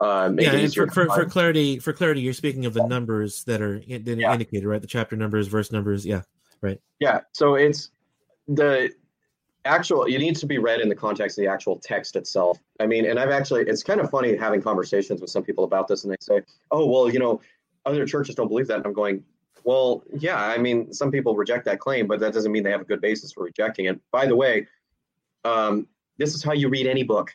uh, 0.00 0.30
yeah, 0.38 0.52
and 0.52 0.74
for, 0.74 0.88
for, 0.88 1.06
for, 1.06 1.24
clarity, 1.24 1.78
for 1.78 1.92
clarity, 1.92 2.20
you're 2.20 2.34
speaking 2.34 2.66
of 2.66 2.74
the 2.74 2.84
numbers 2.88 3.44
that 3.44 3.62
are 3.62 3.76
in, 3.76 4.04
yeah. 4.04 4.32
indicated, 4.32 4.66
right? 4.66 4.80
The 4.80 4.88
chapter 4.88 5.14
numbers, 5.16 5.46
verse 5.46 5.70
numbers, 5.70 6.04
yeah, 6.04 6.22
right. 6.60 6.80
Yeah, 6.98 7.20
so 7.32 7.54
it's 7.54 7.90
the 8.48 8.90
actual 9.64 10.04
it 10.04 10.18
needs 10.18 10.40
to 10.40 10.46
be 10.46 10.58
read 10.58 10.80
in 10.80 10.88
the 10.88 10.94
context 10.94 11.38
of 11.38 11.42
the 11.44 11.50
actual 11.50 11.76
text 11.78 12.16
itself 12.16 12.58
i 12.80 12.86
mean 12.86 13.06
and 13.06 13.18
i've 13.18 13.30
actually 13.30 13.62
it's 13.62 13.82
kind 13.82 14.00
of 14.00 14.10
funny 14.10 14.36
having 14.36 14.60
conversations 14.62 15.20
with 15.20 15.30
some 15.30 15.42
people 15.42 15.64
about 15.64 15.88
this 15.88 16.04
and 16.04 16.12
they 16.12 16.16
say 16.20 16.40
oh 16.70 16.84
well 16.86 17.10
you 17.10 17.18
know 17.18 17.40
other 17.86 18.04
churches 18.06 18.34
don't 18.34 18.48
believe 18.48 18.66
that 18.66 18.76
and 18.78 18.86
i'm 18.86 18.92
going 18.92 19.22
well 19.64 20.02
yeah 20.18 20.36
i 20.46 20.58
mean 20.58 20.92
some 20.92 21.10
people 21.10 21.34
reject 21.34 21.64
that 21.64 21.78
claim 21.80 22.06
but 22.06 22.20
that 22.20 22.32
doesn't 22.34 22.52
mean 22.52 22.62
they 22.62 22.70
have 22.70 22.80
a 22.82 22.86
good 22.86 23.00
basis 23.00 23.32
for 23.32 23.42
rejecting 23.44 23.86
it 23.86 23.98
by 24.10 24.26
the 24.26 24.36
way 24.36 24.66
um, 25.46 25.86
this 26.16 26.34
is 26.34 26.42
how 26.42 26.52
you 26.52 26.68
read 26.68 26.86
any 26.86 27.02
book 27.02 27.34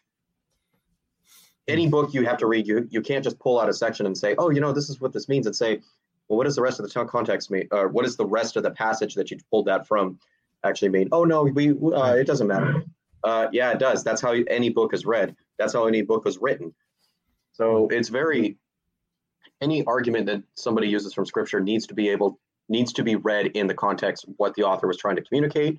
any 1.68 1.88
book 1.88 2.14
you 2.14 2.24
have 2.26 2.38
to 2.38 2.46
read 2.48 2.66
you 2.68 2.88
you 2.92 3.02
can't 3.02 3.24
just 3.24 3.38
pull 3.40 3.60
out 3.60 3.70
a 3.70 3.74
section 3.74 4.06
and 4.06 4.16
say 4.18 4.34
oh 4.38 4.50
you 4.52 4.62
know 4.62 4.72
this 4.72 4.90
is 4.90 5.02
what 5.02 5.14
this 5.14 5.30
means 5.30 5.46
and 5.48 5.56
say 5.56 5.80
well 6.28 6.38
what 6.38 6.44
does 6.46 6.56
the 6.56 6.62
rest 6.62 6.80
of 6.80 6.88
the 6.92 7.06
context 7.06 7.50
mean 7.52 7.68
or 7.72 7.88
what 7.88 8.06
is 8.06 8.16
the 8.16 8.26
rest 8.26 8.56
of 8.56 8.62
the 8.64 8.72
passage 8.72 9.14
that 9.16 9.30
you 9.32 9.38
pulled 9.52 9.66
that 9.66 9.86
from 9.88 10.18
actually 10.64 10.90
mean. 10.90 11.10
Oh 11.12 11.24
no, 11.24 11.44
we 11.44 11.72
uh, 11.72 12.16
it 12.16 12.26
doesn't 12.28 12.48
matter. 12.48 12.84
Uh, 13.24 13.48
yeah, 13.52 13.72
it 13.72 13.80
does. 13.80 14.04
That's 14.04 14.22
how 14.22 14.32
any 14.32 14.70
book 14.70 14.94
is 14.94 15.06
read. 15.06 15.36
That's 15.58 15.74
how 15.74 15.88
any 15.88 16.02
book 16.02 16.26
was 16.26 16.38
written. 16.38 16.74
So 17.54 17.88
it's 17.90 18.10
very 18.10 18.58
any 19.62 19.84
argument 19.86 20.26
that 20.28 20.42
somebody 20.56 20.88
uses 20.88 21.14
from 21.14 21.26
scripture 21.26 21.60
needs 21.60 21.86
to 21.88 21.94
be 21.94 22.10
able 22.10 22.40
needs 22.70 22.94
to 22.94 23.04
be 23.04 23.16
read 23.16 23.48
in 23.48 23.68
the 23.68 23.74
context 23.74 24.26
of 24.28 24.34
what 24.38 24.54
the 24.56 24.64
author 24.64 24.88
was 24.88 24.98
trying 24.98 25.16
to 25.18 25.22
communicate, 25.22 25.78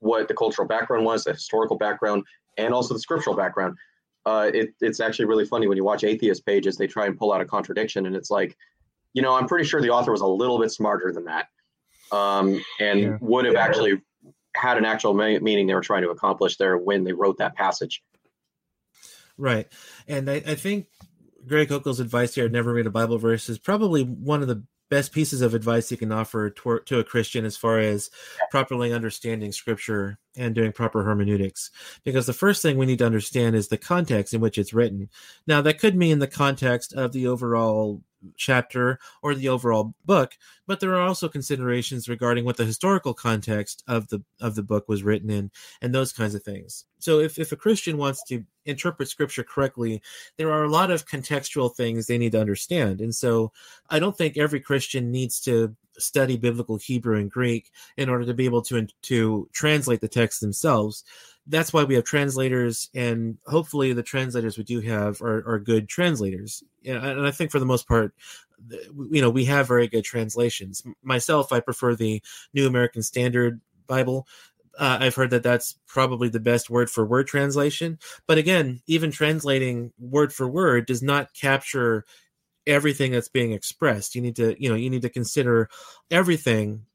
what 0.00 0.28
the 0.28 0.34
cultural 0.34 0.66
background 0.66 1.04
was, 1.04 1.24
the 1.24 1.32
historical 1.32 1.76
background, 1.76 2.24
and 2.58 2.72
also 2.74 2.94
the 2.94 3.00
scriptural 3.00 3.36
background. 3.36 3.76
Uh, 4.24 4.50
it, 4.54 4.72
it's 4.80 5.00
actually 5.00 5.24
really 5.24 5.44
funny 5.44 5.66
when 5.66 5.76
you 5.76 5.84
watch 5.84 6.04
atheist 6.04 6.44
pages; 6.46 6.76
they 6.76 6.86
try 6.86 7.06
and 7.06 7.18
pull 7.18 7.32
out 7.32 7.40
a 7.40 7.44
contradiction, 7.44 8.06
and 8.06 8.14
it's 8.16 8.30
like, 8.30 8.56
you 9.14 9.22
know, 9.22 9.34
I'm 9.34 9.46
pretty 9.48 9.66
sure 9.66 9.80
the 9.80 9.90
author 9.90 10.12
was 10.12 10.20
a 10.20 10.26
little 10.26 10.58
bit 10.60 10.70
smarter 10.70 11.12
than 11.12 11.24
that, 11.24 11.48
um, 12.12 12.60
and 12.80 13.00
yeah. 13.00 13.18
would 13.20 13.44
have 13.46 13.54
yeah. 13.54 13.64
actually 13.64 14.00
had 14.54 14.76
an 14.76 14.84
actual 14.84 15.14
meaning 15.14 15.66
they 15.66 15.74
were 15.74 15.80
trying 15.80 16.02
to 16.02 16.10
accomplish 16.10 16.56
there 16.56 16.76
when 16.76 17.04
they 17.04 17.12
wrote 17.12 17.38
that 17.38 17.56
passage. 17.56 18.02
Right. 19.38 19.66
And 20.06 20.30
I, 20.30 20.36
I 20.46 20.54
think 20.54 20.86
Greg 21.46 21.68
Koukl's 21.68 22.00
advice 22.00 22.34
here, 22.34 22.48
never 22.48 22.72
read 22.72 22.86
a 22.86 22.90
Bible 22.90 23.18
verse, 23.18 23.48
is 23.48 23.58
probably 23.58 24.02
one 24.04 24.42
of 24.42 24.48
the 24.48 24.62
best 24.90 25.12
pieces 25.12 25.40
of 25.40 25.54
advice 25.54 25.88
he 25.88 25.96
can 25.96 26.12
offer 26.12 26.50
to, 26.50 26.80
to 26.84 26.98
a 26.98 27.04
Christian 27.04 27.46
as 27.46 27.56
far 27.56 27.78
as 27.78 28.10
properly 28.50 28.92
understanding 28.92 29.50
scripture 29.50 30.18
and 30.36 30.54
doing 30.54 30.70
proper 30.70 31.02
hermeneutics. 31.02 31.70
Because 32.04 32.26
the 32.26 32.34
first 32.34 32.60
thing 32.60 32.76
we 32.76 32.84
need 32.84 32.98
to 32.98 33.06
understand 33.06 33.56
is 33.56 33.68
the 33.68 33.78
context 33.78 34.34
in 34.34 34.42
which 34.42 34.58
it's 34.58 34.74
written. 34.74 35.08
Now, 35.46 35.62
that 35.62 35.78
could 35.78 35.96
mean 35.96 36.18
the 36.18 36.26
context 36.26 36.92
of 36.92 37.12
the 37.12 37.26
overall 37.26 38.02
chapter 38.36 38.98
or 39.22 39.34
the 39.34 39.48
overall 39.48 39.94
book, 40.04 40.36
but 40.66 40.80
there 40.80 40.94
are 40.94 41.06
also 41.06 41.28
considerations 41.28 42.08
regarding 42.08 42.44
what 42.44 42.56
the 42.56 42.64
historical 42.64 43.14
context 43.14 43.82
of 43.88 44.08
the 44.08 44.22
of 44.40 44.54
the 44.54 44.62
book 44.62 44.88
was 44.88 45.02
written 45.02 45.30
in 45.30 45.50
and 45.80 45.94
those 45.94 46.12
kinds 46.12 46.34
of 46.34 46.42
things. 46.42 46.84
So 46.98 47.18
if, 47.18 47.38
if 47.38 47.50
a 47.50 47.56
Christian 47.56 47.98
wants 47.98 48.22
to 48.24 48.44
interpret 48.64 49.08
scripture 49.08 49.42
correctly, 49.42 50.00
there 50.36 50.52
are 50.52 50.62
a 50.64 50.70
lot 50.70 50.90
of 50.90 51.06
contextual 51.06 51.74
things 51.74 52.06
they 52.06 52.18
need 52.18 52.32
to 52.32 52.40
understand. 52.40 53.00
And 53.00 53.14
so 53.14 53.52
I 53.90 53.98
don't 53.98 54.16
think 54.16 54.36
every 54.38 54.60
Christian 54.60 55.10
needs 55.10 55.40
to 55.42 55.74
study 55.98 56.36
biblical 56.36 56.76
Hebrew 56.76 57.18
and 57.18 57.30
Greek 57.30 57.70
in 57.96 58.08
order 58.08 58.24
to 58.24 58.34
be 58.34 58.44
able 58.44 58.62
to 58.62 58.86
to 59.02 59.48
translate 59.52 60.00
the 60.00 60.08
text 60.08 60.40
themselves 60.40 61.04
that's 61.46 61.72
why 61.72 61.82
we 61.84 61.94
have 61.96 62.04
translators, 62.04 62.88
and 62.94 63.38
hopefully 63.46 63.92
the 63.92 64.02
translators 64.02 64.56
we 64.56 64.64
do 64.64 64.80
have 64.80 65.20
are, 65.22 65.42
are 65.46 65.58
good 65.58 65.88
translators. 65.88 66.62
And 66.84 67.26
I 67.26 67.30
think 67.32 67.50
for 67.50 67.58
the 67.58 67.66
most 67.66 67.88
part, 67.88 68.14
you 69.10 69.20
know, 69.20 69.30
we 69.30 69.44
have 69.46 69.66
very 69.66 69.88
good 69.88 70.04
translations. 70.04 70.84
Myself, 71.02 71.52
I 71.52 71.58
prefer 71.60 71.94
the 71.96 72.22
New 72.54 72.66
American 72.66 73.02
Standard 73.02 73.60
Bible. 73.88 74.26
Uh, 74.78 74.98
I've 75.00 75.16
heard 75.16 75.30
that 75.30 75.42
that's 75.42 75.76
probably 75.86 76.28
the 76.28 76.40
best 76.40 76.70
word 76.70 76.88
for 76.88 77.04
word 77.04 77.26
translation. 77.26 77.98
But 78.28 78.38
again, 78.38 78.80
even 78.86 79.10
translating 79.10 79.92
word 79.98 80.32
for 80.32 80.46
word 80.46 80.86
does 80.86 81.02
not 81.02 81.34
capture 81.34 82.04
everything 82.68 83.10
that's 83.10 83.28
being 83.28 83.50
expressed. 83.52 84.14
You 84.14 84.22
need 84.22 84.36
to, 84.36 84.54
you 84.62 84.68
know, 84.68 84.76
you 84.76 84.88
need 84.88 85.02
to 85.02 85.10
consider 85.10 85.68
everything 86.10 86.86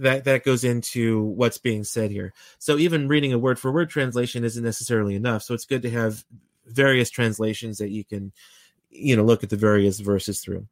that 0.00 0.24
that 0.24 0.44
goes 0.44 0.64
into 0.64 1.22
what's 1.22 1.58
being 1.58 1.84
said 1.84 2.10
here. 2.10 2.32
So 2.58 2.76
even 2.78 3.08
reading 3.08 3.32
a 3.32 3.38
word 3.38 3.58
for 3.58 3.72
word 3.72 3.90
translation 3.90 4.44
isn't 4.44 4.62
necessarily 4.62 5.14
enough. 5.14 5.42
So 5.42 5.54
it's 5.54 5.64
good 5.64 5.82
to 5.82 5.90
have 5.90 6.24
various 6.66 7.10
translations 7.10 7.78
that 7.78 7.90
you 7.90 8.04
can, 8.04 8.32
you 8.90 9.16
know, 9.16 9.24
look 9.24 9.42
at 9.42 9.50
the 9.50 9.56
various 9.56 10.00
verses 10.00 10.40
through. 10.40 10.66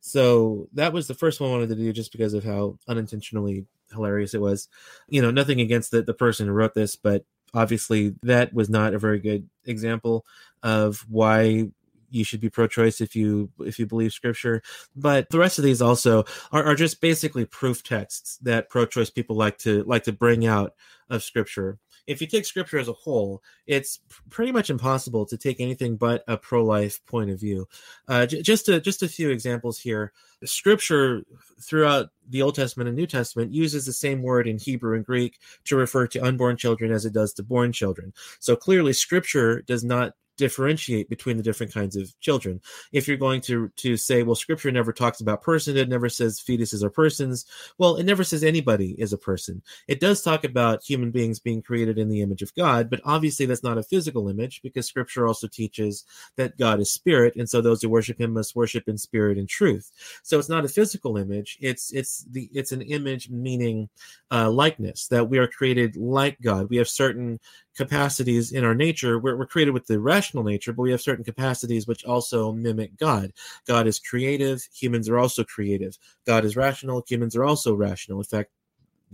So 0.00 0.68
that 0.74 0.92
was 0.92 1.06
the 1.06 1.14
first 1.14 1.40
one 1.40 1.50
I 1.50 1.54
wanted 1.54 1.70
to 1.70 1.76
do 1.76 1.92
just 1.92 2.12
because 2.12 2.34
of 2.34 2.44
how 2.44 2.78
unintentionally 2.86 3.64
hilarious 3.92 4.34
it 4.34 4.40
was. 4.40 4.68
You 5.08 5.22
know, 5.22 5.30
nothing 5.30 5.60
against 5.60 5.90
the, 5.92 6.02
the 6.02 6.12
person 6.12 6.46
who 6.46 6.52
wrote 6.52 6.74
this, 6.74 6.94
but 6.96 7.24
obviously 7.54 8.14
that 8.22 8.52
was 8.52 8.68
not 8.68 8.92
a 8.94 8.98
very 8.98 9.18
good 9.18 9.48
example 9.64 10.26
of 10.62 11.06
why 11.08 11.68
you 12.14 12.24
should 12.24 12.40
be 12.40 12.48
pro-choice 12.48 13.00
if 13.00 13.16
you 13.16 13.50
if 13.60 13.78
you 13.78 13.86
believe 13.86 14.12
scripture 14.12 14.62
but 14.96 15.28
the 15.30 15.38
rest 15.38 15.58
of 15.58 15.64
these 15.64 15.82
also 15.82 16.24
are, 16.52 16.64
are 16.64 16.74
just 16.74 17.00
basically 17.00 17.44
proof 17.44 17.82
texts 17.82 18.38
that 18.38 18.68
pro-choice 18.70 19.10
people 19.10 19.36
like 19.36 19.58
to 19.58 19.82
like 19.84 20.04
to 20.04 20.12
bring 20.12 20.46
out 20.46 20.74
of 21.10 21.22
scripture 21.22 21.78
if 22.06 22.20
you 22.20 22.26
take 22.26 22.44
scripture 22.44 22.76
as 22.78 22.86
a 22.88 22.92
whole, 22.92 23.42
it's 23.66 23.98
pretty 24.28 24.52
much 24.52 24.68
impossible 24.68 25.24
to 25.24 25.38
take 25.38 25.58
anything 25.58 25.96
but 25.96 26.22
a 26.28 26.36
pro-life 26.36 27.00
point 27.06 27.30
of 27.30 27.40
view. 27.40 27.66
Uh, 28.06 28.26
j- 28.26 28.42
just 28.42 28.68
a, 28.68 28.78
just 28.78 29.02
a 29.02 29.08
few 29.08 29.30
examples 29.30 29.78
here. 29.80 30.12
Scripture 30.44 31.22
throughout 31.62 32.10
the 32.28 32.42
Old 32.42 32.56
Testament 32.56 32.88
and 32.88 32.96
New 32.98 33.06
Testament 33.06 33.54
uses 33.54 33.86
the 33.86 33.92
same 33.94 34.22
word 34.22 34.46
in 34.46 34.58
Hebrew 34.58 34.94
and 34.94 35.02
Greek 35.06 35.38
to 35.64 35.76
refer 35.76 36.06
to 36.08 36.22
unborn 36.22 36.58
children 36.58 36.92
as 36.92 37.06
it 37.06 37.14
does 37.14 37.32
to 37.34 37.42
born 37.42 37.72
children. 37.72 38.12
So 38.38 38.54
clearly, 38.54 38.92
Scripture 38.92 39.62
does 39.62 39.82
not 39.82 40.12
differentiate 40.36 41.08
between 41.08 41.36
the 41.36 41.42
different 41.42 41.72
kinds 41.72 41.96
of 41.96 42.18
children. 42.20 42.60
If 42.92 43.06
you're 43.08 43.16
going 43.16 43.40
to 43.42 43.70
to 43.76 43.96
say, 43.96 44.22
well, 44.22 44.34
scripture 44.34 44.70
never 44.70 44.92
talks 44.92 45.20
about 45.20 45.42
person, 45.42 45.76
it 45.76 45.88
never 45.88 46.08
says 46.08 46.40
fetuses 46.40 46.82
are 46.82 46.90
persons. 46.90 47.46
Well, 47.78 47.96
it 47.96 48.04
never 48.04 48.24
says 48.24 48.42
anybody 48.42 48.94
is 48.98 49.12
a 49.12 49.18
person. 49.18 49.62
It 49.88 50.00
does 50.00 50.22
talk 50.22 50.44
about 50.44 50.82
human 50.82 51.10
beings 51.10 51.38
being 51.38 51.62
created 51.62 51.98
in 51.98 52.08
the 52.08 52.20
image 52.22 52.42
of 52.42 52.54
God, 52.54 52.90
but 52.90 53.00
obviously 53.04 53.46
that's 53.46 53.62
not 53.62 53.78
a 53.78 53.82
physical 53.82 54.28
image 54.28 54.60
because 54.62 54.86
scripture 54.86 55.26
also 55.26 55.46
teaches 55.48 56.04
that 56.36 56.56
God 56.58 56.80
is 56.80 56.90
spirit, 56.90 57.36
and 57.36 57.48
so 57.48 57.60
those 57.60 57.82
who 57.82 57.88
worship 57.88 58.20
him 58.20 58.32
must 58.32 58.56
worship 58.56 58.88
in 58.88 58.98
spirit 58.98 59.38
and 59.38 59.48
truth. 59.48 59.90
So 60.22 60.38
it's 60.38 60.48
not 60.48 60.64
a 60.64 60.68
physical 60.68 61.16
image, 61.16 61.58
it's 61.60 61.92
it's 61.92 62.24
the 62.30 62.48
it's 62.52 62.72
an 62.72 62.82
image 62.82 63.30
meaning 63.30 63.88
uh, 64.30 64.50
likeness 64.50 65.06
that 65.08 65.28
we 65.28 65.38
are 65.38 65.46
created 65.46 65.96
like 65.96 66.40
God. 66.42 66.68
We 66.70 66.76
have 66.78 66.88
certain 66.88 67.38
capacities 67.76 68.52
in 68.52 68.64
our 68.64 68.74
nature. 68.74 69.18
We're, 69.18 69.36
we're 69.36 69.46
created 69.46 69.72
with 69.74 69.86
the 69.86 69.98
rest 70.00 70.23
rational 70.24 70.42
nature, 70.44 70.72
but 70.72 70.82
we 70.82 70.90
have 70.90 71.02
certain 71.02 71.24
capacities 71.24 71.86
which 71.86 72.04
also 72.06 72.50
mimic 72.50 72.96
God. 72.96 73.30
God 73.66 73.86
is 73.86 73.98
creative, 73.98 74.66
humans 74.72 75.06
are 75.08 75.18
also 75.18 75.44
creative. 75.44 75.98
God 76.26 76.46
is 76.46 76.56
rational, 76.56 77.04
humans 77.06 77.36
are 77.36 77.44
also 77.44 77.74
rational. 77.74 78.20
In 78.20 78.24
fact, 78.24 78.50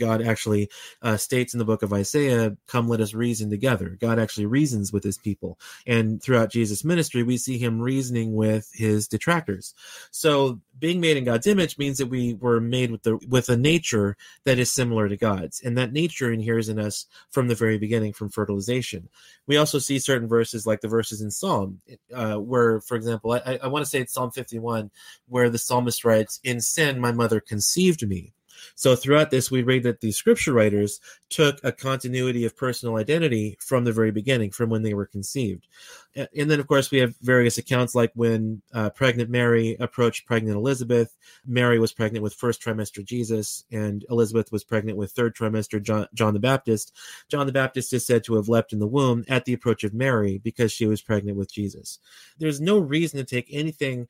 God 0.01 0.23
actually 0.27 0.69
uh, 1.03 1.17
states 1.17 1.55
in 1.55 1.59
the 1.59 1.65
book 1.65 1.83
of 1.83 1.93
Isaiah, 1.93 2.57
Come, 2.67 2.89
let 2.89 3.01
us 3.01 3.15
reason 3.15 3.51
together. 3.51 3.97
God 4.01 4.19
actually 4.19 4.47
reasons 4.47 4.93
with 4.93 5.05
his 5.05 5.19
people. 5.19 5.61
And 5.87 6.21
throughout 6.21 6.51
Jesus' 6.51 6.83
ministry, 6.83 7.23
we 7.23 7.37
see 7.37 7.59
him 7.59 7.81
reasoning 7.81 8.35
with 8.35 8.73
his 8.75 9.07
detractors. 9.07 9.75
So 10.11 10.61
being 10.81 11.01
made 11.01 11.19
in 11.19 11.25
God's 11.25 11.47
image 11.47 11.77
means 11.79 11.99
that 11.99 12.07
we 12.07 12.35
were 12.35 12.59
made 12.59 12.91
with 12.91 13.03
the 13.03 13.19
with 13.29 13.51
a 13.51 13.57
nature 13.57 14.17
that 14.45 14.59
is 14.59 14.73
similar 14.73 15.09
to 15.11 15.17
God's, 15.17 15.61
and 15.61 15.77
that 15.77 15.93
nature 15.93 16.33
inheres 16.33 16.71
in 16.71 16.79
us 16.79 17.05
from 17.29 17.49
the 17.49 17.55
very 17.55 17.77
beginning, 17.79 18.15
from 18.15 18.31
fertilization. 18.31 19.11
We 19.47 19.59
also 19.59 19.79
see 19.79 19.99
certain 19.99 20.27
verses, 20.27 20.67
like 20.67 20.81
the 20.81 20.89
verses 20.89 21.21
in 21.21 21.31
Psalm, 21.31 21.81
uh, 22.15 22.37
where, 22.37 22.81
for 22.81 22.97
example, 22.97 23.33
I, 23.33 23.59
I 23.63 23.67
want 23.67 23.85
to 23.85 23.91
say 23.91 24.01
it's 24.01 24.15
Psalm 24.15 24.31
fifty-one, 24.31 24.91
where 25.29 25.51
the 25.51 25.59
psalmist 25.59 26.03
writes, 26.03 26.41
"In 26.43 26.63
sin 26.63 26.99
my 26.99 27.13
mother 27.13 27.41
conceived 27.41 28.09
me." 28.09 28.33
So 28.75 28.97
throughout 28.97 29.31
this, 29.31 29.51
we 29.51 29.63
read 29.63 29.83
that 29.85 30.01
the 30.01 30.13
scripture 30.13 30.53
writers 30.53 31.01
took 31.29 31.61
a 31.63 31.73
continuity 31.73 32.45
of 32.45 32.57
personal 32.57 32.97
identity 32.97 33.57
from 33.61 33.85
the 33.85 33.93
very 33.93 34.11
beginning, 34.11 34.51
from 34.51 34.71
when 34.71 34.83
they 34.83 34.95
were 34.95 35.07
conceived. 35.07 35.67
And 36.15 36.51
then, 36.51 36.59
of 36.59 36.67
course, 36.67 36.91
we 36.91 36.99
have 36.99 37.15
various 37.23 37.57
accounts 37.57 37.95
like 37.95 38.11
when 38.15 38.63
uh, 38.75 38.91
pregnant 38.91 39.31
Mary 39.31 39.77
approached 39.79 40.27
pregnant 40.27 40.57
Elizabeth. 40.57 41.17
Mary 41.47 41.79
was 41.79 41.93
pregnant 41.93 42.23
with 42.25 42.35
first 42.35 42.61
trimester 42.61 43.05
Jesus, 43.05 43.65
and 43.71 44.05
Elizabeth 44.11 44.51
was 44.51 44.65
pregnant 44.65 44.99
with 44.99 45.13
third 45.13 45.37
trimester 45.37 45.81
John, 45.81 46.07
John 46.15 46.35
the 46.35 46.41
Baptist. 46.41 46.93
John 47.29 47.47
the 47.47 47.53
Baptist 47.53 47.93
is 47.93 48.05
said 48.05 48.25
to 48.25 48.35
have 48.35 48.49
leapt 48.49 48.73
in 48.73 48.81
the 48.81 48.87
womb 48.89 49.25
at 49.29 49.45
the 49.45 49.53
approach 49.53 49.85
of 49.85 49.95
Mary 49.95 50.39
because 50.43 50.73
she 50.73 50.87
was 50.87 51.01
pregnant 51.01 51.37
with 51.39 51.53
Jesus. 51.53 51.99
There's 52.39 52.61
no 52.61 52.79
reason 52.79 53.19
to 53.19 53.25
take 53.25 53.47
anything 53.53 54.09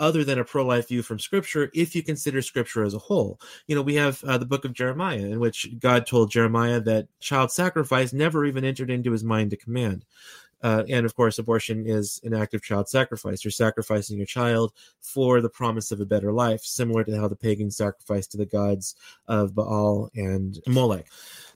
other 0.00 0.24
than 0.24 0.38
a 0.38 0.44
pro 0.44 0.64
life 0.64 0.88
view 0.88 1.02
from 1.02 1.18
scripture 1.18 1.70
if 1.74 1.94
you 1.94 2.02
consider 2.02 2.42
scripture 2.42 2.82
as 2.82 2.94
a 2.94 2.98
whole. 2.98 3.38
You 3.68 3.76
know, 3.76 3.82
we 3.82 3.94
have 3.96 4.24
uh, 4.24 4.38
the 4.38 4.46
book 4.46 4.64
of 4.64 4.72
Jeremiah, 4.72 5.18
in 5.18 5.38
which 5.38 5.78
God 5.78 6.06
told 6.06 6.30
Jeremiah 6.32 6.80
that 6.80 7.06
child 7.20 7.52
sacrifice 7.52 8.12
never 8.12 8.44
even 8.46 8.64
entered 8.64 8.90
into 8.90 9.12
his 9.12 9.22
mind 9.22 9.50
to 9.50 9.56
command. 9.56 10.04
Uh, 10.62 10.84
and 10.88 11.06
of 11.06 11.14
course, 11.14 11.38
abortion 11.38 11.86
is 11.86 12.20
an 12.24 12.34
act 12.34 12.54
of 12.54 12.62
child 12.62 12.88
sacrifice. 12.88 13.44
You're 13.44 13.52
sacrificing 13.52 14.16
your 14.18 14.26
child 14.26 14.72
for 15.00 15.40
the 15.40 15.48
promise 15.48 15.90
of 15.90 16.00
a 16.00 16.06
better 16.06 16.32
life, 16.32 16.60
similar 16.64 17.04
to 17.04 17.16
how 17.16 17.28
the 17.28 17.36
pagans 17.36 17.76
sacrificed 17.76 18.32
to 18.32 18.36
the 18.36 18.46
gods 18.46 18.94
of 19.26 19.54
Baal 19.54 20.10
and 20.14 20.58
Molech. 20.66 21.06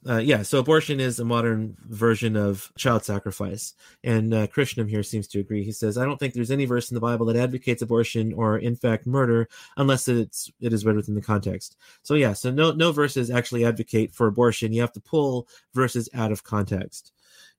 Uh, 0.07 0.19
yeah, 0.19 0.43
so 0.43 0.59
abortion 0.59 1.01
is 1.01 1.19
a 1.19 1.25
modern 1.25 1.77
version 1.89 2.37
of 2.37 2.71
child 2.77 3.05
sacrifice. 3.05 3.73
And 4.03 4.35
uh, 4.35 4.47
Krishnam 4.49 4.89
here 4.89 5.03
seems 5.03 5.27
to 5.29 5.41
agree. 5.41 5.65
He 5.65 5.73
says, 5.73 5.97
I 5.97 6.05
don't 6.05 6.19
think 6.21 6.35
there's 6.35 6.51
any 6.51 6.67
verse 6.67 6.91
in 6.91 6.95
the 6.95 7.01
Bible 7.01 7.25
that 7.27 7.37
advocates 7.37 7.81
abortion 7.81 8.35
or, 8.35 8.59
in 8.59 8.77
fact, 8.77 9.07
murder 9.07 9.49
unless 9.79 10.07
it's, 10.09 10.51
it 10.61 10.73
is 10.75 10.85
read 10.85 10.97
within 10.97 11.15
the 11.15 11.23
context. 11.23 11.77
So, 12.03 12.15
yeah, 12.15 12.35
so 12.35 12.51
no, 12.51 12.73
no 12.73 12.93
verses 12.93 13.31
actually 13.31 13.65
advocate 13.65 14.13
for 14.13 14.27
abortion. 14.27 14.73
You 14.75 14.83
have 14.83 14.93
to 14.93 15.01
pull 15.01 15.49
verses 15.73 16.09
out 16.13 16.33
of 16.33 16.45
context 16.45 17.11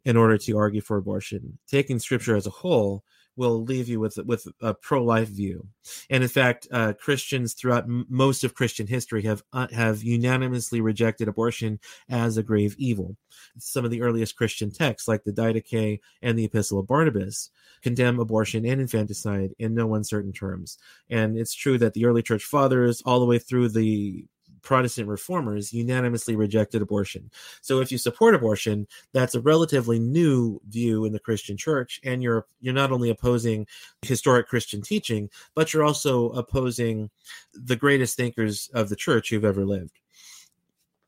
in 0.05 0.15
order 0.15 0.37
to 0.37 0.57
argue 0.57 0.81
for 0.81 0.95
abortion. 0.95 1.57
Taking 1.67 1.99
scripture 1.99 2.35
as 2.35 2.47
a 2.47 2.51
whole 2.51 3.03
will 3.37 3.61
leave 3.63 3.89
you 3.89 3.99
with 3.99 4.17
with 4.25 4.47
a 4.61 4.73
pro 4.73 5.03
life 5.03 5.27
view, 5.27 5.67
and 6.09 6.23
in 6.23 6.29
fact, 6.29 6.67
uh, 6.71 6.93
Christians 6.97 7.51
throughout 7.53 7.83
m- 7.83 8.05
most 8.07 8.45
of 8.45 8.53
Christian 8.53 8.87
history 8.87 9.23
have 9.23 9.43
uh, 9.51 9.67
have 9.75 10.03
unanimously 10.05 10.79
rejected 10.79 11.27
abortion 11.27 11.79
as 12.09 12.37
a 12.37 12.43
grave 12.43 12.75
evil. 12.77 13.17
Some 13.57 13.83
of 13.83 13.91
the 13.91 14.01
earliest 14.01 14.37
Christian 14.37 14.71
texts, 14.71 15.09
like 15.09 15.25
the 15.25 15.33
Didache 15.33 15.99
and 16.21 16.39
the 16.39 16.45
Epistle 16.45 16.79
of 16.79 16.87
Barnabas, 16.87 17.49
condemn 17.81 18.19
abortion 18.19 18.63
and 18.65 18.79
infanticide 18.79 19.53
in 19.59 19.73
no 19.73 19.93
uncertain 19.95 20.31
terms. 20.31 20.77
And 21.09 21.37
it's 21.37 21.53
true 21.53 21.77
that 21.79 21.93
the 21.93 22.05
early 22.05 22.21
church 22.21 22.45
fathers, 22.45 23.01
all 23.05 23.19
the 23.19 23.25
way 23.25 23.37
through 23.39 23.69
the 23.69 24.25
Protestant 24.65 25.07
reformers 25.07 25.71
unanimously 25.73 26.35
rejected 26.35 26.81
abortion. 26.81 27.31
So 27.61 27.79
if 27.79 27.91
you 27.93 27.97
support 27.97 28.35
abortion, 28.35 28.87
that's 29.13 29.35
a 29.35 29.39
relatively 29.39 29.97
new 29.99 30.59
view 30.67 31.05
in 31.05 31.13
the 31.13 31.19
Christian 31.19 31.55
church, 31.55 32.01
and 32.03 32.21
you're 32.21 32.45
you're 32.59 32.73
not 32.73 32.91
only 32.91 33.09
opposing 33.09 33.67
historic 34.01 34.47
Christian 34.49 34.81
teaching, 34.81 35.29
but 35.53 35.71
you're 35.73 35.85
also 35.85 36.29
opposing 36.31 37.09
the 37.53 37.75
greatest 37.77 38.17
thinkers 38.17 38.69
of 38.73 38.89
the 38.89 38.95
church 38.97 39.29
who've 39.29 39.45
ever 39.45 39.63
lived. 39.65 39.99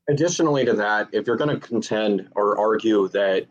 Additionally 0.08 0.64
to 0.64 0.72
that, 0.72 1.08
if 1.12 1.26
you're 1.26 1.36
going 1.36 1.60
to 1.60 1.68
contend 1.68 2.28
or 2.34 2.56
argue 2.56 3.08
that 3.08 3.44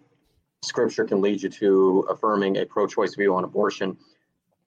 scripture 0.63 1.05
can 1.05 1.21
lead 1.21 1.43
you 1.43 1.49
to 1.49 2.03
affirming 2.09 2.57
a 2.57 2.65
pro 2.65 2.87
choice 2.87 3.13
view 3.13 3.35
on 3.35 3.43
abortion, 3.43 3.95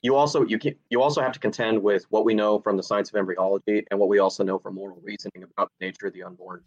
you 0.02 0.14
also 0.16 0.44
you 0.46 0.58
can, 0.58 0.74
you 0.90 1.00
also 1.02 1.20
have 1.20 1.32
to 1.32 1.38
contend 1.38 1.82
with 1.82 2.04
what 2.10 2.24
we 2.24 2.34
know 2.34 2.58
from 2.58 2.76
the 2.76 2.82
science 2.82 3.08
of 3.10 3.16
embryology 3.16 3.84
and 3.90 4.00
what 4.00 4.08
we 4.08 4.18
also 4.18 4.42
know 4.42 4.58
from 4.58 4.74
moral 4.74 5.00
reasoning 5.02 5.42
about 5.42 5.70
the 5.78 5.86
nature 5.86 6.06
of 6.06 6.14
the 6.14 6.22
unborn. 6.22 6.62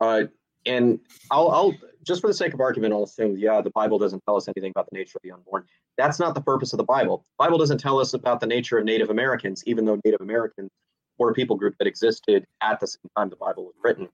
Uh, 0.00 0.24
and 0.64 1.00
I'll, 1.32 1.50
I'll 1.50 1.74
just 2.06 2.20
for 2.20 2.28
the 2.28 2.34
sake 2.34 2.54
of 2.54 2.60
argument, 2.60 2.92
I'll 2.94 3.02
assume 3.02 3.36
yeah, 3.36 3.60
the 3.60 3.70
Bible 3.70 3.98
doesn't 3.98 4.22
tell 4.26 4.36
us 4.36 4.46
anything 4.48 4.70
about 4.70 4.88
the 4.90 4.96
nature 4.96 5.16
of 5.18 5.22
the 5.22 5.32
unborn. 5.32 5.64
That's 5.98 6.20
not 6.20 6.34
the 6.34 6.40
purpose 6.40 6.72
of 6.72 6.76
the 6.76 6.84
Bible. 6.84 7.24
The 7.38 7.44
Bible 7.46 7.58
doesn't 7.58 7.78
tell 7.78 7.98
us 7.98 8.14
about 8.14 8.38
the 8.40 8.46
nature 8.46 8.78
of 8.78 8.84
Native 8.84 9.10
Americans, 9.10 9.64
even 9.66 9.84
though 9.84 9.98
Native 10.04 10.20
Americans 10.20 10.70
were 11.18 11.30
a 11.30 11.34
people 11.34 11.56
group 11.56 11.74
that 11.78 11.88
existed 11.88 12.44
at 12.62 12.78
the 12.78 12.86
same 12.86 13.10
time 13.16 13.28
the 13.28 13.36
Bible 13.36 13.64
was 13.64 13.74
written. 13.82 14.08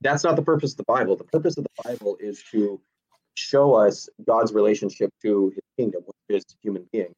That's 0.00 0.24
not 0.24 0.36
the 0.36 0.42
purpose 0.42 0.72
of 0.72 0.78
the 0.78 0.84
Bible. 0.88 1.16
The 1.16 1.24
purpose 1.24 1.58
of 1.58 1.64
the 1.64 1.82
Bible 1.88 2.16
is 2.18 2.42
to 2.52 2.80
show 3.34 3.74
us 3.74 4.08
God's 4.26 4.52
relationship 4.54 5.10
to 5.22 5.50
His 5.50 5.60
kingdom, 5.78 6.02
which 6.28 6.38
is 6.38 6.44
human 6.62 6.86
beings 6.92 7.14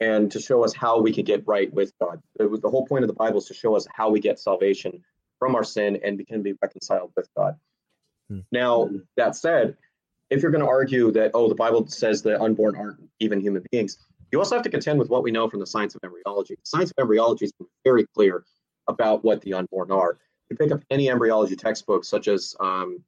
and 0.00 0.30
to 0.32 0.40
show 0.40 0.64
us 0.64 0.74
how 0.74 0.98
we 1.00 1.12
could 1.12 1.26
get 1.26 1.46
right 1.46 1.72
with 1.72 1.92
God. 2.00 2.20
It 2.38 2.50
was 2.50 2.60
the 2.60 2.70
whole 2.70 2.86
point 2.86 3.04
of 3.04 3.08
the 3.08 3.14
Bible 3.14 3.38
is 3.38 3.44
to 3.46 3.54
show 3.54 3.76
us 3.76 3.86
how 3.92 4.08
we 4.08 4.18
get 4.18 4.38
salvation 4.38 5.04
from 5.38 5.54
our 5.54 5.64
sin 5.64 6.00
and 6.02 6.16
we 6.18 6.24
can 6.24 6.42
be 6.42 6.54
reconciled 6.62 7.12
with 7.16 7.28
God. 7.36 7.56
Hmm. 8.30 8.40
Now, 8.50 8.88
that 9.16 9.36
said, 9.36 9.76
if 10.30 10.40
you're 10.42 10.50
going 10.50 10.62
to 10.64 10.68
argue 10.68 11.12
that, 11.12 11.32
oh, 11.34 11.48
the 11.48 11.54
Bible 11.54 11.86
says 11.86 12.22
the 12.22 12.40
unborn 12.40 12.76
aren't 12.76 12.96
even 13.18 13.40
human 13.40 13.62
beings, 13.70 13.98
you 14.32 14.38
also 14.38 14.54
have 14.54 14.64
to 14.64 14.70
contend 14.70 14.98
with 14.98 15.10
what 15.10 15.22
we 15.22 15.30
know 15.30 15.48
from 15.50 15.60
the 15.60 15.66
science 15.66 15.94
of 15.94 16.00
embryology. 16.02 16.54
The 16.54 16.60
science 16.64 16.90
of 16.92 17.02
embryology 17.02 17.44
has 17.44 17.52
been 17.52 17.66
very 17.84 18.06
clear 18.14 18.44
about 18.88 19.22
what 19.22 19.42
the 19.42 19.52
unborn 19.54 19.90
are. 19.90 20.18
You 20.48 20.56
pick 20.56 20.72
up 20.72 20.80
any 20.90 21.10
embryology 21.10 21.56
textbook, 21.56 22.04
such 22.04 22.28
as 22.28 22.54
um, 22.60 23.02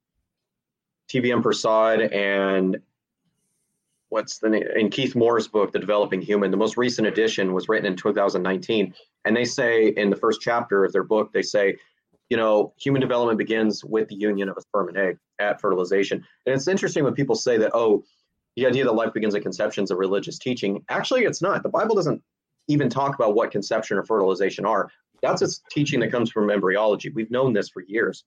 TVN 1.09 1.41
Persaud 1.41 2.11
and 2.13 2.77
what's 4.13 4.37
the 4.37 4.47
name 4.47 4.67
in 4.75 4.89
Keith 4.91 5.15
Moore's 5.15 5.47
book, 5.47 5.71
The 5.71 5.79
Developing 5.79 6.21
Human, 6.21 6.51
the 6.51 6.55
most 6.57 6.77
recent 6.77 7.07
edition 7.07 7.51
was 7.51 7.67
written 7.67 7.87
in 7.87 7.95
2019. 7.95 8.93
And 9.25 9.35
they 9.35 9.43
say 9.43 9.87
in 9.97 10.11
the 10.11 10.15
first 10.15 10.39
chapter 10.39 10.85
of 10.85 10.93
their 10.93 11.01
book, 11.03 11.33
they 11.33 11.41
say, 11.41 11.75
you 12.29 12.37
know, 12.37 12.73
human 12.79 13.01
development 13.01 13.39
begins 13.39 13.83
with 13.83 14.07
the 14.09 14.15
union 14.15 14.49
of 14.49 14.55
a 14.57 14.61
sperm 14.61 14.89
and 14.89 14.97
egg 14.99 15.17
at 15.39 15.59
fertilization. 15.59 16.23
And 16.45 16.53
it's 16.55 16.67
interesting 16.67 17.03
when 17.03 17.15
people 17.15 17.33
say 17.33 17.57
that, 17.57 17.71
oh, 17.73 18.03
the 18.55 18.67
idea 18.67 18.83
that 18.83 18.91
life 18.93 19.13
begins 19.15 19.33
at 19.33 19.41
conception 19.41 19.83
is 19.83 19.89
a 19.89 19.95
religious 19.95 20.37
teaching. 20.37 20.85
Actually, 20.89 21.21
it's 21.23 21.41
not. 21.41 21.63
The 21.63 21.69
Bible 21.69 21.95
doesn't 21.95 22.21
even 22.67 22.89
talk 22.91 23.15
about 23.15 23.33
what 23.33 23.49
conception 23.49 23.97
or 23.97 24.03
fertilization 24.03 24.63
are. 24.63 24.91
That's 25.23 25.41
a 25.41 25.47
teaching 25.71 25.99
that 26.01 26.11
comes 26.11 26.31
from 26.31 26.51
embryology. 26.51 27.09
We've 27.09 27.31
known 27.31 27.51
this 27.51 27.69
for 27.69 27.81
years. 27.81 28.25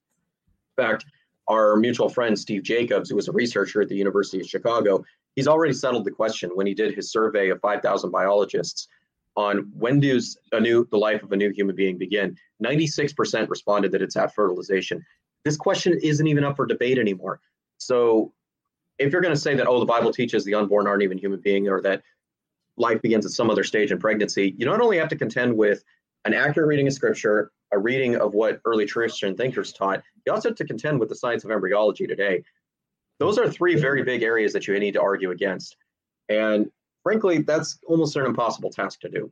In 0.77 0.83
fact, 0.83 1.05
our 1.47 1.77
mutual 1.77 2.09
friend 2.09 2.37
Steve 2.37 2.63
Jacobs, 2.63 3.09
who 3.09 3.15
was 3.15 3.29
a 3.29 3.31
researcher 3.31 3.81
at 3.81 3.87
the 3.87 3.95
University 3.95 4.41
of 4.41 4.47
Chicago, 4.47 5.05
he's 5.37 5.47
already 5.47 5.71
settled 5.71 6.03
the 6.03 6.11
question 6.11 6.49
when 6.55 6.67
he 6.67 6.73
did 6.73 6.93
his 6.93 7.09
survey 7.11 7.47
of 7.49 7.61
5,000 7.61 8.09
biologists 8.11 8.89
on 9.37 9.71
when 9.77 9.99
does 9.99 10.35
a 10.51 10.59
new 10.59 10.85
the 10.89 10.97
life 10.97 11.21
of 11.23 11.31
a 11.31 11.37
new 11.37 11.51
human 11.51 11.75
being 11.75 11.95
begin. 11.97 12.35
96% 12.65 13.47
responded 13.47 13.91
that 13.91 14.01
it's 14.01 14.17
at 14.17 14.33
fertilization. 14.33 15.05
This 15.45 15.55
question 15.55 15.97
isn't 16.01 16.27
even 16.27 16.43
up 16.43 16.55
for 16.55 16.65
debate 16.65 16.97
anymore. 16.97 17.39
So 17.77 18.33
if 18.97 19.11
you're 19.11 19.21
going 19.21 19.33
to 19.35 19.39
say 19.39 19.53
that 19.53 19.67
oh 19.67 19.79
the 19.79 19.85
Bible 19.85 20.11
teaches 20.11 20.43
the 20.43 20.55
unborn 20.55 20.87
aren't 20.87 21.03
even 21.03 21.19
human 21.19 21.39
being 21.39 21.69
or 21.69 21.81
that 21.83 22.01
life 22.77 22.99
begins 23.03 23.25
at 23.27 23.31
some 23.31 23.51
other 23.51 23.63
stage 23.63 23.91
in 23.91 23.99
pregnancy, 23.99 24.55
you 24.57 24.65
not 24.65 24.81
only 24.81 24.97
have 24.97 25.09
to 25.09 25.15
contend 25.15 25.55
with 25.55 25.83
an 26.25 26.33
accurate 26.33 26.67
reading 26.67 26.87
of 26.87 26.93
scripture, 26.93 27.51
a 27.71 27.77
reading 27.77 28.15
of 28.15 28.33
what 28.33 28.59
early 28.65 28.87
Christian 28.87 29.37
thinkers 29.37 29.71
taught, 29.71 30.01
you 30.25 30.31
also 30.33 30.49
have 30.49 30.57
to 30.57 30.65
contend 30.65 30.99
with 30.99 31.09
the 31.09 31.15
science 31.15 31.43
of 31.43 31.51
embryology 31.51 32.07
today. 32.07 32.41
Those 33.19 33.37
are 33.37 33.49
three 33.51 33.75
very 33.75 34.03
big 34.03 34.21
areas 34.21 34.53
that 34.53 34.67
you 34.67 34.77
need 34.79 34.93
to 34.93 35.01
argue 35.01 35.31
against. 35.31 35.75
And 36.29 36.69
frankly, 37.03 37.39
that's 37.39 37.79
almost 37.87 38.15
an 38.15 38.25
impossible 38.25 38.69
task 38.69 38.99
to 39.01 39.09
do. 39.09 39.31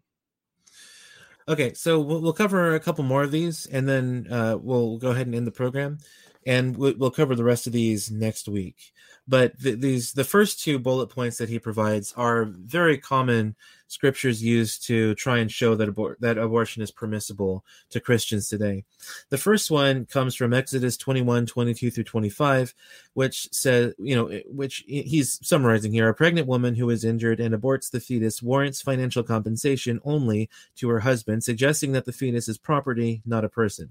Okay, 1.48 1.74
so 1.74 2.00
we'll, 2.00 2.22
we'll 2.22 2.34
cover 2.34 2.74
a 2.74 2.80
couple 2.80 3.04
more 3.04 3.22
of 3.24 3.32
these 3.32 3.68
and 3.68 3.88
then 3.88 4.28
uh, 4.32 4.58
we'll 4.60 4.98
go 4.98 5.12
ahead 5.12 5.28
and 5.28 5.36
end 5.36 5.46
the 5.46 5.52
program 5.52 6.00
and 6.46 6.78
we'll 6.78 7.10
cover 7.12 7.36
the 7.36 7.44
rest 7.44 7.66
of 7.66 7.74
these 7.74 8.12
next 8.12 8.48
week. 8.48 8.94
But 9.28 9.60
the, 9.60 9.72
these 9.74 10.14
the 10.14 10.24
first 10.24 10.64
two 10.64 10.78
bullet 10.78 11.08
points 11.08 11.38
that 11.38 11.50
he 11.50 11.58
provides 11.58 12.14
are 12.16 12.46
very 12.46 13.00
common 13.00 13.56
scriptures 13.88 14.44
used 14.44 14.86
to 14.86 15.16
try 15.16 15.40
and 15.40 15.52
show 15.52 15.74
that 15.74 15.90
abor- 15.90 16.20
that 16.20 16.38
abortion 16.38 16.84
is 16.84 16.92
permissible 16.92 17.66
to 17.90 18.00
Christians 18.00 18.48
today. 18.48 18.84
The 19.30 19.40
first 19.40 19.72
one 19.72 20.06
comes 20.06 20.36
from 20.36 20.54
Exodus 20.54 20.96
21, 20.96 21.48
22 21.48 21.90
through 21.90 22.04
25, 22.04 22.76
which 23.16 23.52
says, 23.52 23.96
you 23.98 24.16
know, 24.16 24.28
which 24.46 24.84
he's 24.86 25.40
summarizing 25.42 25.92
here. 25.92 26.08
A 26.08 26.14
pregnant 26.14 26.48
woman 26.48 26.76
who 26.76 26.92
is 26.92 27.04
injured 27.04 27.40
and 27.40 27.56
aborts 27.56 27.90
the 27.90 28.00
fetus 28.00 28.44
warrants 28.44 28.84
financial 28.84 29.24
compensation 29.24 30.00
only 30.06 30.52
to 30.76 30.88
her 30.90 31.00
husband, 31.00 31.44
suggesting 31.44 31.94
that 31.94 32.06
the 32.06 32.14
fetus 32.14 32.48
is 32.48 32.60
property, 32.60 33.24
not 33.26 33.44
a 33.44 33.50
person. 33.50 33.90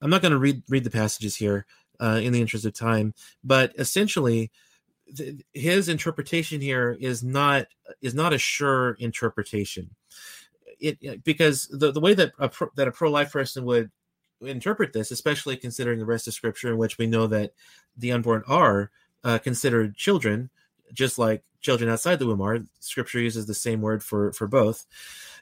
I'm 0.00 0.10
not 0.10 0.22
going 0.22 0.32
to 0.32 0.38
read 0.38 0.62
read 0.68 0.84
the 0.84 0.90
passages 0.90 1.36
here 1.36 1.66
uh, 2.00 2.20
in 2.22 2.32
the 2.32 2.40
interest 2.40 2.64
of 2.64 2.72
time, 2.72 3.14
but 3.42 3.72
essentially, 3.78 4.50
th- 5.14 5.40
his 5.52 5.88
interpretation 5.88 6.60
here 6.60 6.96
is 7.00 7.22
not 7.24 7.66
is 8.00 8.14
not 8.14 8.32
a 8.32 8.38
sure 8.38 8.92
interpretation. 8.94 9.90
It, 10.80 11.24
because 11.24 11.66
the, 11.72 11.90
the 11.90 11.98
way 12.00 12.14
that 12.14 12.32
a 12.38 12.48
pro, 12.48 12.68
that 12.76 12.86
a 12.86 12.92
pro 12.92 13.10
life 13.10 13.32
person 13.32 13.64
would 13.64 13.90
interpret 14.40 14.92
this, 14.92 15.10
especially 15.10 15.56
considering 15.56 15.98
the 15.98 16.06
rest 16.06 16.28
of 16.28 16.34
Scripture, 16.34 16.68
in 16.70 16.78
which 16.78 16.98
we 16.98 17.06
know 17.08 17.26
that 17.26 17.52
the 17.96 18.12
unborn 18.12 18.44
are 18.46 18.90
uh, 19.24 19.38
considered 19.38 19.96
children, 19.96 20.50
just 20.92 21.18
like 21.18 21.42
children 21.60 21.90
outside 21.90 22.20
the 22.20 22.26
womb 22.28 22.40
are. 22.40 22.60
Scripture 22.78 23.18
uses 23.18 23.46
the 23.46 23.54
same 23.54 23.80
word 23.80 24.04
for 24.04 24.32
for 24.32 24.46
both. 24.46 24.86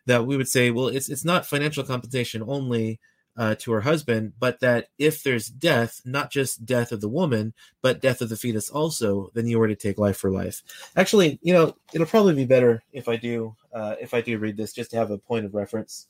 That 0.06 0.24
we 0.24 0.38
would 0.38 0.48
say, 0.48 0.70
well, 0.70 0.88
it's 0.88 1.10
it's 1.10 1.26
not 1.26 1.44
financial 1.44 1.84
compensation 1.84 2.42
only 2.46 2.98
uh, 3.36 3.54
to 3.56 3.72
her 3.72 3.82
husband, 3.82 4.32
but 4.38 4.60
that 4.60 4.88
if 4.98 5.22
there's 5.22 5.48
death, 5.48 6.00
not 6.04 6.30
just 6.30 6.64
death 6.64 6.90
of 6.92 7.00
the 7.00 7.08
woman, 7.08 7.52
but 7.82 8.00
death 8.00 8.20
of 8.20 8.28
the 8.28 8.36
fetus 8.36 8.70
also, 8.70 9.30
then 9.34 9.46
you 9.46 9.58
were 9.58 9.68
to 9.68 9.76
take 9.76 9.98
life 9.98 10.16
for 10.16 10.30
life. 10.30 10.62
Actually, 10.96 11.38
you 11.42 11.52
know, 11.52 11.74
it'll 11.92 12.06
probably 12.06 12.34
be 12.34 12.46
better 12.46 12.82
if 12.92 13.08
I 13.08 13.16
do 13.16 13.54
uh, 13.72 13.94
if 14.00 14.14
I 14.14 14.22
do 14.22 14.38
read 14.38 14.56
this, 14.56 14.72
just 14.72 14.90
to 14.92 14.96
have 14.96 15.10
a 15.10 15.18
point 15.18 15.44
of 15.44 15.54
reference. 15.54 16.08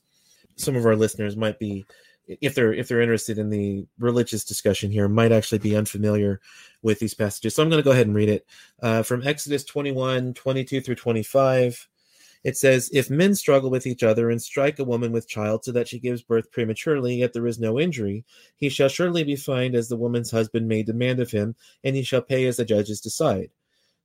Some 0.55 0.75
of 0.77 0.85
our 0.85 0.95
listeners 0.95 1.35
might 1.35 1.59
be, 1.59 1.85
if 2.27 2.55
they're 2.55 2.73
if 2.73 2.87
they're 2.87 3.01
interested 3.01 3.37
in 3.37 3.49
the 3.49 3.85
religious 3.99 4.45
discussion 4.45 4.89
here, 4.89 5.09
might 5.09 5.33
actually 5.33 5.59
be 5.59 5.75
unfamiliar 5.75 6.39
with 6.81 6.99
these 6.99 7.13
passages. 7.13 7.55
So 7.55 7.61
I'm 7.63 7.69
going 7.69 7.81
to 7.81 7.85
go 7.85 7.91
ahead 7.91 8.07
and 8.07 8.15
read 8.15 8.29
it 8.29 8.45
uh, 8.81 9.03
from 9.03 9.27
Exodus 9.27 9.65
21, 9.65 10.33
22 10.33 10.79
through 10.79 10.95
25. 10.95 11.89
It 12.47 12.55
says, 12.55 12.89
If 12.93 13.09
men 13.09 13.35
struggle 13.35 13.69
with 13.69 13.85
each 13.85 14.03
other 14.03 14.29
and 14.29 14.41
strike 14.41 14.79
a 14.79 14.85
woman 14.85 15.11
with 15.11 15.27
child 15.27 15.65
so 15.65 15.73
that 15.73 15.89
she 15.89 15.99
gives 15.99 16.21
birth 16.21 16.49
prematurely, 16.49 17.17
yet 17.17 17.33
there 17.33 17.45
is 17.45 17.59
no 17.59 17.77
injury, 17.77 18.23
he 18.55 18.69
shall 18.69 18.87
surely 18.87 19.25
be 19.25 19.35
fined 19.35 19.75
as 19.75 19.89
the 19.89 19.97
woman's 19.97 20.31
husband 20.31 20.65
may 20.65 20.81
demand 20.81 21.19
of 21.19 21.29
him, 21.31 21.57
and 21.83 21.93
he 21.97 22.03
shall 22.03 22.21
pay 22.21 22.45
as 22.45 22.55
the 22.55 22.63
judges 22.63 23.01
decide. 23.01 23.49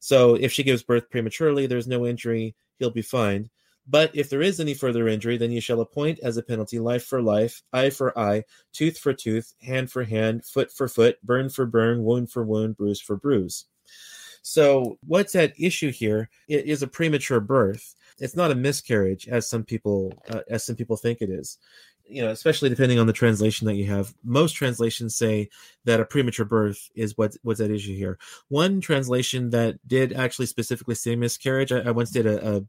So 0.01 0.34
if 0.34 0.53
she 0.53 0.64
gives 0.64 0.82
birth 0.82 1.09
prematurely, 1.09 1.68
there's 1.68 1.86
no 1.86 2.05
injury, 2.05 2.57
he'll 2.80 2.90
be 2.90 3.01
fined. 3.01 3.49
But 3.86 4.11
if 4.12 4.28
there 4.28 4.43
is 4.43 4.59
any 4.59 4.74
further 4.74 5.07
injury, 5.07 5.36
then 5.36 5.53
you 5.53 5.61
shall 5.61 5.80
appoint 5.80 6.18
as 6.18 6.36
a 6.36 6.43
penalty 6.43 6.80
life 6.80 7.05
for 7.05 7.22
life, 7.22 7.62
eye 7.72 7.90
for 7.90 8.18
eye, 8.18 8.43
tooth 8.72 8.99
for 8.99 9.14
tooth, 9.14 9.55
hand 9.62 9.93
for 9.93 10.03
hand, 10.03 10.45
foot 10.45 10.72
for 10.72 10.88
foot, 10.88 11.18
burn 11.24 11.49
for 11.49 11.64
burn, 11.64 12.03
wound 12.03 12.32
for 12.32 12.43
wound, 12.43 12.76
bruise 12.76 13.01
for 13.01 13.14
bruise. 13.14 13.66
So, 14.45 14.99
what's 15.07 15.36
at 15.36 15.53
issue 15.57 15.93
here 15.93 16.28
is 16.49 16.82
a 16.82 16.88
premature 16.88 17.38
birth 17.38 17.95
it's 18.22 18.36
not 18.36 18.52
a 18.52 18.54
miscarriage 18.54 19.28
as 19.28 19.48
some 19.50 19.64
people 19.64 20.14
uh, 20.30 20.40
as 20.48 20.64
some 20.64 20.76
people 20.76 20.96
think 20.96 21.20
it 21.20 21.28
is 21.28 21.58
you 22.06 22.22
know 22.22 22.30
especially 22.30 22.68
depending 22.68 22.98
on 22.98 23.06
the 23.06 23.12
translation 23.12 23.66
that 23.66 23.74
you 23.74 23.84
have 23.84 24.14
most 24.24 24.52
translations 24.52 25.14
say 25.14 25.48
that 25.84 26.00
a 26.00 26.04
premature 26.04 26.46
birth 26.46 26.88
is 26.94 27.18
what 27.18 27.36
what's 27.42 27.60
at 27.60 27.70
issue 27.70 27.94
here 27.96 28.18
one 28.48 28.80
translation 28.80 29.50
that 29.50 29.76
did 29.86 30.12
actually 30.12 30.46
specifically 30.46 30.94
say 30.94 31.16
miscarriage 31.16 31.72
i, 31.72 31.80
I 31.80 31.90
once 31.90 32.10
did 32.10 32.26
a, 32.26 32.56
a 32.58 32.62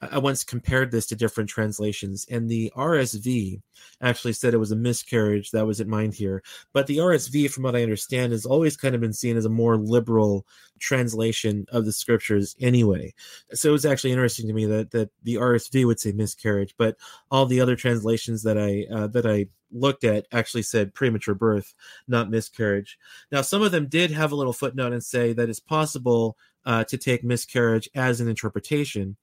I 0.00 0.18
once 0.18 0.44
compared 0.44 0.90
this 0.92 1.06
to 1.08 1.16
different 1.16 1.50
translations, 1.50 2.24
and 2.30 2.48
the 2.48 2.72
RSV 2.76 3.60
actually 4.00 4.32
said 4.32 4.54
it 4.54 4.58
was 4.58 4.70
a 4.70 4.76
miscarriage 4.76 5.50
that 5.50 5.66
was 5.66 5.80
in 5.80 5.88
mind 5.88 6.14
here. 6.14 6.42
But 6.72 6.86
the 6.86 6.98
RSV, 6.98 7.50
from 7.50 7.64
what 7.64 7.74
I 7.74 7.82
understand, 7.82 8.30
has 8.32 8.46
always 8.46 8.76
kind 8.76 8.94
of 8.94 9.00
been 9.00 9.12
seen 9.12 9.36
as 9.36 9.44
a 9.44 9.48
more 9.50 9.76
liberal 9.76 10.46
translation 10.78 11.66
of 11.72 11.84
the 11.84 11.92
scriptures 11.92 12.54
anyway. 12.60 13.12
So 13.52 13.70
it 13.70 13.72
was 13.72 13.86
actually 13.86 14.12
interesting 14.12 14.46
to 14.46 14.52
me 14.54 14.66
that, 14.66 14.92
that 14.92 15.10
the 15.24 15.34
RSV 15.34 15.84
would 15.84 15.98
say 15.98 16.12
miscarriage, 16.12 16.74
but 16.78 16.96
all 17.30 17.46
the 17.46 17.60
other 17.60 17.74
translations 17.74 18.44
that 18.44 18.56
I 18.56 18.86
uh, 18.94 19.08
that 19.08 19.26
I 19.26 19.46
looked 19.72 20.04
at 20.04 20.26
actually 20.30 20.62
said 20.62 20.94
premature 20.94 21.34
birth, 21.34 21.74
not 22.06 22.30
miscarriage. 22.30 22.98
Now, 23.32 23.42
some 23.42 23.62
of 23.62 23.72
them 23.72 23.88
did 23.88 24.12
have 24.12 24.30
a 24.32 24.36
little 24.36 24.52
footnote 24.54 24.92
and 24.92 25.02
say 25.02 25.32
that 25.32 25.48
it's 25.48 25.58
possible 25.60 26.38
uh, 26.64 26.84
to 26.84 26.96
take 26.96 27.24
miscarriage 27.24 27.88
as 27.94 28.20
an 28.20 28.28
interpretation 28.28 29.16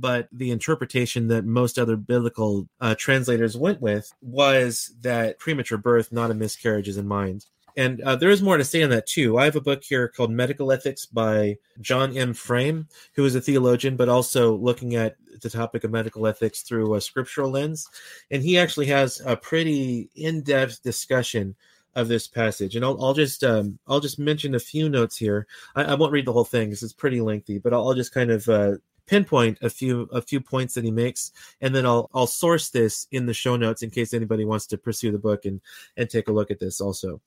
but 0.00 0.28
the 0.32 0.50
interpretation 0.50 1.28
that 1.28 1.44
most 1.44 1.78
other 1.78 1.96
biblical 1.96 2.68
uh, 2.80 2.94
translators 2.98 3.56
went 3.56 3.80
with 3.82 4.12
was 4.22 4.92
that 5.02 5.38
premature 5.38 5.78
birth, 5.78 6.10
not 6.10 6.30
a 6.30 6.34
miscarriage, 6.34 6.88
is 6.88 6.96
in 6.96 7.06
mind. 7.06 7.44
And 7.76 8.00
uh, 8.00 8.16
there 8.16 8.30
is 8.30 8.42
more 8.42 8.56
to 8.56 8.64
say 8.64 8.82
on 8.82 8.90
that 8.90 9.06
too. 9.06 9.38
I 9.38 9.44
have 9.44 9.56
a 9.56 9.60
book 9.60 9.84
here 9.84 10.08
called 10.08 10.30
Medical 10.32 10.72
Ethics 10.72 11.06
by 11.06 11.58
John 11.80 12.16
M. 12.16 12.34
Frame, 12.34 12.88
who 13.14 13.24
is 13.24 13.34
a 13.34 13.40
theologian, 13.40 13.96
but 13.96 14.08
also 14.08 14.56
looking 14.56 14.96
at 14.96 15.16
the 15.42 15.50
topic 15.50 15.84
of 15.84 15.90
medical 15.90 16.26
ethics 16.26 16.62
through 16.62 16.94
a 16.94 17.00
scriptural 17.00 17.50
lens. 17.50 17.88
And 18.30 18.42
he 18.42 18.58
actually 18.58 18.86
has 18.86 19.22
a 19.24 19.36
pretty 19.36 20.10
in-depth 20.16 20.82
discussion 20.82 21.54
of 21.94 22.08
this 22.08 22.26
passage. 22.26 22.74
And 22.76 22.84
I'll, 22.84 23.02
I'll 23.04 23.14
just 23.14 23.44
um, 23.44 23.78
I'll 23.86 24.00
just 24.00 24.18
mention 24.18 24.54
a 24.54 24.60
few 24.60 24.88
notes 24.88 25.16
here. 25.16 25.46
I, 25.74 25.84
I, 25.84 25.94
won't 25.94 26.12
read 26.12 26.24
the 26.26 26.32
whole 26.32 26.44
thing 26.44 26.68
because 26.68 26.82
it's 26.84 26.92
pretty 26.92 27.20
lengthy, 27.20 27.58
but 27.58 27.72
I'll, 27.74 27.88
I'll 27.88 27.94
just 27.94 28.14
kind 28.14 28.30
of 28.30 28.48
uh, 28.48 28.72
pinpoint 29.10 29.58
a 29.60 29.68
few 29.68 30.02
a 30.12 30.22
few 30.22 30.40
points 30.40 30.74
that 30.74 30.84
he 30.84 30.90
makes, 30.92 31.32
and 31.60 31.74
then 31.74 31.84
I'll 31.84 32.08
I'll 32.14 32.28
source 32.28 32.70
this 32.70 33.08
in 33.10 33.26
the 33.26 33.34
show 33.34 33.56
notes 33.56 33.82
in 33.82 33.90
case 33.90 34.14
anybody 34.14 34.44
wants 34.44 34.68
to 34.68 34.78
pursue 34.78 35.10
the 35.10 35.18
book 35.18 35.44
and 35.44 35.60
and 35.96 36.08
take 36.08 36.28
a 36.28 36.32
look 36.32 36.52
at 36.52 36.60
this 36.60 36.80
also. 36.80 37.20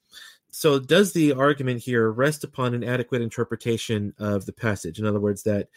So, 0.49 0.79
does 0.79 1.11
the 1.11 1.33
argument 1.33 1.81
here 1.81 2.09
rest 2.09 2.43
upon 2.45 2.73
an 2.73 2.83
adequate 2.85 3.21
interpretation 3.21 4.13
of 4.17 4.45
the 4.45 4.53
passage? 4.53 4.97
In 4.97 5.05
other 5.05 5.19
words, 5.19 5.43
that 5.43 5.67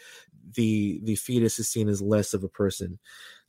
the 0.55 1.01
the 1.03 1.17
fetus 1.17 1.59
is 1.59 1.69
seen 1.69 1.89
as 1.89 2.01
less 2.01 2.35
of 2.35 2.45
a 2.45 2.49
person. 2.49 3.01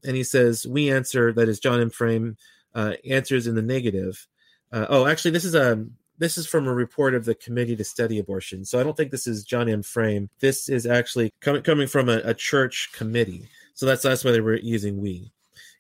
And 0.04 0.16
he 0.18 0.24
says, 0.24 0.66
"We 0.66 0.92
answer 0.92 1.32
that 1.34 1.48
is 1.50 1.60
John 1.60 1.80
M. 1.80 1.92
Frame 1.92 2.38
uh, 2.74 2.94
answers 3.08 3.46
in 3.46 3.54
the 3.54 3.62
negative." 3.62 4.26
Uh, 4.72 4.88
oh, 4.90 5.06
actually, 5.06 5.32
this 5.32 5.46
is 5.46 5.54
a 5.54 5.74
um, 5.74 5.92
this 6.20 6.38
is 6.38 6.48
from 6.48 6.68
a 6.68 6.74
report 6.74 7.14
of 7.14 7.26
the 7.26 7.36
Committee 7.36 7.76
to 7.76 7.84
Study 7.84 8.18
Abortion. 8.18 8.66
So 8.66 8.80
I 8.80 8.84
don't 8.84 8.98
think 8.98 9.12
this 9.12 9.28
is 9.28 9.44
John 9.44 9.70
M. 9.70 9.84
Frame. 9.84 10.30
This 10.40 10.68
is 10.68 10.88
actually 10.88 11.32
com- 11.42 11.62
coming 11.62 11.88
from 11.88 12.10
a, 12.10 12.18
a 12.24 12.34
church 12.34 12.90
committee. 12.92 13.48
So 13.76 13.86
that's 13.86 14.02
that's 14.02 14.24
why 14.24 14.32
they 14.32 14.42
were 14.42 14.58
using 14.58 15.00
we. 15.00 15.32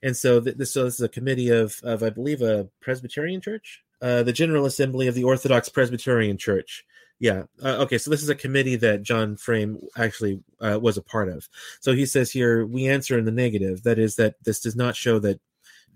And 0.03 0.15
so 0.15 0.39
th- 0.39 0.57
this 0.57 0.71
so 0.73 0.83
this 0.83 0.95
is 0.95 1.01
a 1.01 1.09
committee 1.09 1.49
of 1.49 1.79
of 1.83 2.03
I 2.03 2.11
believe 2.11 2.43
a 2.43 2.67
Presbyterian 2.81 3.41
church, 3.41 3.83
uh, 4.01 4.21
the 4.21 4.33
General 4.33 4.67
Assembly 4.67 5.07
of 5.07 5.15
the 5.15 5.23
Orthodox 5.23 5.69
Presbyterian 5.69 6.37
Church. 6.37 6.85
Yeah. 7.19 7.43
Uh, 7.63 7.77
okay. 7.81 7.97
So 7.97 8.11
this 8.11 8.21
is 8.21 8.29
a 8.29 8.35
committee 8.35 8.75
that 8.75 9.01
John 9.01 9.37
Frame 9.37 9.79
actually 9.97 10.39
uh, 10.61 10.79
was 10.79 10.97
a 10.97 11.01
part 11.01 11.29
of. 11.29 11.49
So 11.79 11.93
he 11.93 12.05
says 12.05 12.29
here, 12.29 12.63
we 12.63 12.87
answer 12.87 13.17
in 13.17 13.25
the 13.25 13.31
negative. 13.31 13.81
That 13.81 13.97
is, 13.97 14.17
that 14.17 14.35
this 14.43 14.59
does 14.59 14.75
not 14.75 14.95
show 14.95 15.17
that 15.17 15.39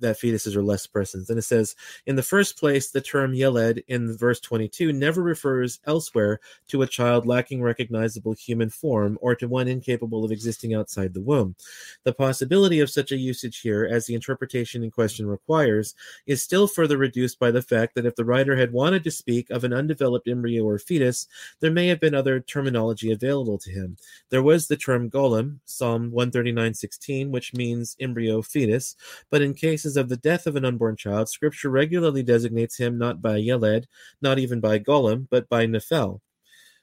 that 0.01 0.17
fetuses 0.19 0.55
are 0.55 0.63
less 0.63 0.85
persons. 0.85 1.29
And 1.29 1.39
it 1.39 1.43
says, 1.43 1.75
in 2.05 2.15
the 2.15 2.21
first 2.23 2.57
place, 2.59 2.89
the 2.91 3.01
term 3.01 3.33
yeled 3.33 3.51
in 3.87 4.17
verse 4.17 4.39
22 4.39 4.91
never 4.93 5.21
refers 5.21 5.79
elsewhere 5.85 6.39
to 6.67 6.81
a 6.81 6.87
child 6.87 7.25
lacking 7.25 7.61
recognizable 7.61 8.33
human 8.33 8.69
form 8.69 9.17
or 9.21 9.35
to 9.35 9.47
one 9.47 9.67
incapable 9.67 10.25
of 10.25 10.31
existing 10.31 10.73
outside 10.73 11.13
the 11.13 11.21
womb. 11.21 11.55
The 12.03 12.13
possibility 12.13 12.79
of 12.81 12.89
such 12.89 13.11
a 13.11 13.17
usage 13.17 13.59
here, 13.61 13.85
as 13.89 14.05
the 14.05 14.15
interpretation 14.15 14.83
in 14.83 14.91
question 14.91 15.27
requires, 15.27 15.95
is 16.25 16.41
still 16.43 16.67
further 16.67 16.97
reduced 16.97 17.39
by 17.39 17.51
the 17.51 17.61
fact 17.61 17.95
that 17.95 18.05
if 18.05 18.15
the 18.15 18.25
writer 18.25 18.55
had 18.55 18.71
wanted 18.73 19.03
to 19.05 19.11
speak 19.11 19.49
of 19.49 19.63
an 19.63 19.73
undeveloped 19.73 20.27
embryo 20.27 20.63
or 20.63 20.79
fetus, 20.79 21.27
there 21.59 21.71
may 21.71 21.87
have 21.87 21.99
been 22.01 22.15
other 22.15 22.39
terminology 22.39 23.11
available 23.11 23.57
to 23.59 23.71
him. 23.71 23.97
There 24.29 24.43
was 24.43 24.67
the 24.67 24.77
term 24.77 25.09
golem, 25.09 25.59
Psalm 25.65 26.11
139:16, 26.11 27.29
which 27.29 27.53
means 27.53 27.95
embryo 27.99 28.41
fetus, 28.41 28.95
but 29.29 29.41
in 29.41 29.53
cases 29.53 29.90
of 29.97 30.09
the 30.09 30.17
death 30.17 30.47
of 30.47 30.55
an 30.55 30.65
unborn 30.65 30.95
child, 30.95 31.29
Scripture 31.29 31.69
regularly 31.69 32.23
designates 32.23 32.77
him 32.77 32.97
not 32.97 33.21
by 33.21 33.37
Yeled, 33.37 33.85
not 34.21 34.39
even 34.39 34.59
by 34.59 34.79
Golem, 34.79 35.27
but 35.29 35.49
by 35.49 35.65
Nephel, 35.65 36.19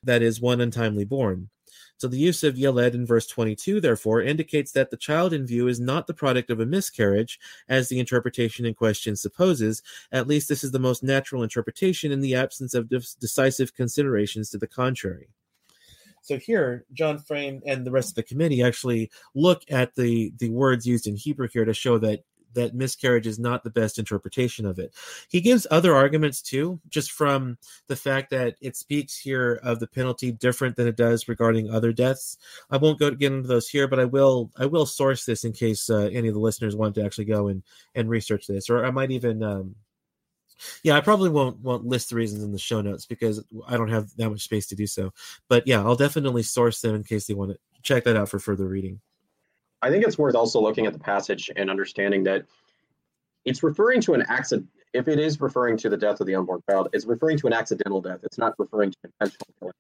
that 0.02 0.22
is, 0.22 0.40
one 0.40 0.61
untimely 0.61 1.04
born. 1.04 1.50
So 1.96 2.06
the 2.06 2.16
use 2.16 2.44
of 2.44 2.54
Yeled 2.56 2.94
in 2.94 3.06
verse 3.06 3.26
22, 3.26 3.80
therefore, 3.80 4.22
indicates 4.22 4.70
that 4.72 4.90
the 4.90 4.96
child 4.96 5.32
in 5.32 5.46
view 5.46 5.66
is 5.66 5.80
not 5.80 6.06
the 6.06 6.14
product 6.14 6.48
of 6.50 6.61
a 6.61 6.66
miscarriage, 6.66 7.40
as 7.68 7.88
the 7.88 7.98
interpretation 7.98 8.64
in 8.64 8.74
question 8.74 9.16
supposes. 9.16 9.82
At 10.12 10.28
least 10.28 10.48
this 10.48 10.62
is 10.62 10.70
the 10.70 10.78
most 10.78 11.02
natural 11.02 11.42
interpretation 11.42 12.12
in 12.12 12.20
the 12.20 12.36
absence 12.36 12.72
of 12.74 12.88
de- 12.88 13.02
decisive 13.20 13.74
considerations 13.74 14.48
to 14.50 14.59
the 14.59 14.68
contrary. 14.68 15.28
So 16.22 16.36
here, 16.36 16.84
John 16.92 17.18
Frame 17.18 17.62
and 17.66 17.84
the 17.86 17.90
rest 17.90 18.11
of 18.11 18.14
the 18.14 18.22
committee 18.22 18.62
actually 18.62 19.11
look 19.34 19.62
at 19.70 19.94
the 19.94 20.32
the 20.36 20.50
words 20.50 20.86
used 20.86 21.06
in 21.06 21.16
Hebrew 21.16 21.48
here 21.48 21.64
to 21.64 21.72
show 21.72 21.96
that 21.98 22.20
that 22.55 22.74
miscarriage 22.74 23.26
is 23.26 23.38
not 23.38 23.62
the 23.64 23.70
best 23.70 23.99
interpretation 23.99 24.66
of 24.66 24.78
it. 24.78 24.94
He 25.28 25.40
gives 25.40 25.66
other 25.70 25.94
arguments 25.94 26.40
too, 26.42 26.80
just 26.88 27.12
from 27.12 27.59
the 27.88 27.96
fact 27.96 28.30
that 28.30 28.57
it 28.61 28.76
speaks 28.76 29.18
here 29.18 29.55
of 29.62 29.80
the 29.80 29.86
penalty 29.86 30.32
different 30.32 30.76
than 30.76 30.86
it 30.88 30.96
does 30.96 31.28
regarding 31.28 31.70
other 31.70 31.92
deaths. 31.92 32.38
I 32.70 32.76
won't 32.78 32.99
go 32.99 33.11
get 33.11 33.32
into 33.32 33.49
those 33.49 33.68
here, 33.68 33.88
but 33.88 34.01
I 34.01 34.05
will 34.05 34.51
I 34.57 34.66
will 34.66 34.86
source 34.86 35.24
this 35.24 35.44
in 35.44 35.53
case 35.53 35.90
uh, 35.90 36.09
any 36.12 36.28
of 36.28 36.34
the 36.34 36.40
listeners 36.40 36.76
want 36.76 36.94
to 36.96 37.05
actually 37.05 37.26
go 37.26 37.49
and 37.49 37.62
and 37.94 38.09
research 38.09 38.46
this, 38.46 38.70
or 38.70 38.84
I 38.84 38.90
might 38.90 39.11
even. 39.11 39.42
Um, 39.42 39.74
yeah, 40.82 40.96
I 40.96 41.01
probably 41.01 41.28
won't 41.30 41.61
won't 41.61 41.86
list 41.86 42.11
the 42.11 42.16
reasons 42.16 42.42
in 42.42 42.51
the 42.53 42.59
show 42.59 42.80
notes 42.80 43.07
because 43.07 43.44
I 43.68 43.76
don't 43.76 43.88
have 43.90 44.09
that 44.16 44.28
much 44.30 44.42
space 44.42 44.66
to 44.68 44.74
do 44.76 44.86
so. 44.88 45.12
But 45.49 45.66
yeah, 45.68 45.78
I'll 45.84 45.94
definitely 45.96 46.42
source 46.42 46.80
them 46.80 46.96
in 46.96 47.05
case 47.05 47.26
they 47.26 47.34
want 47.34 47.53
to 47.53 47.59
check 47.82 48.03
that 48.05 48.16
out 48.16 48.28
for 48.28 48.38
further 48.40 48.66
reading. 48.66 49.01
I 49.82 49.90
think 49.90 50.04
it's 50.04 50.18
worth 50.18 50.34
also 50.34 50.60
looking 50.60 50.86
at 50.86 50.92
the 50.92 50.98
passage 50.98 51.50
and 51.54 51.70
understanding 51.70 52.24
that 52.24 52.44
it's 53.44 53.62
referring 53.62 54.00
to 54.02 54.14
an 54.14 54.24
accident. 54.28 54.68
If 54.92 55.06
it 55.06 55.18
is 55.18 55.40
referring 55.40 55.76
to 55.78 55.88
the 55.88 55.96
death 55.96 56.20
of 56.20 56.26
the 56.26 56.34
unborn 56.34 56.60
child, 56.68 56.88
it's 56.92 57.06
referring 57.06 57.38
to 57.38 57.46
an 57.46 57.52
accidental 57.52 58.00
death. 58.00 58.20
It's 58.22 58.38
not 58.38 58.54
referring 58.58 58.90
to 58.90 58.96
intentional 59.04 59.46
killing. 59.60 59.74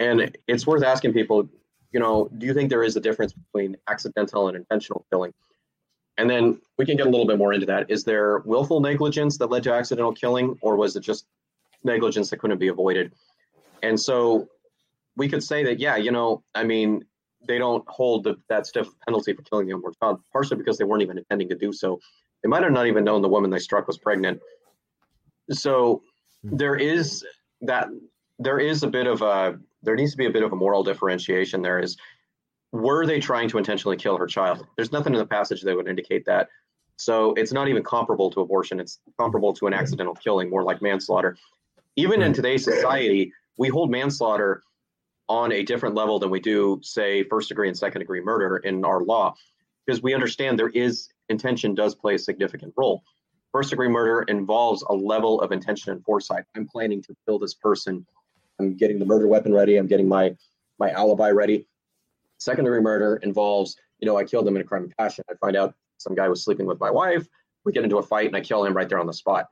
And 0.00 0.36
it's 0.48 0.66
worth 0.66 0.82
asking 0.82 1.12
people, 1.12 1.48
you 1.92 2.00
know, 2.00 2.28
do 2.38 2.46
you 2.46 2.54
think 2.54 2.70
there 2.70 2.82
is 2.82 2.96
a 2.96 3.00
difference 3.00 3.32
between 3.32 3.76
accidental 3.88 4.48
and 4.48 4.56
intentional 4.56 5.06
killing? 5.12 5.32
And 6.16 6.28
then 6.28 6.60
we 6.78 6.86
can 6.86 6.96
get 6.96 7.06
a 7.06 7.10
little 7.10 7.26
bit 7.26 7.38
more 7.38 7.52
into 7.52 7.66
that. 7.66 7.90
Is 7.90 8.02
there 8.02 8.38
willful 8.38 8.80
negligence 8.80 9.36
that 9.38 9.50
led 9.50 9.62
to 9.64 9.72
accidental 9.72 10.12
killing, 10.12 10.56
or 10.62 10.76
was 10.76 10.96
it 10.96 11.00
just 11.00 11.26
negligence 11.84 12.30
that 12.30 12.38
couldn't 12.38 12.58
be 12.58 12.68
avoided? 12.68 13.12
And 13.82 14.00
so 14.00 14.48
we 15.16 15.28
could 15.28 15.42
say 15.44 15.62
that, 15.64 15.78
yeah, 15.78 15.96
you 15.96 16.10
know, 16.10 16.42
I 16.54 16.64
mean, 16.64 17.04
they 17.46 17.58
don't 17.58 17.84
hold 17.88 18.24
the, 18.24 18.36
that 18.48 18.66
stiff 18.66 18.88
penalty 19.06 19.32
for 19.32 19.42
killing 19.42 19.66
the 19.66 19.72
unborn 19.74 19.94
child, 20.00 20.20
partially 20.32 20.56
because 20.56 20.78
they 20.78 20.84
weren't 20.84 21.02
even 21.02 21.18
intending 21.18 21.48
to 21.48 21.54
do 21.54 21.72
so. 21.72 21.98
They 22.42 22.48
might 22.48 22.62
have 22.62 22.72
not 22.72 22.86
even 22.86 23.04
known 23.04 23.22
the 23.22 23.28
woman 23.28 23.50
they 23.50 23.58
struck 23.58 23.86
was 23.86 23.98
pregnant. 23.98 24.40
So 25.50 26.02
hmm. 26.42 26.56
there 26.56 26.76
is 26.76 27.24
that 27.62 27.88
there 28.38 28.58
is 28.58 28.82
a 28.82 28.88
bit 28.88 29.06
of 29.06 29.22
a 29.22 29.58
there 29.82 29.94
needs 29.94 30.12
to 30.12 30.16
be 30.16 30.26
a 30.26 30.30
bit 30.30 30.42
of 30.42 30.52
a 30.52 30.56
moral 30.56 30.82
differentiation. 30.82 31.62
There 31.62 31.78
is 31.78 31.96
were 32.72 33.06
they 33.06 33.20
trying 33.20 33.48
to 33.50 33.58
intentionally 33.58 33.96
kill 33.96 34.16
her 34.18 34.26
child? 34.26 34.66
There's 34.76 34.92
nothing 34.92 35.12
in 35.12 35.18
the 35.20 35.26
passage 35.26 35.62
that 35.62 35.76
would 35.76 35.88
indicate 35.88 36.24
that. 36.26 36.48
So 36.96 37.32
it's 37.34 37.52
not 37.52 37.68
even 37.68 37.82
comparable 37.82 38.30
to 38.30 38.40
abortion. 38.40 38.80
It's 38.80 39.00
comparable 39.18 39.52
to 39.54 39.66
an 39.66 39.72
accidental 39.74 40.14
killing, 40.14 40.48
more 40.50 40.62
like 40.64 40.80
manslaughter. 40.82 41.36
Even 41.96 42.22
in 42.22 42.32
today's 42.32 42.64
society, 42.64 43.32
we 43.58 43.68
hold 43.68 43.90
manslaughter 43.90 44.62
on 45.28 45.52
a 45.52 45.62
different 45.62 45.94
level 45.94 46.18
than 46.18 46.30
we 46.30 46.40
do, 46.40 46.80
say, 46.82 47.22
first 47.22 47.48
degree 47.48 47.68
and 47.68 47.76
second 47.76 48.00
degree 48.00 48.20
murder 48.20 48.58
in 48.58 48.84
our 48.84 49.02
law, 49.02 49.34
because 49.86 50.02
we 50.02 50.14
understand 50.14 50.58
there 50.58 50.68
is 50.70 51.08
intention 51.28 51.74
does 51.74 51.94
play 51.94 52.14
a 52.14 52.18
significant 52.18 52.72
role. 52.76 53.02
First 53.52 53.70
degree 53.70 53.88
murder 53.88 54.22
involves 54.22 54.82
a 54.88 54.92
level 54.94 55.40
of 55.40 55.52
intention 55.52 55.92
and 55.92 56.04
foresight. 56.04 56.44
I'm 56.56 56.66
planning 56.66 57.00
to 57.02 57.14
kill 57.26 57.38
this 57.38 57.54
person. 57.54 58.04
I'm 58.58 58.74
getting 58.76 58.98
the 58.98 59.06
murder 59.06 59.26
weapon 59.28 59.52
ready. 59.54 59.76
I'm 59.76 59.86
getting 59.86 60.08
my 60.08 60.34
my 60.78 60.90
alibi 60.90 61.30
ready. 61.30 61.66
Second 62.38 62.64
degree 62.64 62.80
murder 62.80 63.20
involves, 63.22 63.76
you 64.00 64.06
know, 64.06 64.16
I 64.18 64.24
killed 64.24 64.44
them 64.44 64.56
in 64.56 64.62
a 64.62 64.64
crime 64.64 64.84
of 64.84 64.90
passion. 64.98 65.24
I 65.30 65.34
find 65.40 65.56
out 65.56 65.74
some 65.98 66.14
guy 66.16 66.28
was 66.28 66.42
sleeping 66.42 66.66
with 66.66 66.80
my 66.80 66.90
wife. 66.90 67.28
We 67.64 67.72
get 67.72 67.84
into 67.84 67.98
a 67.98 68.02
fight 68.02 68.26
and 68.26 68.36
I 68.36 68.40
kill 68.40 68.64
him 68.64 68.74
right 68.76 68.88
there 68.88 68.98
on 68.98 69.06
the 69.06 69.12
spot. 69.14 69.48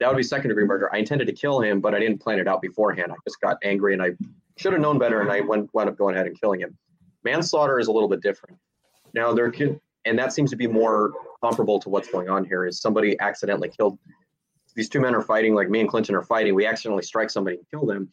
That 0.00 0.08
would 0.08 0.16
be 0.16 0.24
second 0.24 0.48
degree 0.48 0.64
murder. 0.64 0.92
I 0.92 0.98
intended 0.98 1.26
to 1.28 1.32
kill 1.32 1.60
him, 1.62 1.80
but 1.80 1.94
I 1.94 2.00
didn't 2.00 2.18
plan 2.20 2.40
it 2.40 2.48
out 2.48 2.60
beforehand. 2.60 3.12
I 3.12 3.14
just 3.26 3.40
got 3.40 3.58
angry 3.62 3.92
and 3.94 4.02
I 4.02 4.10
should 4.56 4.72
have 4.72 4.80
known 4.80 4.98
better, 4.98 5.20
and 5.20 5.30
I 5.30 5.40
went, 5.40 5.72
wound 5.74 5.88
up 5.88 5.96
going 5.98 6.14
ahead 6.14 6.26
and 6.26 6.38
killing 6.40 6.60
him. 6.60 6.76
Manslaughter 7.24 7.78
is 7.78 7.88
a 7.88 7.92
little 7.92 8.08
bit 8.08 8.22
different. 8.22 8.56
Now 9.14 9.32
there 9.32 9.50
could, 9.50 9.80
and 10.04 10.18
that 10.18 10.32
seems 10.32 10.50
to 10.50 10.56
be 10.56 10.66
more 10.66 11.12
comparable 11.42 11.78
to 11.80 11.88
what's 11.88 12.10
going 12.10 12.28
on 12.28 12.44
here. 12.44 12.64
Is 12.66 12.80
somebody 12.80 13.18
accidentally 13.20 13.68
killed? 13.68 13.98
These 14.74 14.88
two 14.88 15.00
men 15.00 15.14
are 15.14 15.22
fighting, 15.22 15.54
like 15.54 15.68
me 15.68 15.80
and 15.80 15.88
Clinton 15.88 16.14
are 16.14 16.22
fighting. 16.22 16.54
We 16.54 16.66
accidentally 16.66 17.02
strike 17.02 17.30
somebody 17.30 17.56
and 17.56 17.66
kill 17.70 17.86
them. 17.86 18.10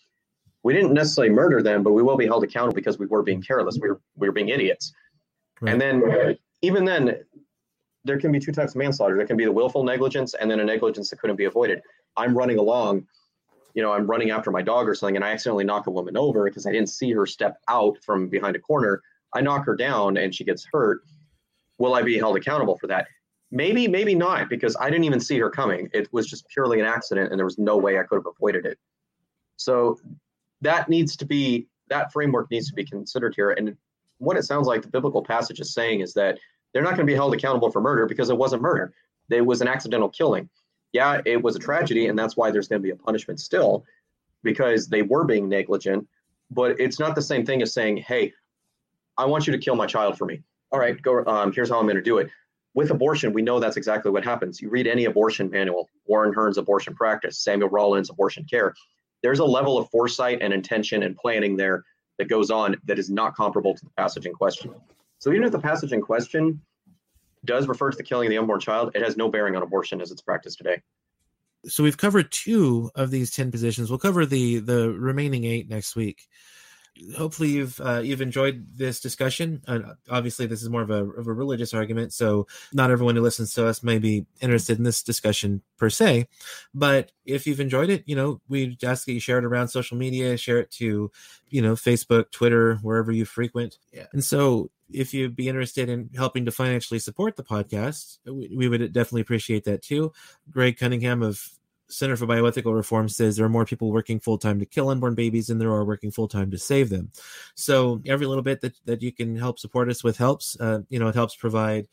We 0.63 0.73
didn't 0.73 0.93
necessarily 0.93 1.33
murder 1.33 1.61
them, 1.61 1.83
but 1.83 1.91
we 1.91 2.01
will 2.03 2.15
be 2.15 2.25
held 2.25 2.43
accountable 2.43 2.75
because 2.75 2.97
we 2.97 3.05
were 3.05 3.21
being 3.23 3.41
careless. 3.41 3.77
We 3.81 3.89
were 3.89 4.01
we 4.15 4.27
were 4.27 4.33
being 4.33 4.49
idiots. 4.49 4.93
Right. 5.61 5.71
And 5.73 5.81
then, 5.81 6.37
even 6.61 6.85
then, 6.85 7.19
there 8.05 8.17
can 8.17 8.31
be 8.31 8.39
two 8.39 8.51
types 8.51 8.71
of 8.73 8.77
manslaughter. 8.77 9.15
There 9.17 9.27
can 9.27 9.37
be 9.37 9.45
the 9.45 9.51
willful 9.51 9.83
negligence 9.83 10.33
and 10.33 10.49
then 10.49 10.59
a 10.59 10.63
negligence 10.65 11.09
that 11.09 11.17
couldn't 11.19 11.35
be 11.35 11.45
avoided. 11.45 11.81
I'm 12.15 12.35
running 12.37 12.57
along 12.57 13.05
you 13.74 13.82
know, 13.82 13.91
I'm 13.91 14.07
running 14.07 14.30
after 14.30 14.51
my 14.51 14.61
dog 14.61 14.88
or 14.88 14.95
something 14.95 15.15
and 15.15 15.26
I 15.26 15.32
accidentally 15.32 15.63
knock 15.63 15.88
a 15.88 15.91
woman 15.91 16.15
over 16.15 16.45
because 16.45 16.65
I 16.67 16.71
didn't 16.71 16.89
see 16.89 17.11
her 17.13 17.26
step 17.26 17.59
out 17.67 17.97
from 18.03 18.30
behind 18.30 18.55
a 18.55 18.59
corner. 18.59 19.01
I 19.34 19.41
knock 19.41 19.65
her 19.65 19.76
down 19.76 20.17
and 20.17 20.34
she 20.34 20.43
gets 20.43 20.65
hurt. 20.71 21.01
Will 21.80 21.95
I 21.95 22.03
be 22.03 22.17
held 22.17 22.38
accountable 22.38 22.78
for 22.78 22.88
that? 22.88 23.07
Maybe, 23.51 23.88
maybe 23.88 24.15
not, 24.15 24.49
because 24.49 24.76
I 24.80 24.89
didn't 24.89 25.03
even 25.05 25.19
see 25.19 25.38
her 25.39 25.49
coming. 25.49 25.88
It 25.93 26.11
was 26.11 26.28
just 26.28 26.47
purely 26.49 26.80
an 26.80 26.86
accident 26.88 27.32
and 27.32 27.38
there 27.39 27.45
was 27.45 27.57
no 27.59 27.78
way 27.78 27.99
I 27.99 28.03
could 28.03 28.15
have 28.15 28.26
avoided 28.28 28.65
it. 28.65 28.78
So 29.57 29.99
that 30.61 30.89
needs 30.89 31.15
to 31.17 31.26
be, 31.26 31.67
that 31.89 32.11
framework 32.11 32.49
needs 32.51 32.69
to 32.69 32.76
be 32.76 32.84
considered 32.86 33.36
here. 33.36 33.51
And 33.51 33.76
what 34.19 34.38
it 34.38 34.43
sounds 34.43 34.67
like 34.67 34.82
the 34.82 34.88
biblical 34.88 35.24
passage 35.24 35.59
is 35.59 35.74
saying 35.74 35.99
is 36.01 36.13
that 36.13 36.39
they're 36.74 36.82
not 36.84 36.95
going 36.95 37.05
to 37.05 37.11
be 37.11 37.15
held 37.15 37.34
accountable 37.34 37.71
for 37.71 37.80
murder 37.82 38.05
because 38.07 38.30
it 38.30 38.38
wasn't 38.38 38.61
murder, 38.63 38.93
it 39.30 39.45
was 39.45 39.61
an 39.61 39.67
accidental 39.67 40.09
killing 40.09 40.49
yeah, 40.93 41.19
it 41.25 41.41
was 41.41 41.55
a 41.55 41.59
tragedy, 41.59 42.05
and 42.07 42.17
that's 42.17 42.37
why 42.37 42.51
there's 42.51 42.67
going 42.67 42.79
to 42.81 42.83
be 42.83 42.91
a 42.91 42.95
punishment 42.95 43.39
still, 43.39 43.83
because 44.43 44.87
they 44.87 45.01
were 45.01 45.25
being 45.25 45.49
negligent. 45.49 46.07
But 46.51 46.79
it's 46.79 46.99
not 46.99 47.15
the 47.15 47.21
same 47.21 47.45
thing 47.45 47.63
as 47.63 47.73
saying, 47.73 47.97
hey, 47.97 48.31
I 49.17 49.25
want 49.25 49.47
you 49.47 49.51
to 49.53 49.57
kill 49.59 49.75
my 49.75 49.87
child 49.87 50.17
for 50.17 50.25
me. 50.25 50.43
All 50.71 50.79
right, 50.79 50.99
go. 51.01 51.25
Um, 51.25 51.51
here's 51.51 51.69
how 51.69 51.79
I'm 51.79 51.85
going 51.85 51.95
to 51.95 52.01
do 52.01 52.19
it. 52.19 52.29
With 52.75 52.91
abortion, 52.91 53.33
we 53.33 53.41
know 53.41 53.59
that's 53.59 53.77
exactly 53.77 54.11
what 54.11 54.23
happens. 54.23 54.61
You 54.61 54.69
read 54.69 54.87
any 54.87 55.05
abortion 55.05 55.49
manual, 55.49 55.89
Warren 56.05 56.33
Hern's 56.33 56.57
abortion 56.57 56.95
practice, 56.95 57.39
Samuel 57.39 57.69
Rowlands' 57.69 58.09
abortion 58.09 58.45
care. 58.49 58.73
There's 59.23 59.39
a 59.39 59.45
level 59.45 59.77
of 59.77 59.89
foresight 59.89 60.39
and 60.41 60.53
intention 60.53 61.03
and 61.03 61.15
planning 61.15 61.55
there 61.55 61.83
that 62.19 62.29
goes 62.29 62.51
on 62.51 62.75
that 62.85 62.99
is 62.99 63.09
not 63.09 63.35
comparable 63.35 63.73
to 63.75 63.83
the 63.85 63.91
passage 63.97 64.25
in 64.25 64.33
question. 64.33 64.73
So 65.19 65.31
even 65.31 65.43
if 65.43 65.51
the 65.51 65.59
passage 65.59 65.91
in 65.93 66.01
question 66.01 66.59
does 67.45 67.67
refer 67.67 67.91
to 67.91 67.97
the 67.97 68.03
killing 68.03 68.27
of 68.27 68.31
the 68.31 68.37
unborn 68.37 68.59
child, 68.59 68.91
it 68.95 69.01
has 69.01 69.17
no 69.17 69.29
bearing 69.29 69.55
on 69.55 69.63
abortion 69.63 70.01
as 70.01 70.11
it's 70.11 70.21
practiced 70.21 70.57
today. 70.57 70.81
So 71.65 71.83
we've 71.83 71.97
covered 71.97 72.31
two 72.31 72.91
of 72.95 73.09
these 73.11 73.31
10 73.31 73.51
positions. 73.51 73.89
We'll 73.89 73.99
cover 73.99 74.25
the 74.25 74.59
the 74.59 74.89
remaining 74.91 75.45
eight 75.45 75.69
next 75.69 75.95
week 75.95 76.27
hopefully 77.17 77.49
you've 77.49 77.79
uh, 77.81 77.99
you've 78.03 78.21
enjoyed 78.21 78.65
this 78.77 78.99
discussion. 78.99 79.61
obviously, 80.09 80.45
this 80.45 80.61
is 80.61 80.69
more 80.69 80.81
of 80.81 80.89
a 80.89 81.05
of 81.11 81.27
a 81.27 81.33
religious 81.33 81.73
argument, 81.73 82.13
so 82.13 82.47
not 82.71 82.91
everyone 82.91 83.15
who 83.15 83.21
listens 83.21 83.53
to 83.53 83.65
us 83.67 83.83
may 83.83 83.99
be 83.99 84.25
interested 84.41 84.77
in 84.77 84.83
this 84.83 85.01
discussion 85.01 85.61
per 85.77 85.89
se. 85.89 86.27
But 86.73 87.11
if 87.25 87.47
you've 87.47 87.59
enjoyed 87.59 87.89
it, 87.89 88.03
you 88.05 88.15
know 88.15 88.41
we 88.47 88.77
ask 88.83 89.05
that 89.05 89.13
you 89.13 89.19
share 89.19 89.39
it 89.39 89.45
around 89.45 89.69
social 89.69 89.97
media, 89.97 90.37
share 90.37 90.59
it 90.59 90.71
to 90.71 91.11
you 91.49 91.61
know 91.61 91.73
Facebook, 91.73 92.31
Twitter, 92.31 92.75
wherever 92.81 93.11
you 93.11 93.25
frequent. 93.25 93.77
Yeah. 93.91 94.05
And 94.13 94.23
so, 94.23 94.69
if 94.91 95.13
you'd 95.13 95.35
be 95.35 95.49
interested 95.49 95.89
in 95.89 96.11
helping 96.15 96.45
to 96.45 96.51
financially 96.51 96.99
support 96.99 97.35
the 97.37 97.43
podcast, 97.43 98.19
we, 98.25 98.53
we 98.55 98.67
would 98.69 98.93
definitely 98.93 99.21
appreciate 99.21 99.63
that 99.65 99.81
too. 99.81 100.13
Greg 100.51 100.77
Cunningham 100.77 101.23
of 101.23 101.49
Center 101.89 102.15
for 102.15 102.25
Bioethical 102.25 102.73
Reform 102.75 103.09
says 103.09 103.36
there 103.36 103.45
are 103.45 103.49
more 103.49 103.65
people 103.65 103.91
working 103.91 104.19
full 104.19 104.38
time 104.38 104.59
to 104.59 104.65
kill 104.65 104.89
unborn 104.89 105.15
babies 105.15 105.47
than 105.47 105.57
there 105.57 105.71
are 105.71 105.84
working 105.86 106.11
full 106.11 106.27
time 106.27 106.49
to 106.51 106.57
save 106.57 106.89
them. 106.89 107.11
So 107.55 108.01
every 108.05 108.25
little 108.25 108.43
bit 108.43 108.61
that, 108.61 108.77
that 108.86 109.01
you 109.01 109.11
can 109.11 109.36
help 109.36 109.59
support 109.59 109.89
us 109.89 110.03
with 110.03 110.17
helps. 110.17 110.57
Uh, 110.59 110.79
you 110.89 110.99
know, 110.99 111.07
it 111.07 111.15
helps 111.15 111.36
provide 111.36 111.88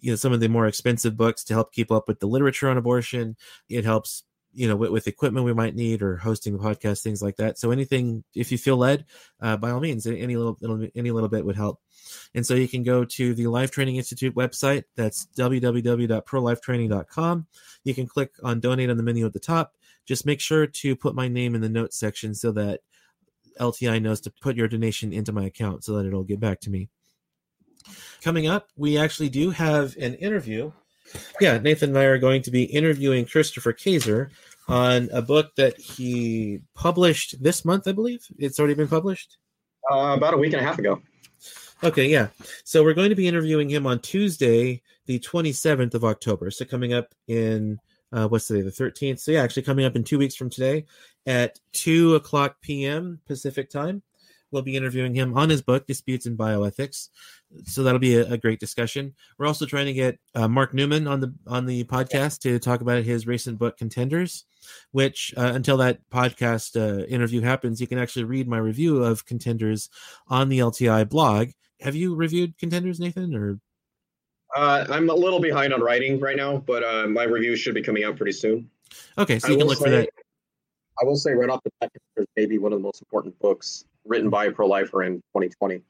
you 0.00 0.10
know 0.10 0.16
some 0.16 0.32
of 0.32 0.40
the 0.40 0.48
more 0.48 0.66
expensive 0.66 1.14
books 1.16 1.44
to 1.44 1.54
help 1.54 1.72
keep 1.74 1.92
up 1.92 2.08
with 2.08 2.20
the 2.20 2.26
literature 2.26 2.68
on 2.70 2.78
abortion. 2.78 3.36
It 3.68 3.84
helps 3.84 4.24
you 4.52 4.68
know 4.68 4.76
with, 4.76 4.90
with, 4.90 5.06
equipment 5.08 5.46
we 5.46 5.52
might 5.54 5.74
need 5.76 6.02
or 6.02 6.16
hosting 6.16 6.56
the 6.56 6.62
podcast 6.62 7.02
things 7.02 7.20
like 7.22 7.36
that 7.36 7.58
so 7.58 7.70
anything 7.70 8.24
if 8.34 8.50
you 8.50 8.56
feel 8.58 8.76
led 8.76 9.04
uh, 9.40 9.56
by 9.56 9.70
all 9.70 9.80
means 9.80 10.06
any 10.06 10.36
little 10.36 10.56
any 10.94 11.10
little 11.10 11.28
bit 11.30 11.44
would 11.46 11.56
help 11.56 11.80
and 12.34 12.44
so 12.46 12.54
you 12.54 12.66
can 12.68 12.82
go 12.82 13.04
to 13.04 13.34
the 13.34 13.46
life 13.46 13.70
training 13.70 13.96
institute 13.96 14.34
website 14.34 14.84
that's 14.96 15.26
www.prolifetraining.com 15.38 17.46
you 17.84 17.94
can 17.94 18.06
click 18.06 18.32
on 18.42 18.58
donate 18.60 18.88
on 18.90 18.96
the 18.96 19.02
menu 19.02 19.24
at 19.26 19.32
the 19.32 19.40
top 19.40 19.72
just 20.06 20.24
make 20.26 20.40
sure 20.40 20.66
to 20.66 20.96
put 20.96 21.14
my 21.14 21.28
name 21.28 21.54
in 21.54 21.60
the 21.60 21.68
notes 21.68 21.96
section 21.98 22.34
so 22.34 22.50
that 22.50 22.80
lti 23.60 24.00
knows 24.02 24.20
to 24.20 24.32
put 24.42 24.54
your 24.56 24.68
donation 24.68 25.12
into 25.12 25.32
my 25.32 25.44
account 25.44 25.82
so 25.84 25.94
that 25.96 26.06
it'll 26.06 26.22
get 26.24 26.38
back 26.40 26.60
to 26.60 26.70
me 26.70 26.88
coming 28.22 28.46
up 28.46 28.68
we 28.76 28.96
actually 28.98 29.28
do 29.30 29.50
have 29.50 29.96
an 29.96 30.14
interview 30.14 30.70
yeah, 31.40 31.58
Nathan 31.58 31.90
and 31.90 31.98
I 31.98 32.04
are 32.04 32.18
going 32.18 32.42
to 32.42 32.50
be 32.50 32.64
interviewing 32.64 33.26
Christopher 33.26 33.72
Kaczor 33.72 34.30
on 34.68 35.08
a 35.12 35.22
book 35.22 35.54
that 35.56 35.78
he 35.80 36.60
published 36.74 37.42
this 37.42 37.64
month, 37.64 37.88
I 37.88 37.92
believe. 37.92 38.26
It's 38.38 38.58
already 38.58 38.74
been 38.74 38.88
published? 38.88 39.36
Uh, 39.90 40.14
about 40.16 40.34
a 40.34 40.36
week 40.36 40.52
and 40.52 40.62
a 40.62 40.64
half 40.64 40.78
ago. 40.78 41.00
Okay, 41.82 42.08
yeah. 42.08 42.28
So 42.64 42.84
we're 42.84 42.94
going 42.94 43.08
to 43.10 43.16
be 43.16 43.26
interviewing 43.26 43.68
him 43.70 43.86
on 43.86 44.00
Tuesday, 44.00 44.82
the 45.06 45.18
27th 45.18 45.94
of 45.94 46.04
October. 46.04 46.50
So 46.50 46.64
coming 46.64 46.92
up 46.92 47.14
in, 47.26 47.78
uh, 48.12 48.28
what's 48.28 48.46
today, 48.46 48.60
the 48.62 48.70
13th? 48.70 49.20
So 49.20 49.32
yeah, 49.32 49.42
actually 49.42 49.62
coming 49.62 49.86
up 49.86 49.96
in 49.96 50.04
two 50.04 50.18
weeks 50.18 50.36
from 50.36 50.50
today 50.50 50.84
at 51.26 51.58
2 51.72 52.14
o'clock 52.14 52.56
p.m. 52.60 53.20
Pacific 53.26 53.70
time. 53.70 54.02
We'll 54.52 54.62
be 54.62 54.76
interviewing 54.76 55.14
him 55.14 55.38
on 55.38 55.48
his 55.48 55.62
book, 55.62 55.86
Disputes 55.86 56.26
in 56.26 56.36
Bioethics 56.36 57.08
so 57.64 57.82
that'll 57.82 57.98
be 58.00 58.16
a, 58.16 58.32
a, 58.32 58.38
great 58.38 58.60
discussion. 58.60 59.14
We're 59.38 59.46
also 59.46 59.66
trying 59.66 59.86
to 59.86 59.92
get 59.92 60.18
uh, 60.34 60.48
Mark 60.48 60.74
Newman 60.74 61.06
on 61.06 61.20
the 61.20 61.34
on 61.46 61.66
the 61.66 61.84
podcast 61.84 62.44
yeah. 62.44 62.52
to 62.52 62.58
talk 62.58 62.80
about 62.80 63.02
his 63.02 63.26
recent 63.26 63.58
book 63.58 63.76
Contenders, 63.76 64.44
which 64.92 65.34
uh, 65.36 65.52
until 65.54 65.76
that 65.78 65.98
podcast 66.10 66.76
uh, 66.80 67.04
interview 67.06 67.40
happens, 67.40 67.80
you 67.80 67.86
can 67.86 67.98
actually 67.98 68.24
read 68.24 68.48
my 68.48 68.58
review 68.58 69.02
of 69.02 69.26
Contenders 69.26 69.88
on 70.28 70.48
the 70.48 70.58
LTI 70.60 71.08
blog. 71.08 71.50
Have 71.80 71.94
you 71.96 72.14
reviewed 72.14 72.56
Contenders, 72.58 73.00
Nathan? 73.00 73.34
Or 73.34 73.58
uh, 74.56 74.86
I'm 74.88 75.10
a 75.10 75.14
little 75.14 75.40
behind 75.40 75.72
on 75.72 75.80
writing 75.80 76.20
right 76.20 76.36
now, 76.36 76.58
but 76.58 76.84
uh, 76.84 77.06
my 77.06 77.24
review 77.24 77.56
should 77.56 77.74
be 77.74 77.82
coming 77.82 78.04
out 78.04 78.16
pretty 78.16 78.32
soon. 78.32 78.70
Okay, 79.18 79.38
so 79.38 79.48
you 79.48 79.58
can 79.58 79.66
look 79.66 79.78
say, 79.78 79.84
for 79.84 79.90
that. 79.90 80.08
I 81.00 81.04
will 81.04 81.16
say 81.16 81.32
right 81.32 81.48
off 81.48 81.62
the 81.64 81.70
bat, 81.80 81.90
Contenders 81.92 82.28
may 82.36 82.46
be 82.46 82.58
one 82.58 82.72
of 82.72 82.78
the 82.78 82.82
most 82.82 83.00
important 83.02 83.38
books 83.40 83.84
written 84.04 84.30
by 84.30 84.46
a 84.46 84.52
pro 84.52 84.66
lifer 84.66 85.02
in 85.02 85.14
2020 85.34 85.82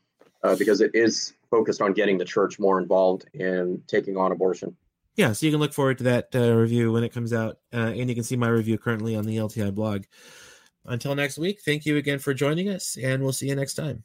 uh, 0.42 0.56
because 0.56 0.80
it 0.80 0.90
is 0.94 1.34
focused 1.50 1.80
on 1.82 1.92
getting 1.92 2.18
the 2.18 2.24
church 2.24 2.58
more 2.58 2.80
involved 2.80 3.26
in 3.34 3.82
taking 3.86 4.16
on 4.16 4.32
abortion. 4.32 4.76
Yeah, 5.16 5.32
so 5.32 5.44
you 5.46 5.52
can 5.52 5.60
look 5.60 5.74
forward 5.74 5.98
to 5.98 6.04
that 6.04 6.28
uh, 6.34 6.54
review 6.54 6.92
when 6.92 7.02
it 7.04 7.12
comes 7.12 7.32
out, 7.32 7.58
uh, 7.74 7.78
and 7.96 8.08
you 8.08 8.14
can 8.14 8.24
see 8.24 8.36
my 8.36 8.48
review 8.48 8.78
currently 8.78 9.16
on 9.16 9.24
the 9.24 9.36
LTI 9.36 9.74
blog. 9.74 10.04
Until 10.86 11.14
next 11.14 11.36
week, 11.36 11.60
thank 11.64 11.84
you 11.84 11.96
again 11.96 12.18
for 12.18 12.32
joining 12.32 12.68
us, 12.68 12.96
and 12.96 13.22
we'll 13.22 13.32
see 13.32 13.48
you 13.48 13.54
next 13.56 13.74
time. 13.74 14.04